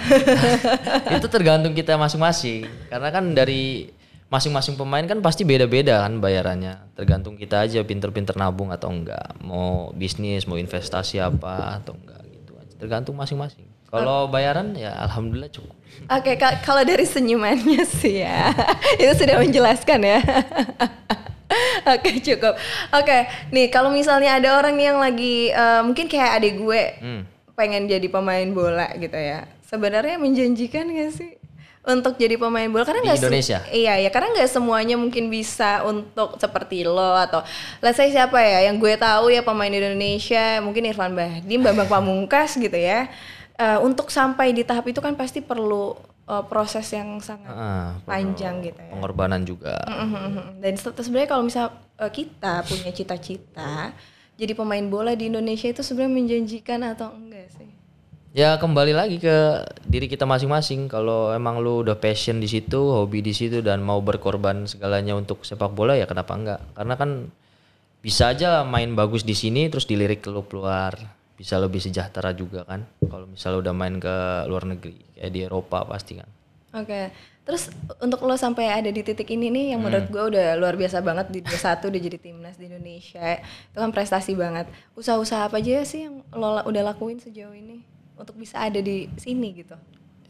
Itu 1.16 1.30
tergantung 1.30 1.72
kita 1.72 1.94
masing-masing. 1.94 2.66
Karena 2.90 3.08
kan 3.08 3.30
dari 3.30 3.94
masing-masing 4.26 4.74
pemain 4.74 5.06
kan 5.06 5.22
pasti 5.22 5.46
beda-beda 5.46 6.02
kan 6.02 6.18
bayarannya. 6.18 6.94
Tergantung 6.94 7.38
kita 7.38 7.62
aja 7.62 7.78
pinter-pinter 7.82 8.34
nabung 8.34 8.74
atau 8.74 8.90
enggak. 8.90 9.38
Mau 9.38 9.94
bisnis, 9.94 10.50
mau 10.50 10.58
investasi 10.58 11.22
apa 11.22 11.78
atau 11.78 11.94
enggak 11.94 12.22
gitu 12.26 12.52
aja. 12.58 12.74
Tergantung 12.78 13.14
masing-masing. 13.14 13.70
Kalau 13.90 14.30
bayaran 14.30 14.74
ya 14.74 14.94
alhamdulillah 15.02 15.50
cukup. 15.50 15.74
Oke, 16.06 16.38
ka- 16.38 16.62
kalau 16.62 16.86
dari 16.86 17.02
senyumannya 17.02 17.82
sih 17.82 18.22
ya, 18.22 18.54
itu 19.02 19.10
sudah 19.18 19.42
menjelaskan 19.42 19.98
ya. 20.06 20.18
Oke 21.94 22.20
cukup. 22.20 22.54
Oke, 22.92 23.18
nih 23.50 23.66
kalau 23.68 23.90
misalnya 23.90 24.38
ada 24.38 24.56
orang 24.56 24.76
yang 24.76 24.96
lagi 24.96 25.50
eh, 25.50 25.80
mungkin 25.82 26.06
kayak 26.06 26.30
adik 26.38 26.54
gue 26.56 26.82
Hmm. 26.98 27.22
pengen 27.52 27.84
jadi 27.84 28.06
pemain 28.06 28.46
bola 28.48 28.88
gitu 28.94 29.14
ya. 29.14 29.44
Sebenarnya 29.62 30.16
menjanjikan 30.16 30.88
gak 30.88 31.12
sih 31.12 31.32
untuk 31.80 32.16
jadi 32.16 32.36
pemain 32.36 32.66
bola? 32.66 32.84
Karena 32.84 33.00
Di 33.00 33.06
nggak 33.08 33.20
Indonesia? 33.20 33.58
iya 33.70 33.96
ya, 33.96 34.08
karena 34.08 34.32
nggak 34.32 34.50
semuanya 34.50 34.94
mungkin 34.94 35.26
bisa 35.26 35.80
untuk 35.82 36.36
seperti 36.36 36.84
lo 36.84 37.16
atau 37.16 37.40
let's 37.80 37.96
say 37.96 38.08
siapa 38.08 38.36
ya 38.36 38.68
yang 38.68 38.76
gue 38.76 38.94
tahu 38.94 39.28
ya 39.28 39.40
pemain 39.40 39.70
Indonesia 39.70 40.60
mungkin 40.60 40.84
Irfan 40.86 41.12
Bahdim, 41.12 41.60
Bambang 41.60 41.88
Pamungkas 41.88 42.54
gitu 42.54 42.74
ya. 42.74 43.08
Eh, 43.54 43.78
untuk 43.80 44.08
sampai 44.08 44.52
di 44.52 44.60
tahap 44.60 44.88
itu 44.88 44.98
kan 44.98 45.12
pasti 45.12 45.40
perlu 45.40 45.92
eh, 46.30 46.44
proses 46.46 46.86
yang 46.88 47.18
sangat 47.18 47.50
Ah, 47.50 47.98
panjang 48.06 48.62
gitu 48.62 48.78
ya. 48.78 48.90
pengorbanan 48.90 49.42
juga. 49.42 49.74
Mhm. 49.84 50.62
Dan 50.62 50.74
se- 50.74 50.94
sebenarnya 50.94 51.28
kalau 51.28 51.42
misal 51.42 51.66
eh, 51.96 52.08
kita 52.08 52.62
punya 52.62 52.90
cita-cita 52.90 53.90
jadi 54.34 54.52
pemain 54.54 54.86
bola 54.86 55.12
di 55.12 55.28
Indonesia 55.28 55.66
itu 55.66 55.82
sebenarnya 55.82 56.14
menjanjikan 56.14 56.80
atau 56.86 57.12
enggak 57.12 57.50
sih? 57.52 57.68
Ya 58.30 58.54
kembali 58.56 58.94
lagi 58.94 59.18
ke 59.18 59.36
diri 59.84 60.06
kita 60.06 60.22
masing-masing. 60.22 60.86
Kalau 60.86 61.34
emang 61.34 61.58
lu 61.58 61.82
udah 61.82 61.98
passion 61.98 62.38
di 62.38 62.46
situ, 62.46 62.78
hobi 62.78 63.20
di 63.20 63.34
situ 63.34 63.58
dan 63.58 63.82
mau 63.82 63.98
berkorban 63.98 64.64
segalanya 64.64 65.12
untuk 65.12 65.42
sepak 65.42 65.74
bola 65.74 65.92
ya 65.92 66.06
kenapa 66.06 66.38
enggak? 66.38 66.60
Karena 66.72 66.94
kan 66.94 67.10
bisa 68.00 68.30
aja 68.30 68.64
main 68.64 68.94
bagus 68.94 69.26
di 69.26 69.34
sini 69.34 69.68
terus 69.68 69.84
dilirik 69.84 70.22
ke 70.22 70.30
lu 70.30 70.46
keluar. 70.46 70.94
Bisa 71.40 71.56
lebih 71.56 71.80
sejahtera 71.80 72.36
juga 72.36 72.68
kan. 72.68 72.84
Kalau 73.00 73.24
misalnya 73.24 73.64
udah 73.64 73.72
main 73.72 73.96
ke 73.96 74.44
luar 74.44 74.68
negeri 74.68 75.00
kayak 75.16 75.32
di 75.32 75.40
Eropa 75.40 75.88
pasti 75.88 76.20
kan. 76.20 76.28
Oke. 76.76 77.08
Terus 77.48 77.72
untuk 78.04 78.20
lo 78.28 78.36
sampai 78.36 78.68
ada 78.68 78.92
di 78.92 79.00
titik 79.00 79.32
ini 79.32 79.48
nih 79.48 79.72
yang 79.72 79.80
menurut 79.80 80.12
gue 80.12 80.22
udah 80.36 80.60
luar 80.60 80.76
biasa 80.76 81.00
banget 81.00 81.32
di 81.32 81.40
21 81.40 81.88
udah 81.88 82.00
jadi 82.12 82.18
timnas 82.20 82.60
di 82.60 82.68
Indonesia. 82.68 83.40
Itu 83.72 83.80
kan 83.80 83.88
prestasi 83.88 84.36
banget. 84.36 84.68
Usaha-usaha 84.92 85.48
apa 85.48 85.64
aja 85.64 85.80
sih 85.88 86.04
yang 86.04 86.20
lo 86.36 86.60
udah 86.60 86.82
lakuin 86.92 87.16
sejauh 87.16 87.56
ini 87.56 87.80
untuk 88.20 88.36
bisa 88.36 88.60
ada 88.60 88.84
di 88.84 89.08
sini 89.16 89.56
gitu? 89.56 89.74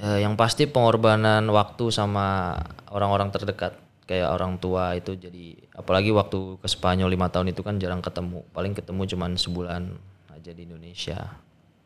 Eh, 0.00 0.22
yang 0.22 0.38
pasti 0.38 0.64
pengorbanan 0.64 1.44
waktu 1.50 1.90
sama 1.90 2.56
orang-orang 2.88 3.34
terdekat 3.34 3.76
kayak 4.08 4.32
orang 4.32 4.58
tua 4.58 4.98
itu 4.98 5.14
jadi 5.14 5.54
apalagi 5.76 6.10
waktu 6.10 6.58
ke 6.58 6.66
Spanyol 6.66 7.14
lima 7.14 7.30
tahun 7.30 7.54
itu 7.54 7.62
kan 7.62 7.78
jarang 7.78 8.02
ketemu 8.02 8.42
paling 8.50 8.74
ketemu 8.74 9.06
cuman 9.06 9.38
sebulan 9.38 9.82
aja 10.40 10.50
di 10.50 10.64
Indonesia 10.64 11.36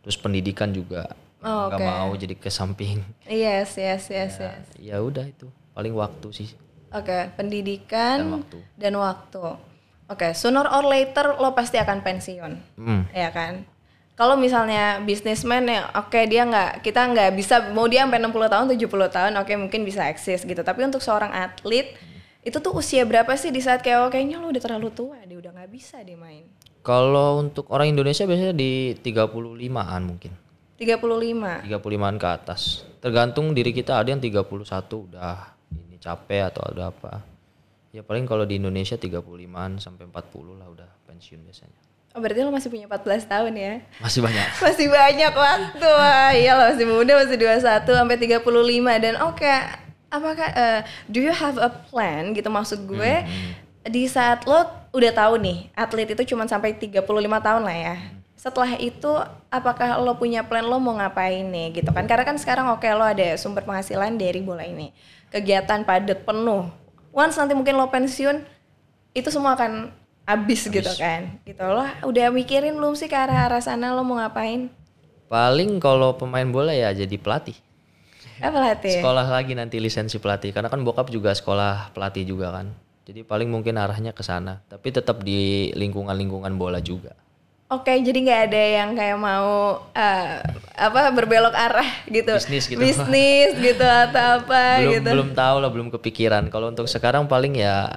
terus 0.01 0.15
pendidikan 0.15 0.71
juga 0.71 1.11
Oh, 1.45 1.69
nggak 1.69 1.77
oke. 1.77 1.85
mau 1.85 2.09
jadi 2.15 2.35
ke 2.35 2.49
samping 2.49 3.05
Yes, 3.27 3.77
yes, 3.77 4.09
yes, 4.09 4.41
yes. 4.41 4.65
ya 4.81 4.97
udah 4.97 5.27
itu 5.27 5.45
paling 5.75 5.93
waktu 5.93 6.31
sih 6.33 6.49
Oke, 6.89 7.27
pendidikan 7.35 8.23
Dan 8.23 8.33
waktu. 8.39 8.59
dan 8.79 8.95
waktu. 8.95 9.43
Oke, 10.07 10.31
sooner 10.31 10.63
or 10.63 10.87
later 10.87 11.35
lo 11.35 11.51
pasti 11.51 11.75
akan 11.75 12.01
pensiun, 12.01 12.53
hmm. 12.79 13.03
ya 13.11 13.35
kan? 13.35 13.67
Kalau 14.15 14.39
misalnya 14.39 15.03
bisnismen 15.03 15.67
ya, 15.67 15.91
oke 15.91 16.15
dia 16.25 16.47
nggak, 16.47 16.87
kita 16.87 17.03
nggak 17.11 17.35
bisa 17.35 17.75
mau 17.75 17.91
dia 17.91 18.07
sampai 18.07 18.23
60 18.23 18.47
tahun, 18.47 18.65
70 18.71 19.11
tahun, 19.11 19.33
oke 19.43 19.53
mungkin 19.59 19.83
bisa 19.83 20.07
eksis 20.07 20.47
gitu. 20.47 20.63
Tapi 20.63 20.87
untuk 20.87 21.03
seorang 21.03 21.35
atlet 21.35 21.99
itu 22.41 22.57
tuh 22.57 22.71
usia 22.73 23.03
berapa 23.03 23.35
sih 23.35 23.51
di 23.51 23.59
saat 23.59 23.83
kayak 23.83 23.99
oh, 23.99 24.11
kayaknya 24.15 24.39
lo 24.39 24.55
udah 24.55 24.63
terlalu 24.63 24.95
tua, 24.95 25.19
dia 25.27 25.35
udah 25.35 25.51
nggak 25.51 25.71
bisa 25.75 25.99
dia 25.99 26.15
main. 26.15 26.47
Kalau 26.85 27.41
untuk 27.41 27.65
orang 27.73 27.97
Indonesia 27.97 28.29
biasanya 28.29 28.53
di 28.53 28.93
35an 29.01 30.03
mungkin. 30.05 30.33
35. 30.77 31.65
35an 31.65 32.15
ke 32.21 32.29
atas. 32.29 32.85
Tergantung 33.01 33.57
diri 33.57 33.73
kita 33.73 33.97
ada 33.97 34.13
yang 34.13 34.21
31 34.21 34.45
udah 34.93 35.57
ini 35.73 35.97
capek 35.97 36.53
atau 36.53 36.63
ada 36.69 36.93
apa. 36.93 37.25
Ya 37.89 38.05
paling 38.05 38.29
kalau 38.29 38.45
di 38.45 38.61
Indonesia 38.61 39.01
35an 39.01 39.81
sampai 39.81 40.05
40 40.13 40.61
lah 40.61 40.69
udah 40.69 40.89
pensiun 41.09 41.41
biasanya. 41.49 41.81
Oh 42.15 42.23
berarti 42.23 42.47
lo 42.47 42.53
masih 42.53 42.71
punya 42.71 42.87
14 42.87 43.33
tahun 43.33 43.53
ya? 43.59 43.75
masih 43.99 44.21
banyak. 44.23 44.47
Masih 44.69 44.87
banyak 44.87 45.33
waktu. 45.35 45.89
Wah 45.89 46.31
iya 46.37 46.53
lo 46.55 46.71
masih 46.71 46.87
muda 46.87 47.13
masih 47.17 47.37
21 47.41 47.91
sampai 47.91 48.17
35 48.21 49.03
dan 49.03 49.15
oke 49.25 49.55
apakah 50.15 50.49
eh, 50.55 50.81
do 51.11 51.19
you 51.19 51.33
have 51.33 51.57
a 51.59 51.73
plan 51.91 52.37
gitu? 52.37 52.47
Maksud 52.53 52.87
gue 52.87 53.25
di 53.89 54.05
saat 54.07 54.47
lo 54.47 54.84
udah 54.95 55.11
tahu 55.11 55.35
nih 55.43 55.75
atlet 55.75 56.15
itu 56.15 56.23
cuma 56.33 56.47
sampai 56.47 56.71
35 56.79 57.03
tahun 57.19 57.63
lah 57.67 57.77
ya. 57.77 57.97
Setelah 58.39 58.79
itu 58.79 59.11
apakah 59.51 59.99
lo 59.99 60.15
punya 60.15 60.47
plan 60.47 60.63
lo 60.63 60.79
mau 60.79 60.95
ngapain 60.95 61.43
nih 61.43 61.83
gitu 61.83 61.91
kan? 61.91 62.07
Karena 62.07 62.23
kan 62.23 62.39
sekarang 62.39 62.71
oke 62.71 62.87
lo 62.95 63.03
ada 63.03 63.35
sumber 63.35 63.67
penghasilan 63.67 64.15
dari 64.15 64.39
bola 64.39 64.63
ini. 64.63 64.95
Kegiatan 65.35 65.83
padat 65.83 66.23
penuh. 66.23 66.71
Once 67.11 67.35
nanti 67.35 67.59
mungkin 67.59 67.75
lo 67.75 67.91
pensiun 67.91 68.47
itu 69.15 69.29
semua 69.35 69.59
akan 69.59 69.91
habis, 70.31 70.67
gitu 70.71 70.93
kan? 70.95 71.43
Gitu. 71.43 71.59
Lo 71.59 71.83
udah 72.07 72.31
mikirin 72.31 72.79
belum 72.79 72.95
sih 72.95 73.11
ke 73.11 73.19
arah 73.19 73.51
arah 73.51 73.63
sana 73.65 73.91
lo 73.91 74.07
mau 74.07 74.23
ngapain? 74.23 74.71
Paling 75.27 75.83
kalau 75.83 76.15
pemain 76.15 76.47
bola 76.47 76.71
ya 76.71 76.95
jadi 76.95 77.19
pelatih. 77.19 77.59
Apa 78.39 78.59
latih 78.63 79.03
sekolah 79.03 79.27
lagi 79.27 79.59
nanti 79.59 79.83
lisensi 79.83 80.23
pelatih. 80.23 80.55
Karena 80.55 80.71
kan 80.71 80.79
bokap 80.87 81.11
juga 81.11 81.35
sekolah 81.35 81.91
pelatih 81.91 82.23
juga 82.29 82.55
kan 82.55 82.84
jadi 83.05 83.21
paling 83.21 83.53
mungkin 83.53 83.77
arahnya 83.77 84.17
ke 84.17 84.25
sana 84.25 84.65
tapi 84.65 84.89
tetap 84.89 85.21
di 85.21 85.69
lingkungan-lingkungan 85.77 86.53
bola 86.57 86.81
juga. 86.81 87.13
Oke 87.69 87.93
jadi 88.01 88.19
nggak 88.21 88.41
ada 88.49 88.63
yang 88.81 88.91
kayak 88.97 89.19
mau 89.21 89.81
eh, 89.93 90.41
apa 90.77 91.13
berbelok 91.13 91.53
arah 91.53 91.89
gitu? 92.09 92.33
Bisnis 92.37 92.65
gitu. 92.69 92.81
bisnis 92.81 93.57
gitu 93.73 93.85
atau 93.85 94.41
apa 94.41 94.85
belum 94.85 94.93
gitu? 94.97 95.11
belum 95.13 95.31
tahu 95.37 95.57
lah 95.61 95.71
belum 95.73 95.89
kepikiran. 95.93 96.49
Kalau 96.49 96.73
untuk 96.73 96.89
sekarang 96.89 97.29
paling 97.29 97.61
ya 97.61 97.93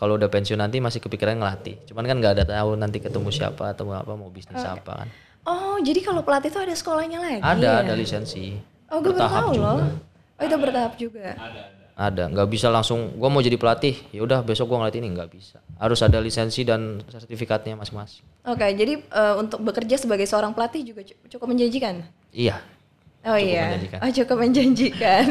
kalau 0.00 0.16
udah 0.16 0.32
pensiun 0.32 0.60
nanti 0.60 0.80
masih 0.80 1.00
kepikiran 1.04 1.36
ngelatih. 1.36 1.76
Cuman 1.88 2.04
kan 2.08 2.16
nggak 2.16 2.34
ada 2.40 2.44
tahu 2.48 2.76
nanti 2.76 3.04
ketemu 3.04 3.28
siapa 3.28 3.76
atau 3.76 3.92
apa 3.92 4.12
mau 4.16 4.32
bisnis 4.32 4.64
apa 4.64 5.04
kan. 5.04 5.08
Oh 5.48 5.76
jadi 5.80 6.00
kalau 6.04 6.24
pelatih 6.24 6.52
itu 6.52 6.60
ada 6.60 6.74
sekolahnya 6.76 7.18
lagi? 7.20 7.40
Ada 7.40 7.68
ya? 7.68 7.80
ada 7.84 7.92
lisensi. 7.96 8.56
Oh 8.88 9.00
gue 9.04 9.12
baru 9.12 9.24
Bertahap 9.24 9.40
tahu 9.44 9.52
juga. 9.56 9.64
loh. 9.64 9.78
Oh 10.38 10.44
itu 10.44 10.56
bertahap 10.56 10.92
juga. 10.96 11.26
Ada 11.36 11.77
nggak 11.98 12.46
bisa 12.46 12.68
langsung 12.68 13.10
gua 13.12 13.26
mau 13.26 13.38
jadi 13.38 13.54
pelatih 13.54 13.98
ya 14.08 14.22
udah 14.22 14.40
besok 14.40 14.66
gua 14.66 14.78
ngelatih 14.80 15.02
ini 15.02 15.10
nggak 15.10 15.28
bisa 15.28 15.58
harus 15.74 15.98
ada 15.98 16.16
lisensi 16.16 16.62
dan 16.62 17.02
sertifikatnya 17.04 17.74
masing-masing 17.74 18.22
oke 18.44 18.62
jadi 18.62 19.02
eh, 19.02 19.34
untuk 19.36 19.58
bekerja 19.60 19.96
sebagai 19.96 20.22
seorang 20.24 20.52
pelatih 20.52 20.84
juga 20.84 21.02
cu- 21.02 21.18
cukup 21.28 21.46
menjanjikan 21.48 22.06
iya 22.30 22.62
Oh 23.20 23.34
Cukup 23.34 23.50
iya, 23.50 23.62
menjanjikan. 23.66 23.98
oh 23.98 24.10
cukup 24.14 24.36
menjanjikan. 24.38 25.24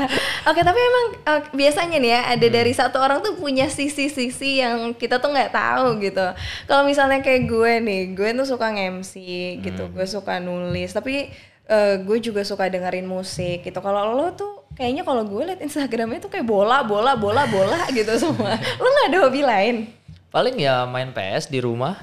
Oke, 0.48 0.60
tapi 0.60 0.80
emang 0.80 1.06
eh, 1.22 1.40
biasanya 1.52 1.96
nih 1.98 2.10
ya 2.10 2.20
ada 2.26 2.46
Hmm. 2.46 2.56
dari 2.56 2.72
satu 2.72 2.96
orang 2.96 3.20
tuh 3.20 3.36
punya 3.36 3.68
sisi-sisi 3.68 4.58
yang 4.58 4.92
kita 4.92 5.20
tuh 5.20 5.28
nggak 5.28 5.52
tahu 5.52 6.00
gitu. 6.00 6.24
Kalau 6.64 6.82
misalnya 6.82 7.20
kayak 7.20 7.44
gue 7.44 7.72
nih, 7.80 8.02
gue 8.10 8.28
tuh 8.34 8.48
suka 8.48 8.72
nge-MC 8.72 9.12
gitu, 9.60 9.84
Hmm. 9.84 9.92
gue 9.92 10.06
suka 10.08 10.40
nulis, 10.40 10.88
tapi 10.90 11.28
eh, 11.64 11.94
gue 11.98 12.16
juga 12.18 12.40
suka 12.42 12.64
dengerin 12.66 13.04
musik 13.06 13.60
gitu. 13.60 13.78
Kalau 13.78 14.02
lo 14.10 14.32
tuh 14.32 14.63
kayaknya 14.74 15.02
kalau 15.02 15.22
gue 15.22 15.42
liat 15.44 15.60
Instagramnya 15.60 16.18
tuh 16.18 16.28
kayak 16.28 16.44
bola, 16.44 16.82
bola, 16.82 17.14
bola, 17.14 17.46
bola 17.46 17.86
gitu 17.88 18.10
semua. 18.14 18.54
lo 18.80 18.86
nggak 18.86 19.08
ada 19.08 19.18
hobi 19.20 19.42
lain? 19.42 19.76
paling 20.28 20.58
ya 20.58 20.82
main 20.84 21.10
PS 21.10 21.46
di 21.46 21.58
rumah 21.58 21.94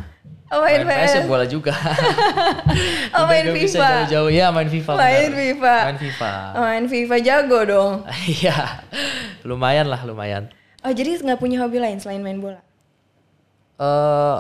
Oh, 0.47 0.59
main 0.61 0.83
PS 0.83 0.91
ya 1.09 1.21
PS. 1.21 1.27
bola 1.27 1.45
juga 1.45 1.71
Oh, 3.15 3.23
main 3.23 3.43
nggak 3.45 3.55
bisa 3.57 3.75
FIFA. 3.75 3.87
jauh-jauh 4.03 4.29
ya 4.29 4.47
main 4.49 4.67
FIFA 4.67 4.91
Main 4.93 5.11
benar. 5.25 5.35
FIFA. 5.37 5.75
main 5.81 5.97
FIFA 5.97 6.31
Oh, 6.51 6.61
main 6.61 6.85
FIFA 6.85 7.15
jago 7.21 7.59
dong. 7.65 7.93
iya 8.37 8.57
lumayan 9.41 9.87
lah 9.87 9.99
lumayan 10.01 10.47
Oh, 10.79 10.89
jadi 10.89 11.13
nggak 11.17 11.37
punya 11.37 11.59
hobi 11.59 11.77
lain 11.77 11.99
selain 11.99 12.19
main 12.19 12.39
bola? 12.39 12.59
eh 13.77 14.37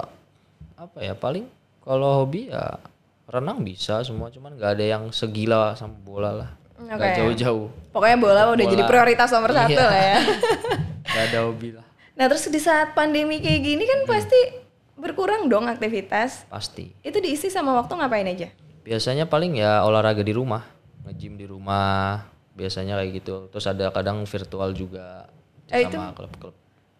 apa 0.75 0.97
ya 0.97 1.13
paling 1.13 1.45
kalau 1.79 2.19
hobi 2.19 2.47
ya 2.47 2.77
renang 3.25 3.59
bisa 3.59 3.99
semua 4.01 4.27
cuman 4.27 4.53
nggak 4.53 4.71
ada 4.73 4.85
yang 4.87 5.03
segila 5.09 5.73
sama 5.73 5.95
bola 5.97 6.31
lah 6.33 6.49
nggak 6.83 6.97
Oke. 6.97 7.17
jauh-jauh 7.17 7.67
Pokoknya 7.89 8.17
bola 8.17 8.41
udah 8.47 8.55
Bola. 8.57 8.71
jadi 8.71 8.83
prioritas 8.83 9.29
nomor 9.29 9.51
satu 9.51 9.73
Iya. 9.73 9.83
lah 9.83 10.01
ya. 10.01 10.17
nggak 11.11 11.23
ada 11.27 11.39
hobi 11.43 11.69
lah 11.71 11.85
Nah 12.11 12.25
terus 12.27 12.45
di 12.45 12.57
saat 12.57 12.91
pandemi 12.91 13.37
kayak 13.37 13.61
gini 13.61 13.83
kan 13.83 13.99
pasti 14.05 14.39
berkurang 14.93 15.47
dong 15.47 15.65
aktivitas. 15.65 16.45
pasti 16.45 16.93
Itu 16.99 17.17
diisi 17.17 17.47
sama 17.47 17.73
waktu 17.75 17.93
ngapain 17.95 18.27
aja? 18.27 18.49
biasanya 18.81 19.25
paling 19.25 19.55
ya 19.55 19.81
olahraga 19.81 20.19
di 20.19 20.31
rumah 20.31 20.65
nge-gym 21.03 21.35
di 21.35 21.45
rumah 21.45 22.25
biasanya 22.51 22.95
kayak 22.95 23.11
gitu 23.15 23.45
terus 23.47 23.65
ada 23.65 23.89
kadang 23.89 24.21
virtual 24.21 24.69
juga 24.71 25.29
Eh, 25.67 25.83
itu- 25.83 25.93
sama 25.93 26.11
klub-klub 26.11 26.53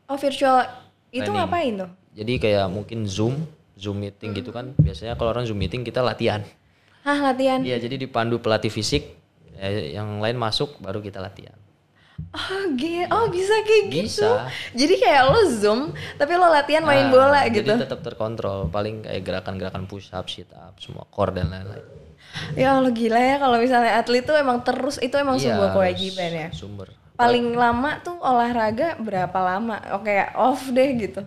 Oh 0.06 0.16
virtual 0.16 0.62
itu 1.10 1.22
Training. 1.22 1.36
ngapain 1.38 1.74
tuh? 1.78 1.90
Jadi 2.14 2.34
kayak 2.38 2.68
mungkin 2.68 3.04
Zoom, 3.04 3.48
Zoom 3.74 3.98
meeting 3.98 4.32
gitu 4.34 4.50
kan. 4.50 4.76
Biasanya 4.76 5.16
kalau 5.16 5.32
orang 5.32 5.44
Zoom 5.44 5.56
meeting 5.56 5.82
kita 5.82 6.00
latihan. 6.00 6.44
Hah 7.02 7.16
latihan? 7.22 7.60
Iya, 7.60 7.80
jadi 7.80 7.96
dipandu 7.98 8.36
pelatih 8.38 8.68
fisik, 8.68 9.16
eh, 9.62 9.94
yang 9.94 10.18
lain 10.18 10.36
masuk 10.36 10.82
baru 10.82 10.98
kita 11.00 11.22
latihan. 11.22 11.56
Oh 12.32 12.64
gitu, 12.78 13.10
oh 13.10 13.34
bisa 13.34 13.50
kayak 13.66 13.86
gitu. 13.90 14.22
Bisa. 14.22 14.46
Jadi 14.78 14.94
kayak 15.02 15.22
lo 15.26 15.42
zoom, 15.50 15.82
tapi 16.16 16.38
lo 16.38 16.48
latihan 16.48 16.86
main 16.86 17.10
Nah, 17.10 17.12
bola 17.12 17.42
gitu. 17.50 17.66
Jadi 17.66 17.82
tetap 17.82 18.06
terkontrol. 18.06 18.70
Paling 18.70 19.02
kayak 19.02 19.22
gerakan-gerakan 19.26 19.90
push 19.90 20.14
up, 20.14 20.30
sit 20.30 20.48
up, 20.54 20.78
semua 20.78 21.10
core 21.10 21.34
dan 21.34 21.50
lain-lain. 21.50 21.82
Ya 22.56 22.78
Allah 22.80 22.94
gila 22.94 23.20
ya 23.20 23.36
kalau 23.42 23.60
misalnya 23.60 24.00
atlet 24.00 24.24
tuh 24.24 24.38
emang 24.38 24.64
terus 24.64 25.02
itu 25.02 25.12
emang 25.18 25.36
Iya, 25.36 25.52
sebuah 25.52 25.70
kewajiban 25.76 26.32
ya. 26.32 26.48
Sumber. 26.54 26.88
Paling 27.18 27.52
lama 27.54 28.00
tuh 28.00 28.16
olahraga 28.18 28.96
berapa 29.02 29.36
lama? 29.36 29.82
Oke 30.00 30.16
off 30.34 30.64
deh 30.72 30.90
gitu. 30.96 31.22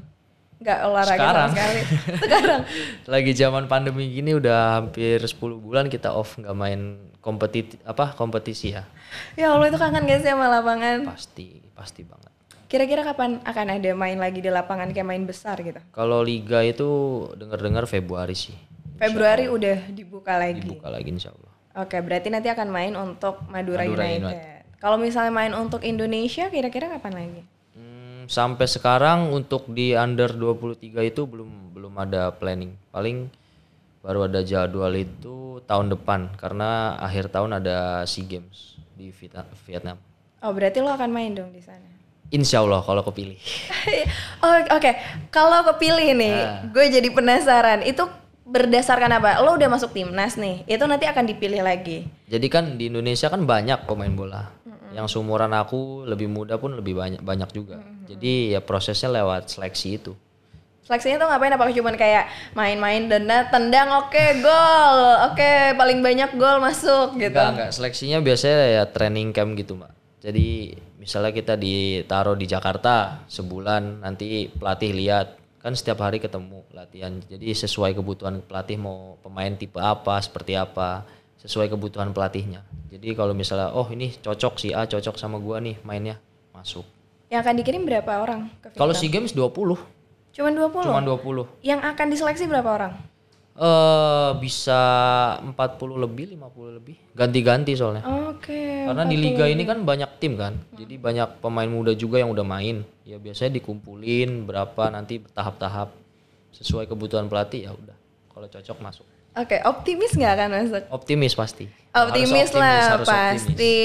Nggak 0.63 0.79
olahraga 0.81 1.21
Sekarang. 1.21 1.51
sama 1.51 1.57
sekali. 1.59 1.81
Sekarang. 2.23 2.61
Lagi 3.13 3.33
zaman 3.37 3.65
pandemi 3.69 4.09
gini 4.09 4.33
udah 4.33 4.81
hampir 4.81 5.21
10 5.21 5.37
bulan 5.61 5.93
kita 5.93 6.15
off 6.15 6.41
nggak 6.41 6.57
main 6.57 6.81
kompetisi 7.25 7.81
apa 7.89 8.13
kompetisi 8.13 8.77
ya. 8.77 8.85
Ya 9.33 9.57
Allah 9.57 9.73
itu 9.73 9.81
kangen 9.81 10.05
gak 10.05 10.21
sih 10.21 10.29
sama 10.29 10.53
lapangan? 10.53 11.09
Pasti, 11.09 11.65
pasti 11.73 12.05
banget. 12.05 12.29
Kira-kira 12.69 13.01
kapan 13.01 13.41
akan 13.41 13.67
ada 13.81 13.91
main 13.97 14.21
lagi 14.21 14.45
di 14.45 14.53
lapangan 14.53 14.93
kayak 14.93 15.09
main 15.09 15.25
besar 15.25 15.57
gitu? 15.65 15.81
Kalau 15.97 16.21
liga 16.21 16.61
itu 16.61 16.85
dengar-dengar 17.41 17.89
Februari 17.89 18.37
sih. 18.37 18.53
Februari 19.01 19.49
udah 19.49 19.89
dibuka 19.89 20.37
lagi. 20.37 20.61
Dibuka 20.61 20.93
lagi 20.93 21.09
insya 21.09 21.33
Allah. 21.33 21.53
Oke, 21.75 21.99
berarti 22.05 22.29
nanti 22.31 22.53
akan 22.53 22.69
main 22.71 22.93
untuk 22.95 23.41
Madura, 23.49 23.83
Madura 23.83 24.05
United. 24.07 24.37
Kalau 24.79 25.01
misalnya 25.01 25.33
main 25.33 25.55
untuk 25.57 25.81
Indonesia, 25.83 26.47
kira-kira 26.53 26.93
kapan 26.93 27.13
lagi? 27.17 27.43
Hmm, 27.75 28.29
sampai 28.29 28.69
sekarang 28.69 29.33
untuk 29.33 29.67
di 29.73 29.97
under 29.97 30.31
23 30.31 31.09
itu 31.09 31.23
belum 31.25 31.73
belum 31.75 31.95
ada 31.99 32.31
planning. 32.31 32.77
Paling 32.95 33.33
baru 34.05 34.29
ada 34.29 34.45
jadwal 34.45 34.93
itu 34.93 35.35
tahun 35.65 35.89
depan 35.91 36.37
karena 36.37 36.93
akhir 37.01 37.33
tahun 37.33 37.57
ada 37.57 38.05
SEA 38.05 38.29
Games 38.29 38.77
di 38.93 39.09
Vietna- 39.11 39.49
Vietnam. 39.65 39.97
Oh, 40.45 40.53
berarti 40.53 40.79
lo 40.79 40.93
akan 40.93 41.09
main 41.09 41.33
dong 41.33 41.49
di 41.51 41.65
sana. 41.65 41.89
Insya 42.29 42.61
Allah 42.61 42.85
kalau 42.85 43.01
kepilih. 43.01 43.41
oh, 44.45 44.57
oke. 44.71 44.91
Kalau 45.31 45.65
kepilih 45.73 46.13
nih, 46.13 46.37
Ah. 46.37 46.61
gue 46.69 46.85
jadi 46.91 47.09
penasaran. 47.09 47.81
Itu 47.81 48.05
berdasarkan 48.45 49.09
apa? 49.15 49.41
Lo 49.41 49.57
udah 49.57 49.73
masuk 49.73 49.97
timnas 49.97 50.37
nih. 50.37 50.69
Itu 50.69 50.85
nanti 50.85 51.09
akan 51.09 51.25
dipilih 51.25 51.65
lagi. 51.65 52.05
Jadi 52.29 52.47
kan 52.47 52.77
di 52.77 52.93
Indonesia 52.93 53.33
kan 53.33 53.41
banyak 53.41 53.89
pemain 53.89 54.13
bola. 54.13 54.53
Yang 54.93 55.17
seumuran 55.17 55.51
aku 55.51 56.05
lebih 56.05 56.29
muda 56.29 56.61
pun 56.61 56.77
lebih 56.77 56.95
banyak 56.95 57.19
banyak 57.19 57.51
juga. 57.51 57.81
Jadi 58.05 58.53
ya 58.53 58.61
prosesnya 58.61 59.11
lewat 59.11 59.49
seleksi 59.49 59.89
itu. 59.97 60.13
Seleksinya 60.85 61.17
tuh 61.25 61.29
ngapain? 61.33 61.53
Apakah 61.57 61.73
cuman 61.73 61.97
kayak 61.97 62.29
main-main 62.53 63.09
dan 63.09 63.25
tendang 63.49 63.89
oke 64.05 64.25
gol, 64.45 64.99
oke 65.33 65.53
paling 65.81 66.05
banyak 66.05 66.37
gol 66.37 66.61
masuk 66.61 67.17
gitu. 67.17 67.33
Enggak, 67.33 67.53
enggak. 67.57 67.71
Seleksinya 67.73 68.21
biasanya 68.21 68.59
ya 68.69 68.83
training 68.85 69.33
camp 69.33 69.57
gitu, 69.57 69.81
Mbak. 69.81 69.93
Jadi 70.21 70.77
misalnya 71.01 71.33
kita 71.33 71.57
ditaruh 71.57 72.37
di 72.37 72.45
Jakarta 72.45 73.25
sebulan, 73.33 74.05
nanti 74.05 74.53
pelatih 74.53 74.93
lihat 74.93 75.41
kan 75.65 75.73
setiap 75.73 76.05
hari 76.05 76.21
ketemu 76.21 76.61
latihan. 76.77 77.17
Jadi 77.25 77.49
sesuai 77.57 77.97
kebutuhan 77.97 78.45
pelatih 78.45 78.77
mau 78.77 79.17
pemain 79.25 79.57
tipe 79.57 79.81
apa, 79.81 80.21
seperti 80.21 80.53
apa, 80.53 81.09
sesuai 81.41 81.73
kebutuhan 81.73 82.13
pelatihnya. 82.13 82.61
Jadi 82.93 83.17
kalau 83.17 83.33
misalnya 83.33 83.73
oh 83.73 83.89
ini 83.89 84.13
cocok 84.21 84.61
si 84.61 84.77
A 84.77 84.85
cocok 84.85 85.17
sama 85.17 85.41
gua 85.41 85.65
nih 85.65 85.81
mainnya, 85.81 86.21
masuk. 86.53 86.85
Yang 87.33 87.41
akan 87.49 87.55
dikirim 87.57 87.83
berapa 87.89 88.13
orang 88.21 88.53
ke 88.61 88.77
Kalau? 88.77 88.93
SEA 88.93 89.09
Games 89.09 89.33
20, 89.33 89.77
Cuman 90.35 90.53
20. 90.59 90.83
cuma 90.83 91.01
20. 91.01 91.47
Yang 91.63 91.81
akan 91.95 92.07
diseleksi 92.11 92.45
berapa 92.51 92.71
orang? 92.75 92.93
Eh 93.55 94.31
bisa 94.43 94.83
40 95.39 95.55
lebih, 95.95 96.35
50 96.35 96.75
lebih. 96.75 96.99
Ganti-ganti 97.15 97.79
soalnya. 97.79 98.03
Oke. 98.35 98.83
Karena 98.83 99.07
di 99.07 99.15
liga 99.15 99.47
ini 99.47 99.63
kan 99.63 99.87
banyak 99.87 100.19
tim 100.19 100.35
kan, 100.35 100.59
jadi 100.75 100.99
banyak 100.99 101.39
pemain 101.39 101.71
muda 101.71 101.95
juga 101.95 102.19
yang 102.19 102.35
udah 102.35 102.43
main. 102.43 102.83
Ya 103.07 103.23
biasanya 103.23 103.55
dikumpulin 103.63 104.43
berapa 104.51 104.91
nanti 104.91 105.23
bertahap-tahap 105.23 105.95
sesuai 106.51 106.91
kebutuhan 106.91 107.31
pelatih 107.31 107.71
ya 107.71 107.73
udah. 107.79 107.95
Kalau 108.35 108.51
cocok 108.51 108.79
masuk. 108.83 109.07
Oke, 109.35 109.63
optimis 109.63 110.19
nggak 110.19 110.33
akan 110.35 110.49
masuk? 110.51 110.83
Optimis 110.91 111.35
pasti. 111.39 111.67
Optimis 111.95 112.51
Harus 112.51 112.59
lah 112.59 112.79
harus 112.99 113.07
pasti. 113.07 113.79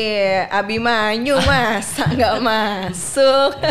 Abimanyu 0.49 1.38
masa 1.45 2.09
nggak 2.17 2.35
masuk? 2.41 3.53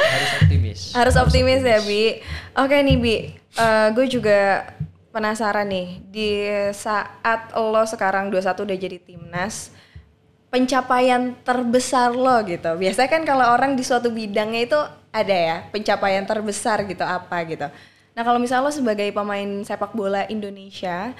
Harus 0.00 0.39
optimis. 0.70 0.94
Harus 0.94 1.14
optimis 1.18 1.60
ya 1.66 1.80
Bi. 1.82 2.22
Oke 2.54 2.76
nih 2.78 2.96
Bi, 2.98 3.16
gue 3.94 4.06
juga 4.06 4.70
penasaran 5.10 5.66
nih 5.66 5.88
di 6.06 6.46
saat 6.70 7.50
lo 7.58 7.82
sekarang 7.82 8.30
21 8.30 8.62
udah 8.62 8.78
jadi 8.78 8.98
timnas, 9.02 9.74
pencapaian 10.54 11.34
terbesar 11.42 12.14
lo 12.14 12.38
gitu. 12.46 12.70
Biasanya 12.78 13.10
kan 13.10 13.22
kalau 13.26 13.50
orang 13.50 13.74
di 13.74 13.82
suatu 13.82 14.14
bidangnya 14.14 14.60
itu 14.66 14.78
ada 15.10 15.34
ya 15.34 15.56
pencapaian 15.74 16.22
terbesar 16.22 16.86
gitu 16.86 17.02
apa 17.02 17.42
gitu. 17.50 17.66
Nah 18.14 18.22
kalau 18.22 18.38
misalnya 18.38 18.70
lo 18.70 18.72
sebagai 18.74 19.10
pemain 19.10 19.66
sepak 19.66 19.90
bola 19.94 20.26
Indonesia, 20.30 21.10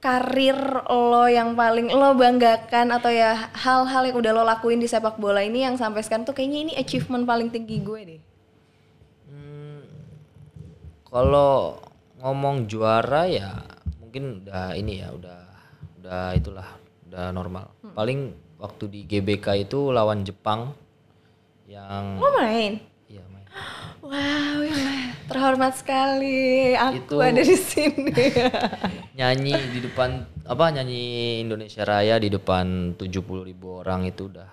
karir 0.00 0.56
lo 0.88 1.28
yang 1.28 1.52
paling 1.52 1.92
lo 1.92 2.16
banggakan 2.16 2.96
atau 2.96 3.12
ya 3.12 3.52
hal-hal 3.52 4.08
yang 4.08 4.16
udah 4.16 4.32
lo 4.32 4.42
lakuin 4.48 4.80
di 4.80 4.88
sepak 4.88 5.20
bola 5.20 5.44
ini 5.44 5.68
yang 5.68 5.76
sampai 5.76 6.00
sekarang 6.00 6.24
tuh 6.24 6.32
kayaknya 6.32 6.58
ini 6.64 6.72
achievement 6.80 7.28
paling 7.28 7.52
tinggi 7.52 7.84
gue 7.84 8.00
deh. 8.08 8.20
Hmm, 11.12 11.20
kalau 11.20 11.76
ngomong 12.18 12.64
juara 12.64 13.28
ya 13.28 13.52
mungkin 14.00 14.40
udah 14.40 14.72
ini 14.72 15.04
ya 15.04 15.12
udah 15.12 15.40
udah 16.00 16.24
itulah 16.32 16.68
udah 17.06 17.28
normal. 17.30 17.68
Paling 17.92 18.32
waktu 18.56 18.84
di 18.88 19.00
GBK 19.04 19.68
itu 19.68 19.92
lawan 19.92 20.24
Jepang 20.24 20.72
yang 21.68 22.16
Lo 22.16 22.32
main? 22.32 22.80
iya 23.06 23.20
main. 23.28 23.44
Wow, 24.02 24.66
ya, 24.66 25.14
terhormat 25.30 25.78
sekali. 25.78 26.74
Aku 26.74 27.06
Itu- 27.06 27.22
ada 27.22 27.38
di 27.38 27.54
sini. 27.54 28.10
nyanyi 29.18 29.54
di 29.70 29.78
depan 29.78 30.26
apa 30.42 30.74
nyanyi 30.74 31.38
Indonesia 31.38 31.86
Raya 31.86 32.18
di 32.18 32.26
depan 32.26 32.96
70.000 32.98 33.46
ribu 33.46 33.78
orang 33.78 34.08
itu 34.08 34.26
udah 34.26 34.48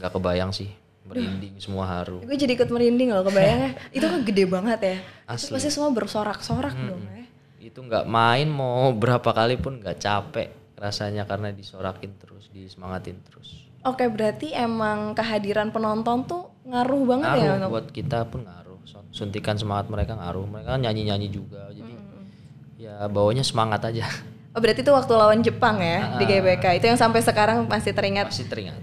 nggak 0.00 0.10
kebayang 0.10 0.50
sih 0.50 0.66
merinding 1.08 1.54
semua 1.56 1.84
haru 1.88 2.20
gue 2.20 2.36
jadi 2.36 2.52
ikut 2.52 2.68
merinding 2.68 3.08
loh 3.10 3.24
kebayangnya. 3.24 3.72
Itu 3.96 4.04
kan 4.04 4.20
gede 4.22 4.44
banget 4.44 4.78
ya. 4.80 4.96
Itu 5.26 5.48
Asli. 5.48 5.52
pasti 5.56 5.70
semua 5.70 5.90
bersorak-sorak 5.90 6.74
dong 6.74 7.02
ya. 7.04 7.24
itu 7.58 7.78
nggak 7.78 8.04
main 8.04 8.46
mau 8.46 8.92
berapa 8.92 9.26
kali 9.26 9.56
pun 9.56 9.76
nggak 9.76 9.98
capek 9.98 10.48
rasanya 10.74 11.24
karena 11.24 11.50
disorakin 11.50 12.14
terus 12.16 12.46
disemangatin 12.48 13.18
terus 13.22 13.66
Oke, 13.80 14.04
berarti 14.06 14.50
emang 14.50 15.12
kehadiran 15.12 15.68
penonton 15.68 16.22
tuh 16.22 16.50
ngaruh 16.62 17.02
banget 17.04 17.28
ya 17.28 17.34
ngaruh 17.34 17.56
untuk 17.58 17.72
buat 17.72 17.88
kita 17.90 18.18
pun 18.26 18.40
ngaruh 18.42 18.78
Sun- 18.84 19.08
suntikan 19.10 19.54
semangat 19.54 19.88
mereka 19.88 20.14
ngaruh 20.14 20.44
mereka 20.44 20.74
kan 20.74 20.80
nyanyi 20.80 21.02
nyanyi 21.04 21.28
juga 21.28 21.68
jadi 21.70 21.92
ya 22.78 22.94
bawanya 23.06 23.42
semangat 23.42 23.82
aja 23.84 24.06
Oh, 24.48 24.60
berarti 24.60 24.80
itu 24.80 24.90
waktu 24.90 25.12
lawan 25.12 25.38
Jepang 25.38 25.78
ya 25.78 26.18
di 26.18 26.24
GBK. 26.24 26.80
Itu 26.80 26.88
yang 26.88 26.98
sampai 26.98 27.22
sekarang 27.22 27.68
masih 27.68 27.94
teringat. 27.94 28.26
pasti 28.26 28.42
teringat 28.42 28.74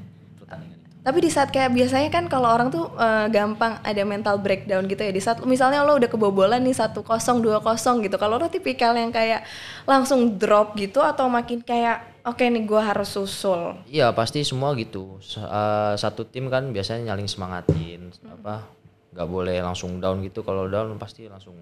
Tapi 1.05 1.21
di 1.21 1.29
saat 1.29 1.53
kayak 1.53 1.69
biasanya 1.69 2.09
kan 2.09 2.25
kalau 2.25 2.49
orang 2.49 2.73
tuh 2.73 2.89
eh, 2.97 3.29
gampang 3.29 3.77
ada 3.85 4.01
mental 4.01 4.41
breakdown 4.41 4.89
gitu 4.89 5.05
ya. 5.05 5.13
Di 5.13 5.21
saat 5.21 5.37
misalnya 5.45 5.85
lo 5.85 5.93
udah 5.93 6.09
kebobolan 6.09 6.65
nih 6.65 6.73
1-0, 6.73 6.97
2-0 7.45 8.01
gitu. 8.01 8.17
Kalau 8.17 8.41
lo 8.41 8.49
tipikal 8.49 8.97
yang 8.97 9.13
kayak 9.13 9.45
langsung 9.85 10.41
drop 10.41 10.73
gitu 10.73 11.05
atau 11.05 11.29
makin 11.29 11.61
kayak 11.61 12.25
oke 12.25 12.41
nih 12.41 12.65
gua 12.65 12.89
harus 12.89 13.13
susul. 13.13 13.77
Iya 13.85 14.09
pasti 14.17 14.41
semua 14.41 14.73
gitu. 14.73 15.21
S- 15.21 15.37
eh, 15.37 15.93
satu 15.93 16.25
tim 16.25 16.49
kan 16.49 16.73
biasanya 16.73 17.13
nyaling 17.13 17.29
semangatin, 17.29 18.09
apa 18.25 18.65
nggak 19.13 19.27
boleh 19.29 19.61
langsung 19.61 20.01
down 20.01 20.25
gitu. 20.25 20.41
Kalau 20.41 20.65
down 20.65 20.89
pasti 20.97 21.29
langsung 21.29 21.53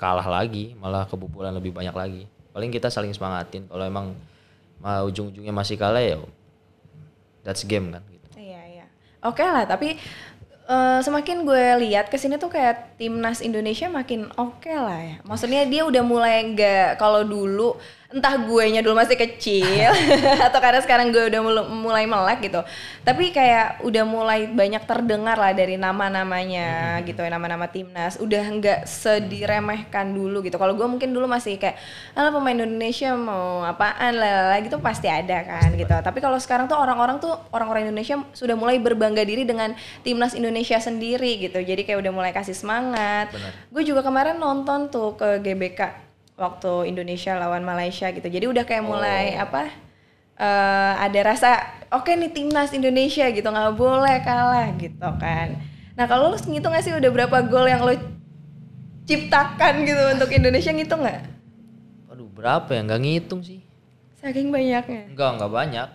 kalah 0.00 0.24
lagi, 0.24 0.72
malah 0.80 1.04
kebobolan 1.04 1.52
lebih 1.52 1.76
banyak 1.76 1.92
lagi. 1.92 2.22
Paling 2.56 2.72
kita 2.72 2.88
saling 2.88 3.12
semangatin. 3.12 3.68
Kalau 3.68 3.84
emang 3.84 4.16
ma- 4.80 5.04
ujung-ujungnya 5.04 5.52
masih 5.52 5.76
kalah 5.76 6.00
ya 6.00 6.16
that's 7.44 7.60
game 7.62 7.92
kan. 7.92 8.00
Oke 9.26 9.42
lah, 9.42 9.64
tapi 9.66 9.98
eh, 10.70 10.98
semakin 11.06 11.36
gue 11.48 11.64
lihat 11.86 12.06
ke 12.12 12.16
sini 12.18 12.38
tuh 12.38 12.50
kayak 12.50 12.98
timnas 12.98 13.38
Indonesia 13.42 13.86
makin 13.90 14.30
oke 14.38 14.70
lah 14.70 14.98
ya. 15.02 15.16
Maksudnya 15.26 15.62
dia 15.66 15.82
udah 15.86 16.02
mulai 16.06 16.46
nggak 16.54 16.98
kalau 17.02 17.22
dulu 17.26 17.76
entah 18.16 18.40
guenya 18.40 18.80
dulu 18.80 18.96
masih 18.96 19.20
kecil 19.20 19.92
atau 20.48 20.56
karena 20.56 20.80
sekarang 20.80 21.12
gue 21.12 21.28
udah 21.28 21.40
mul- 21.44 21.68
mulai 21.68 22.08
melek 22.08 22.48
gitu. 22.48 22.64
Tapi 23.04 23.28
kayak 23.28 23.84
udah 23.84 24.04
mulai 24.08 24.48
banyak 24.48 24.80
terdengar 24.88 25.36
lah 25.36 25.52
dari 25.52 25.76
nama-namanya 25.76 26.96
gitu 27.04 27.20
ya 27.20 27.28
nama-nama 27.28 27.68
timnas. 27.68 28.16
Udah 28.16 28.40
nggak 28.40 28.88
sediremehkan 28.88 30.16
dulu 30.16 30.40
gitu. 30.40 30.56
Kalau 30.56 30.72
gue 30.72 30.88
mungkin 30.88 31.12
dulu 31.12 31.28
masih 31.28 31.60
kayak 31.60 31.76
ala 32.16 32.32
pemain 32.32 32.56
Indonesia 32.56 33.12
mau 33.12 33.60
apaan? 33.68 34.16
Lah 34.16 34.56
gitu 34.64 34.80
pasti 34.80 35.12
ada 35.12 35.44
kan 35.44 35.68
gitu. 35.76 35.92
tapi 36.00 36.24
kalau 36.24 36.40
sekarang 36.40 36.70
tuh 36.70 36.78
orang-orang 36.78 37.20
tuh 37.20 37.36
orang-orang 37.52 37.90
Indonesia 37.90 38.16
sudah 38.32 38.56
mulai 38.56 38.80
berbangga 38.80 39.26
diri 39.26 39.44
dengan 39.44 39.76
timnas 40.00 40.32
Indonesia 40.32 40.80
sendiri 40.80 41.36
gitu. 41.36 41.60
Jadi 41.60 41.84
kayak 41.84 42.00
udah 42.00 42.12
mulai 42.16 42.32
kasih 42.32 42.56
semangat. 42.56 43.28
Gue 43.68 43.84
juga 43.84 44.00
kemarin 44.00 44.40
nonton 44.40 44.88
tuh 44.88 45.20
ke 45.20 45.44
GBK 45.44 46.05
waktu 46.36 46.92
Indonesia 46.92 47.36
lawan 47.40 47.64
Malaysia 47.64 48.12
gitu. 48.12 48.28
Jadi 48.28 48.46
udah 48.46 48.64
kayak 48.68 48.84
mulai 48.84 49.34
apa? 49.36 49.86
eh, 50.36 50.92
ada 51.00 51.20
rasa 51.24 51.50
oke 51.88 52.12
nih 52.12 52.30
timnas 52.32 52.70
Indonesia 52.76 53.24
gitu 53.32 53.48
nggak 53.48 53.74
boleh 53.74 54.16
kalah 54.22 54.68
gitu 54.76 55.08
kan. 55.16 55.56
Nah 55.96 56.04
kalau 56.04 56.32
lu 56.32 56.36
ngitung 56.36 56.72
nggak 56.72 56.84
sih 56.84 56.92
udah 56.92 57.10
berapa 57.10 57.36
gol 57.48 57.66
yang 57.66 57.82
lo 57.82 57.96
ciptakan 59.08 59.86
gitu 59.88 60.02
untuk 60.12 60.30
Indonesia 60.36 60.70
ngitung 60.76 61.00
nggak? 61.02 61.20
Aduh 62.12 62.28
berapa 62.28 62.68
ya? 62.68 62.80
Nggak 62.84 63.00
ngitung 63.00 63.40
sih. 63.40 63.64
Saking 64.20 64.52
banyaknya. 64.52 65.08
Enggak, 65.12 65.30
enggak 65.40 65.52
banyak. 65.52 65.88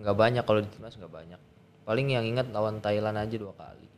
Enggak 0.00 0.16
banyak 0.16 0.44
kalau 0.48 0.60
di 0.64 0.68
timnas 0.72 0.96
enggak 0.96 1.12
banyak. 1.12 1.40
Paling 1.84 2.06
yang 2.08 2.24
ingat 2.24 2.48
lawan 2.48 2.80
Thailand 2.80 3.20
aja 3.20 3.36
dua 3.36 3.52
kali. 3.52 3.88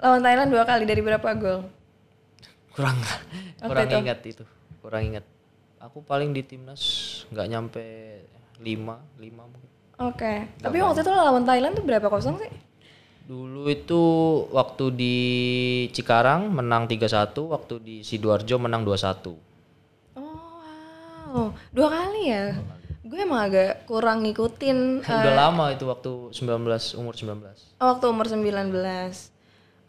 Lawan 0.00 0.20
Thailand 0.20 0.50
dua 0.52 0.64
kali 0.68 0.84
dari 0.84 1.00
berapa 1.00 1.28
gol? 1.40 1.64
Kurang 2.76 2.96
kurang 3.60 3.88
ingat 3.88 4.20
itu. 4.24 4.44
Kurang 4.80 5.12
ingat. 5.12 5.24
Aku 5.80 6.04
paling 6.04 6.32
di 6.32 6.44
timnas 6.44 6.82
nggak 7.32 7.48
nyampe 7.48 7.84
lima, 8.60 9.00
lima 9.16 9.44
mungkin. 9.48 9.70
Oke. 10.00 10.48
Tapi 10.60 10.76
waktu 10.80 11.04
itu 11.04 11.12
lawan 11.12 11.44
Thailand 11.44 11.76
tuh 11.76 11.84
berapa 11.84 12.08
kosong 12.08 12.40
sih? 12.40 12.52
Dulu 13.28 13.68
itu 13.70 14.02
waktu 14.50 14.84
di 14.90 15.16
Cikarang 15.94 16.50
menang 16.50 16.90
3-1, 16.90 17.30
waktu 17.52 17.74
di 17.78 17.96
Sidoarjo 18.02 18.58
menang 18.58 18.82
2-1. 18.82 19.30
Oh 20.18 20.50
wow, 21.30 21.54
dua 21.70 21.88
kali 21.94 22.32
ya. 22.32 22.58
Gue 23.06 23.22
emang 23.22 23.46
agak 23.46 23.86
kurang 23.86 24.26
ngikutin 24.26 25.00
Udah 25.22 25.34
lama 25.34 25.70
itu 25.70 25.86
waktu 25.86 26.34
19 26.34 26.98
umur 26.98 27.14
19. 27.14 27.78
Oh, 27.78 27.86
waktu 27.94 28.04
umur 28.10 28.26
19. 28.26 28.72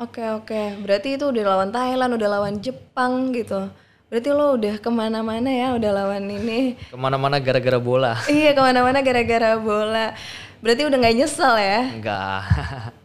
Oke 0.02 0.26
oke, 0.34 0.62
berarti 0.82 1.14
itu 1.14 1.30
udah 1.30 1.44
lawan 1.46 1.70
Thailand, 1.70 2.18
udah 2.18 2.30
lawan 2.30 2.58
Jepang 2.58 3.30
gitu. 3.34 3.70
Berarti 4.12 4.28
lo 4.28 4.60
udah 4.60 4.76
ke 4.76 4.90
mana-mana 4.92 5.48
ya, 5.48 5.72
udah 5.72 5.92
lawan 5.96 6.28
ini. 6.28 6.76
Ke 6.92 7.00
mana-mana 7.00 7.40
gara-gara 7.40 7.80
bola. 7.80 8.20
iya 8.28 8.52
ke 8.52 8.60
mana-mana 8.60 9.00
gara-gara 9.00 9.56
bola. 9.56 10.12
Berarti 10.60 10.84
udah 10.84 10.98
nggak 11.00 11.16
nyesel 11.16 11.56
ya? 11.56 11.80
Enggak. 11.96 12.44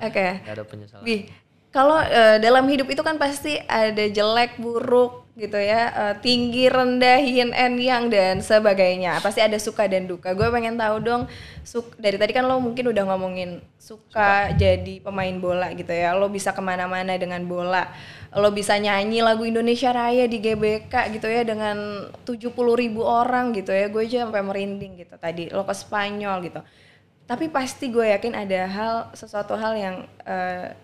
Oke. 0.02 0.26
Enggak 0.42 0.54
ada 0.58 0.64
penyesalan. 0.66 1.06
Bi, 1.06 1.30
kalau 1.70 2.02
eh, 2.02 2.42
dalam 2.42 2.66
hidup 2.66 2.90
itu 2.90 3.06
kan 3.06 3.22
pasti 3.22 3.54
ada 3.70 4.02
jelek, 4.02 4.58
buruk 4.58 5.30
gitu 5.38 5.54
ya, 5.54 5.94
eh, 5.94 6.14
tinggi, 6.18 6.66
rendah, 6.66 7.22
yin 7.22 7.54
and 7.54 7.78
yang 7.78 8.10
dan 8.10 8.42
sebagainya. 8.42 9.22
Pasti 9.22 9.38
ada 9.38 9.62
suka 9.62 9.86
dan 9.86 10.10
duka. 10.10 10.34
Gue 10.34 10.50
pengen 10.50 10.74
tahu 10.74 11.06
dong, 11.06 11.30
suk 11.62 11.94
dari 12.02 12.18
tadi 12.18 12.34
kan 12.34 12.50
lo 12.50 12.58
mungkin 12.58 12.90
udah 12.90 13.14
ngomongin 13.14 13.62
suka, 13.78 14.50
jadi 14.58 14.98
pemain 15.06 15.38
bola 15.38 15.70
gitu 15.70 15.94
ya. 15.94 16.18
Lo 16.18 16.26
bisa 16.26 16.50
ke 16.50 16.58
mana-mana 16.58 17.14
dengan 17.14 17.46
bola. 17.46 17.94
Lo 18.36 18.52
bisa 18.52 18.76
nyanyi 18.76 19.24
lagu 19.24 19.48
Indonesia 19.48 19.90
Raya 19.96 20.28
di 20.28 20.44
GBK 20.44 20.92
gitu 21.16 21.24
ya 21.24 21.40
dengan 21.40 22.08
70 22.28 22.52
ribu 22.52 23.00
orang 23.00 23.56
gitu 23.56 23.72
ya. 23.72 23.88
Gue 23.88 24.04
aja 24.04 24.28
sampai 24.28 24.44
merinding 24.44 25.00
gitu 25.00 25.16
tadi. 25.16 25.48
Lo 25.48 25.64
ke 25.64 25.72
Spanyol 25.72 26.52
gitu. 26.52 26.60
Tapi 27.26 27.48
pasti 27.48 27.88
gue 27.88 28.12
yakin 28.12 28.36
ada 28.36 28.60
hal, 28.68 28.94
sesuatu 29.16 29.56
hal 29.56 29.72
yang 29.74 29.96
eh, 30.28 30.76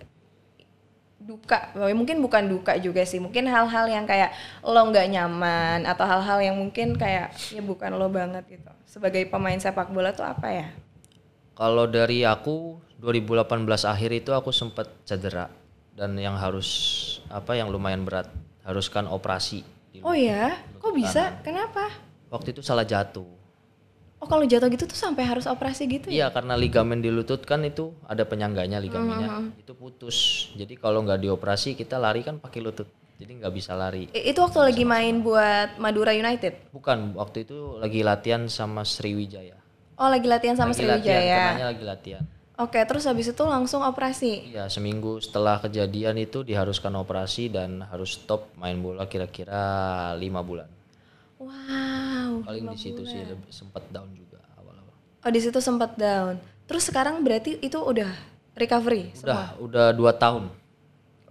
duka 1.22 1.70
mungkin 1.94 2.18
bukan 2.18 2.50
duka 2.50 2.74
juga 2.82 3.06
sih 3.06 3.22
mungkin 3.22 3.46
hal-hal 3.46 3.86
yang 3.86 4.04
kayak 4.04 4.34
lo 4.66 4.82
nggak 4.90 5.06
nyaman 5.06 5.86
atau 5.86 6.02
hal-hal 6.02 6.42
yang 6.42 6.56
mungkin 6.58 6.98
kayak 6.98 7.30
ya 7.54 7.62
bukan 7.62 7.94
lo 7.94 8.10
banget 8.10 8.42
gitu 8.50 8.70
sebagai 8.90 9.30
pemain 9.30 9.56
sepak 9.56 9.88
bola 9.94 10.10
tuh 10.10 10.26
apa 10.26 10.50
ya 10.50 10.68
Kalau 11.52 11.84
dari 11.84 12.24
aku 12.24 12.80
2018 12.98 13.44
akhir 13.84 14.10
itu 14.24 14.30
aku 14.32 14.50
sempat 14.50 14.88
cedera 15.04 15.52
dan 15.92 16.16
yang 16.16 16.34
harus 16.34 17.11
apa 17.32 17.56
yang 17.56 17.72
lumayan 17.72 18.04
berat 18.04 18.28
haruskan 18.62 19.08
operasi. 19.08 19.64
oh 19.98 20.12
ya 20.12 20.52
kok 20.76 20.92
bisa 20.92 21.40
kenapa 21.40 21.88
Waktu 22.28 22.52
itu 22.52 22.60
salah 22.60 22.84
jatuh. 22.84 23.24
oh 24.16 24.26
kalau 24.26 24.44
jatuh 24.44 24.68
gitu 24.68 24.84
tuh 24.84 24.94
sampai 24.94 25.24
harus 25.24 25.44
operasi 25.44 25.84
gitu 25.84 26.08
ya 26.08 26.14
Iya 26.14 26.26
karena 26.30 26.54
ligamen 26.54 27.00
di 27.00 27.08
lutut 27.08 27.42
kan 27.42 27.60
itu 27.62 27.92
ada 28.04 28.22
penyangganya 28.22 28.78
ligamennya 28.78 29.52
itu 29.56 29.72
putus. 29.72 30.16
Jadi 30.54 30.76
kalau 30.76 31.02
nggak 31.02 31.20
dioperasi 31.20 31.72
kita 31.72 31.96
lari 31.96 32.20
kan 32.20 32.36
pakai 32.36 32.60
lutut. 32.60 32.88
Jadi 33.16 33.38
nggak 33.38 33.52
bisa 33.52 33.72
lari. 33.72 34.10
Itu 34.10 34.42
waktu 34.42 34.58
lagi 34.62 34.82
main 34.82 35.22
buat 35.22 35.78
Madura 35.78 36.10
United 36.10 36.70
Bukan 36.70 37.14
waktu 37.14 37.44
itu 37.44 37.78
lagi 37.78 38.00
latihan 38.02 38.46
sama 38.46 38.82
Sriwijaya. 38.82 39.54
oh 39.94 40.08
lagi 40.08 40.26
latihan 40.26 40.56
sama 40.56 40.72
Lagi 40.72 40.82
latihan, 40.82 40.98
Sriwijaya 40.98 41.42
kenanya 41.52 41.66
lagi 41.68 41.84
latihan. 41.84 42.24
Oke 42.54 42.78
terus 42.82 43.04
habis 43.04 43.26
itu 43.26 43.42
langsung 43.42 43.80
operasi 43.80 44.50
Iya 44.50 44.66
seminggu 44.66 45.18
setelah 45.18 45.58
kejadian 45.58 46.16
itu 46.16 46.40
diharuskan 46.40 46.92
operasi 46.94 47.48
dan 47.48 47.84
harus 47.84 48.16
stop 48.16 48.52
main 48.54 48.76
bola 48.76 49.04
kira-kira 49.04 49.60
lima 50.14 50.40
bulan. 50.40 50.68
wow 51.38 52.42
Paling 52.42 52.64
di 52.68 52.78
situ 52.78 53.02
sih 53.02 53.22
sempat 53.48 53.82
down 53.88 54.08
juga 54.12 54.40
awal-awal. 54.56 54.94
oh 54.96 55.30
di 55.30 55.40
situ 55.40 55.58
sempat 55.58 55.94
down 55.94 56.36
terus 56.64 56.86
sekarang 56.86 57.20
berarti 57.20 57.58
itu 57.58 57.76
udah 57.76 58.08
recovery 58.52 59.10
Udah 59.20 59.56
udah 59.58 59.86
dua 59.92 60.12
tahun. 60.12 60.48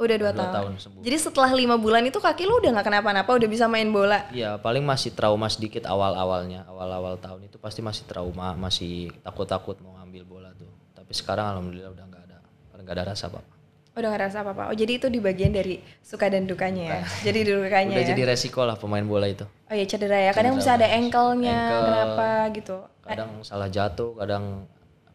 Udah 0.02 0.18
dua, 0.18 0.34
Dua 0.34 0.42
tahun. 0.42 0.54
tahun 0.58 0.72
sembuh. 0.82 1.02
Jadi 1.06 1.18
setelah 1.22 1.54
lima 1.54 1.78
bulan 1.78 2.02
itu 2.02 2.18
kaki 2.18 2.50
lu 2.50 2.58
udah 2.58 2.74
nggak 2.74 2.88
kenapa-napa, 2.90 3.38
udah 3.38 3.46
bisa 3.46 3.70
main 3.70 3.86
bola. 3.86 4.26
Iya 4.34 4.58
paling 4.58 4.82
masih 4.82 5.14
trauma 5.14 5.46
sedikit 5.46 5.86
awal-awalnya 5.86 6.66
awal-awal 6.66 7.22
tahun 7.22 7.46
itu 7.46 7.62
pasti 7.62 7.86
masih 7.86 8.10
trauma 8.10 8.58
masih 8.58 9.14
takut-takut 9.22 9.78
mau 9.78 9.94
ngambil 10.02 10.24
bola 10.26 10.50
tuh. 10.58 10.71
Tapi 11.12 11.20
sekarang 11.20 11.46
alhamdulillah 11.52 11.92
udah 11.92 12.06
nggak 12.08 12.24
ada 12.24 12.38
nggak 12.80 12.96
ada 12.96 13.04
rasa 13.12 13.28
apa. 13.28 13.44
Udah 13.92 14.08
nggak 14.08 14.24
rasa 14.32 14.38
apa-apa. 14.48 14.64
Oh 14.72 14.76
jadi 14.80 14.96
itu 14.96 15.12
di 15.12 15.20
bagian 15.20 15.52
dari 15.52 15.76
suka 16.00 16.32
dan 16.32 16.48
dukanya 16.48 16.84
ya. 16.88 17.00
Jadi 17.28 17.40
di 17.44 17.52
dukanya 17.52 18.00
Udah 18.00 18.06
ya. 18.08 18.12
jadi 18.16 18.22
resiko 18.32 18.64
lah 18.64 18.80
pemain 18.80 19.04
bola 19.04 19.28
itu. 19.28 19.44
Oh 19.44 19.76
iya 19.76 19.84
cedera 19.84 20.16
ya. 20.16 20.32
Kadang 20.32 20.56
bisa 20.56 20.80
ada 20.80 20.88
ankle-nya, 20.88 21.52
Ankle. 21.52 21.84
kenapa 21.84 22.28
gitu. 22.56 22.78
Kadang 23.04 23.30
salah 23.44 23.68
jatuh, 23.68 24.16
kadang 24.16 24.64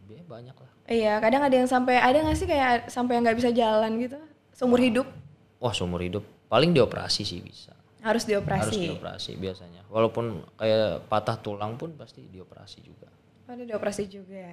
ya, 0.04 0.20
banyak 0.28 0.52
lah. 0.52 0.70
Iya, 0.85 1.12
kadang 1.24 1.40
ada 1.48 1.56
yang 1.56 1.64
sampai 1.64 1.96
ada 1.96 2.20
nggak 2.20 2.37
sih 2.37 2.44
kayak 2.44 2.92
sampai 2.92 3.16
nggak 3.24 3.40
bisa 3.40 3.50
jalan 3.56 3.96
gitu 3.96 4.20
seumur 4.52 4.78
hidup 4.85 5.09
Wah 5.56 5.72
seumur 5.72 6.04
hidup 6.04 6.28
paling 6.52 6.76
dioperasi 6.76 7.24
sih 7.24 7.40
bisa. 7.40 7.72
harus 8.04 8.22
Harus 8.22 8.24
dioperasi. 8.28 8.92
dioperasi 8.92 9.32
biasanya. 9.40 9.80
Walaupun 9.88 10.44
kayak 10.61 11.09
patah 11.09 11.40
tulang 11.40 11.80
pun 11.80 11.96
pasti 11.96 12.28
dioperasi 12.28 12.85
juga. 12.85 13.09
Ada 13.48 13.64
dioperasi 13.64 14.04
juga 14.12 14.52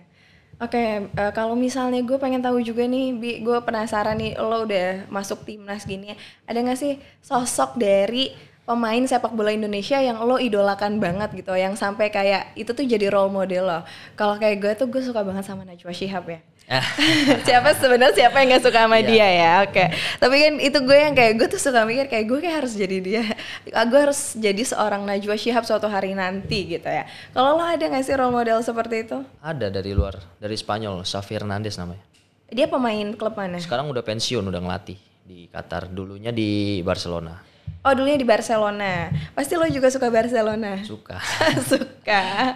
ya. 0.59 0.65
Oke, 0.65 0.77
eh, 1.09 1.31
kalau 1.37 1.55
misalnya 1.57 1.99
gue 2.05 2.17
pengen 2.21 2.41
tahu 2.45 2.61
juga 2.63 2.85
nih, 2.85 3.03
Bi, 3.17 3.29
gue 3.45 3.57
penasaran 3.65 4.15
nih, 4.21 4.37
lo 4.39 4.63
udah 4.65 5.09
masuk 5.09 5.43
timnas 5.47 5.83
gini, 5.83 6.13
ada 6.47 6.57
nggak 6.63 6.79
sih 6.79 6.93
sosok 7.25 7.75
dari 7.81 8.31
pemain 8.63 9.03
sepak 9.03 9.35
bola 9.35 9.51
Indonesia 9.51 9.99
yang 9.99 10.23
lo 10.23 10.39
idolakan 10.39 10.99
banget 11.03 11.35
gitu, 11.35 11.51
yang 11.55 11.75
sampai 11.75 12.07
kayak 12.07 12.55
itu 12.55 12.71
tuh 12.71 12.87
jadi 12.87 13.11
role 13.11 13.31
model 13.31 13.63
lo. 13.67 13.79
Kalau 14.15 14.39
kayak 14.39 14.57
gue 14.63 14.71
tuh 14.79 14.87
gue 14.87 15.03
suka 15.03 15.19
banget 15.23 15.43
sama 15.43 15.67
Najwa 15.67 15.91
Shihab 15.91 16.25
ya. 16.27 16.39
siapa 17.47 17.75
sebenarnya 17.75 18.15
siapa 18.15 18.39
yang 18.39 18.55
nggak 18.55 18.63
suka 18.63 18.87
sama 18.87 19.03
dia 19.03 19.27
ya 19.27 19.51
oke 19.67 19.83
tapi 20.15 20.35
kan 20.39 20.53
itu 20.63 20.79
gue 20.79 20.95
yang 20.95 21.11
kayak 21.11 21.35
gue 21.35 21.47
tuh 21.51 21.59
suka 21.59 21.83
mikir 21.83 22.07
kayak 22.07 22.23
gue 22.23 22.39
kayak 22.39 22.63
harus 22.63 22.73
jadi 22.79 22.97
dia 23.03 23.23
gue 23.67 23.99
harus 23.99 24.39
jadi 24.39 24.63
seorang 24.63 25.03
Najwa 25.03 25.35
Shihab 25.35 25.67
suatu 25.67 25.91
hari 25.91 26.15
nanti 26.15 26.79
gitu 26.79 26.87
ya 26.87 27.03
kalau 27.35 27.59
lo 27.59 27.67
ada 27.67 27.83
nggak 27.83 28.07
sih 28.07 28.15
role 28.15 28.31
model 28.31 28.63
seperti 28.63 29.03
itu 29.03 29.19
Ada 29.43 29.67
dari 29.67 29.91
luar, 29.91 30.15
dari 30.39 30.55
Spanyol, 30.55 31.03
Xavi 31.03 31.33
Hernandez 31.35 31.75
namanya. 31.75 32.03
dia 32.47 32.71
pemain 32.71 33.11
klub 33.11 33.35
mana 33.35 33.59
Sekarang 33.59 33.91
udah 33.91 33.99
pensiun, 33.99 34.47
udah 34.47 34.61
ngelatih 34.63 34.95
di 35.23 35.47
Qatar. 35.51 35.87
Dulunya 35.89 36.29
di 36.35 36.79
Barcelona. 36.83 37.52
Oh 37.83 37.91
dulunya 37.93 38.17
di 38.17 38.27
Barcelona 38.27 39.11
pasti 39.35 39.59
lo 39.59 39.67
juga 39.67 39.91
suka 39.91 40.07
Barcelona 40.07 40.79
Suka. 40.81 41.19
suka 41.71 42.55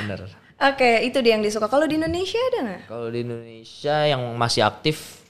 Bener. 0.00 0.26
oke 0.58 0.90
itu 1.04 1.18
dia 1.20 1.36
yang 1.36 1.44
disuka 1.44 1.68
kalau 1.68 1.84
di 1.84 2.00
Indonesia 2.00 2.40
ada 2.52 2.58
nggak 2.64 2.82
Kalau 2.88 3.08
di 3.12 3.18
Indonesia 3.22 3.96
yang 4.08 4.22
masih 4.34 4.64
aktif 4.64 5.22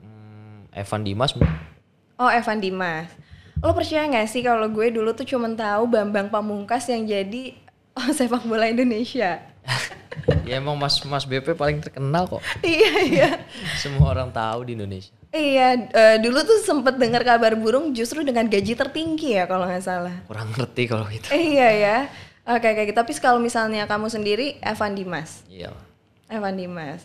hmm, 0.00 0.70
Evan 0.76 1.02
Dimas. 1.02 1.32
Oh 2.14 2.30
Evan 2.30 2.62
Dimas. 2.62 3.10
Lo 3.58 3.72
percaya 3.72 4.06
nggak 4.06 4.28
sih 4.28 4.44
kalau 4.44 4.68
gue 4.70 4.92
dulu 4.92 5.16
tuh 5.16 5.26
cuma 5.26 5.48
tahu 5.50 5.88
Bambang 5.90 6.28
Pamungkas 6.28 6.86
yang 6.92 7.08
jadi 7.08 7.56
oh, 7.96 8.10
sepak 8.12 8.44
bola 8.44 8.68
Indonesia. 8.68 9.40
ya 10.48 10.60
emang 10.60 10.76
Mas 10.76 11.00
Mas 11.08 11.24
BP 11.24 11.56
paling 11.56 11.80
terkenal 11.80 12.28
kok. 12.28 12.42
iya 12.60 12.92
iya. 13.02 13.30
Semua 13.82 14.12
orang 14.12 14.30
tahu 14.30 14.68
di 14.68 14.76
Indonesia. 14.76 15.14
Iya, 15.34 15.90
eh, 15.90 16.16
dulu 16.22 16.46
tuh 16.46 16.62
sempet 16.62 16.94
dengar 16.94 17.26
kabar 17.26 17.58
burung 17.58 17.90
justru 17.90 18.22
dengan 18.22 18.46
gaji 18.46 18.78
tertinggi 18.78 19.34
ya 19.34 19.50
kalau 19.50 19.66
nggak 19.66 19.82
salah. 19.82 20.14
Kurang 20.30 20.54
ngerti 20.54 20.86
kalau 20.86 21.10
itu. 21.10 21.26
Eh, 21.34 21.58
iya 21.58 21.68
ya. 21.74 21.98
Oke 22.46 22.70
oke, 22.70 22.94
tapi 22.94 23.10
kalau 23.18 23.42
misalnya 23.42 23.82
kamu 23.90 24.06
sendiri 24.06 24.62
Evan 24.62 24.94
Dimas. 24.94 25.42
Iya. 25.50 25.74
Evan 26.30 26.54
Dimas. 26.54 27.02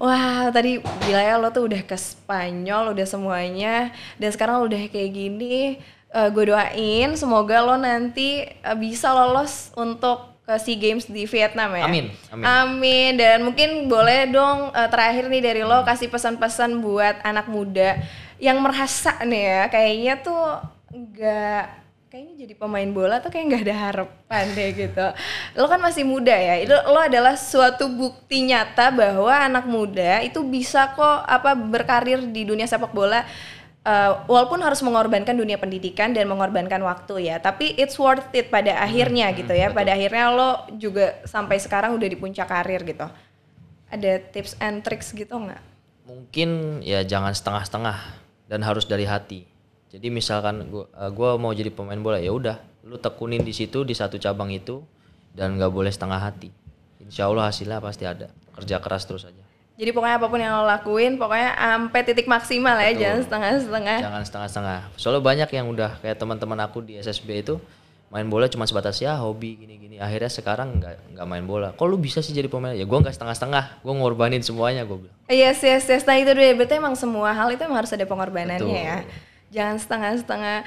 Wah, 0.00 0.48
tadi 0.56 0.80
gila 1.04 1.20
ya 1.20 1.36
lo 1.36 1.52
tuh 1.52 1.68
udah 1.68 1.84
ke 1.84 2.00
Spanyol, 2.00 2.96
udah 2.96 3.04
semuanya, 3.04 3.92
dan 4.16 4.30
sekarang 4.32 4.64
udah 4.64 4.80
kayak 4.88 5.12
gini. 5.12 5.76
Uh, 6.16 6.32
gue 6.32 6.48
doain 6.48 7.12
semoga 7.12 7.60
lo 7.60 7.76
nanti 7.76 8.46
uh, 8.64 8.78
bisa 8.78 9.12
lolos 9.12 9.68
untuk 9.76 10.35
ke 10.46 10.54
SEA 10.62 10.78
Games 10.78 11.10
di 11.10 11.26
Vietnam 11.26 11.74
ya. 11.74 11.90
Amin, 11.90 12.06
amin. 12.30 12.44
Amin. 12.46 13.12
Dan 13.18 13.42
mungkin 13.42 13.90
boleh 13.90 14.30
dong 14.30 14.70
uh, 14.70 14.88
terakhir 14.88 15.26
nih 15.26 15.42
dari 15.42 15.62
lo 15.66 15.82
kasih 15.82 16.06
pesan-pesan 16.06 16.78
buat 16.78 17.18
anak 17.26 17.50
muda 17.50 17.98
yang 18.38 18.62
merasa 18.62 19.18
nih 19.26 19.42
ya, 19.42 19.62
kayaknya 19.66 20.14
tuh 20.22 20.44
nggak 20.94 21.64
kayaknya 22.06 22.34
jadi 22.46 22.54
pemain 22.56 22.90
bola 22.94 23.18
tuh 23.18 23.28
kayak 23.34 23.44
nggak 23.50 23.64
ada 23.66 23.76
harapan 23.90 24.44
deh 24.54 24.70
gitu. 24.72 25.06
Lo 25.58 25.66
kan 25.66 25.82
masih 25.82 26.06
muda 26.06 26.32
ya, 26.32 26.62
itu 26.62 26.72
lo 26.72 27.00
adalah 27.02 27.34
suatu 27.34 27.90
bukti 27.90 28.46
nyata 28.46 28.94
bahwa 28.94 29.34
anak 29.34 29.66
muda 29.66 30.22
itu 30.22 30.40
bisa 30.46 30.94
kok 30.94 31.26
apa 31.26 31.58
berkarir 31.58 32.22
di 32.22 32.46
dunia 32.46 32.70
sepak 32.70 32.94
bola 32.94 33.26
uh, 33.86 34.26
walaupun 34.26 34.58
harus 34.60 34.82
mengorbankan 34.82 35.38
dunia 35.38 35.56
pendidikan 35.62 36.10
dan 36.10 36.26
mengorbankan 36.26 36.82
waktu 36.82 37.30
ya, 37.30 37.38
tapi 37.38 37.78
it's 37.78 37.94
worth 37.96 38.26
it 38.34 38.50
pada 38.50 38.82
akhirnya 38.82 39.30
hmm, 39.30 39.36
gitu 39.46 39.54
ya. 39.54 39.70
Betul. 39.70 39.78
Pada 39.78 39.90
akhirnya 39.94 40.24
lo 40.34 40.50
juga 40.74 41.22
sampai 41.22 41.62
sekarang 41.62 41.94
udah 41.94 42.08
di 42.10 42.18
puncak 42.18 42.50
karir 42.50 42.82
gitu. 42.82 43.06
Ada 43.86 44.18
tips 44.34 44.58
and 44.58 44.82
tricks 44.82 45.14
gitu 45.14 45.30
nggak? 45.38 45.62
Mungkin 46.10 46.82
ya 46.82 47.06
jangan 47.06 47.30
setengah-setengah 47.30 48.26
dan 48.50 48.60
harus 48.62 48.86
dari 48.86 49.06
hati 49.06 49.46
jadi 49.90 50.10
misalkan 50.10 50.66
gua 50.70 50.84
uh, 50.92 51.10
gua 51.10 51.38
mau 51.38 51.54
jadi 51.54 51.70
pemain 51.70 51.98
bola 51.98 52.18
ya 52.18 52.34
udah 52.34 52.58
lu 52.86 52.98
tekunin 52.98 53.42
di 53.42 53.54
situ 53.54 53.82
di 53.82 53.94
satu 53.94 54.18
cabang 54.18 54.50
itu 54.54 54.82
dan 55.34 55.58
nggak 55.58 55.70
boleh 55.70 55.90
setengah 55.90 56.20
hati 56.20 56.50
insya 57.02 57.30
Allah 57.30 57.50
hasilnya 57.50 57.78
pasti 57.82 58.04
ada 58.06 58.30
kerja 58.54 58.76
keras 58.82 59.06
terus 59.06 59.26
aja 59.26 59.45
jadi 59.76 59.90
pokoknya 59.92 60.16
apa 60.16 60.26
pun 60.32 60.40
yang 60.40 60.56
lo 60.56 60.64
lakuin 60.64 61.20
pokoknya 61.20 61.52
sampai 61.52 62.00
titik 62.00 62.24
maksimal 62.24 62.80
ya 62.80 62.96
jangan 62.96 63.20
setengah-setengah. 63.28 63.98
Jangan 64.00 64.22
setengah-setengah. 64.24 64.78
Soalnya 64.96 65.22
banyak 65.22 65.48
yang 65.52 65.66
udah 65.68 66.00
kayak 66.00 66.16
teman-teman 66.16 66.58
aku 66.64 66.80
di 66.80 66.96
SSB 66.96 67.44
itu 67.44 67.60
main 68.08 68.24
bola 68.24 68.48
cuma 68.48 68.64
sebatas 68.64 68.96
ya 69.04 69.20
hobi 69.20 69.60
gini-gini. 69.60 70.00
Akhirnya 70.00 70.32
sekarang 70.32 70.80
nggak 70.80 71.12
nggak 71.12 71.26
main 71.28 71.44
bola. 71.44 71.76
Kok 71.76 71.86
lu 71.92 72.00
bisa 72.00 72.24
sih 72.24 72.32
jadi 72.32 72.48
pemain? 72.48 72.72
Ya 72.72 72.88
gue 72.88 72.98
nggak 72.98 73.12
setengah-setengah. 73.12 73.84
Gue 73.84 73.92
ngorbanin 73.92 74.40
semuanya 74.40 74.88
gue 74.88 74.96
bilang. 74.96 75.16
Yes 75.28 75.60
yes 75.60 75.84
yes. 75.92 76.08
Nah 76.08 76.16
itu 76.16 76.32
deh 76.32 76.56
berarti 76.56 76.80
emang 76.80 76.96
semua 76.96 77.36
hal 77.36 77.52
itu 77.52 77.60
emang 77.60 77.84
harus 77.84 77.92
ada 77.92 78.08
pengorbanannya 78.08 78.64
Betul. 78.64 78.80
ya 78.80 79.04
Jangan 79.56 79.80
setengah-setengah. 79.80 80.58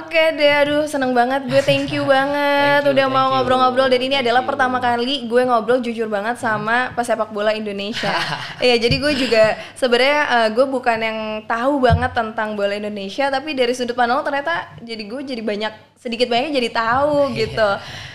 Oke 0.00 0.32
deh, 0.32 0.48
aduh 0.48 0.88
seneng 0.88 1.12
banget 1.12 1.44
gue. 1.44 1.60
Thank 1.60 1.92
you 1.92 2.08
banget 2.08 2.80
thank 2.80 2.88
you, 2.88 2.96
udah 2.96 3.06
mau 3.12 3.26
ngobrol-ngobrol. 3.36 3.92
Dan 3.92 4.00
ini 4.00 4.16
adalah 4.16 4.40
you. 4.40 4.48
pertama 4.48 4.80
kali 4.80 5.28
gue 5.28 5.42
ngobrol 5.44 5.84
jujur 5.84 6.08
banget 6.08 6.40
sama 6.40 6.88
pesepak 6.96 7.36
bola 7.36 7.52
Indonesia. 7.52 8.16
Iya, 8.60 8.76
jadi 8.76 8.96
gue 9.00 9.12
juga 9.16 9.44
sebenarnya 9.76 10.20
uh, 10.28 10.48
gue 10.52 10.66
bukan 10.68 10.98
yang 11.00 11.18
tahu 11.48 11.80
banget 11.84 12.12
tentang 12.12 12.56
bola 12.56 12.72
Indonesia, 12.76 13.28
tapi 13.28 13.52
dari 13.52 13.72
sudut 13.76 13.96
pandang 13.96 14.24
ternyata 14.24 14.72
jadi 14.80 15.02
gue 15.04 15.20
jadi 15.20 15.42
banyak 15.44 15.89
sedikit 16.00 16.32
banyak 16.32 16.56
jadi 16.56 16.68
tahu 16.72 17.28
gitu. 17.40 17.70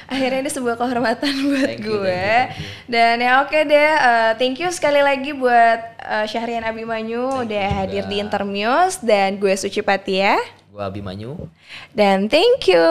Akhirnya 0.06 0.46
ini 0.46 0.52
sebuah 0.54 0.78
kehormatan 0.78 1.34
buat 1.50 1.66
thank 1.66 1.82
gue. 1.82 1.98
you, 1.98 2.06
thank 2.06 2.62
you. 2.62 2.70
dan 2.86 3.18
ya 3.18 3.42
oke 3.42 3.50
okay 3.50 3.66
deh 3.66 3.92
uh, 3.98 4.32
thank 4.38 4.62
you 4.62 4.70
sekali 4.70 5.02
lagi 5.02 5.34
buat 5.34 5.80
uh, 5.98 6.26
Syahrian 6.30 6.62
Abimanyu 6.62 7.26
thank 7.26 7.50
udah 7.50 7.66
hadir 7.82 8.06
di 8.06 8.22
Intermuse 8.22 9.02
dan 9.02 9.42
gue 9.42 9.54
Suci 9.58 9.82
Patia 9.82 10.38
gue 10.76 10.84
Abimanyu. 10.84 11.48
Dan 11.96 12.28
thank 12.28 12.68
you 12.68 12.84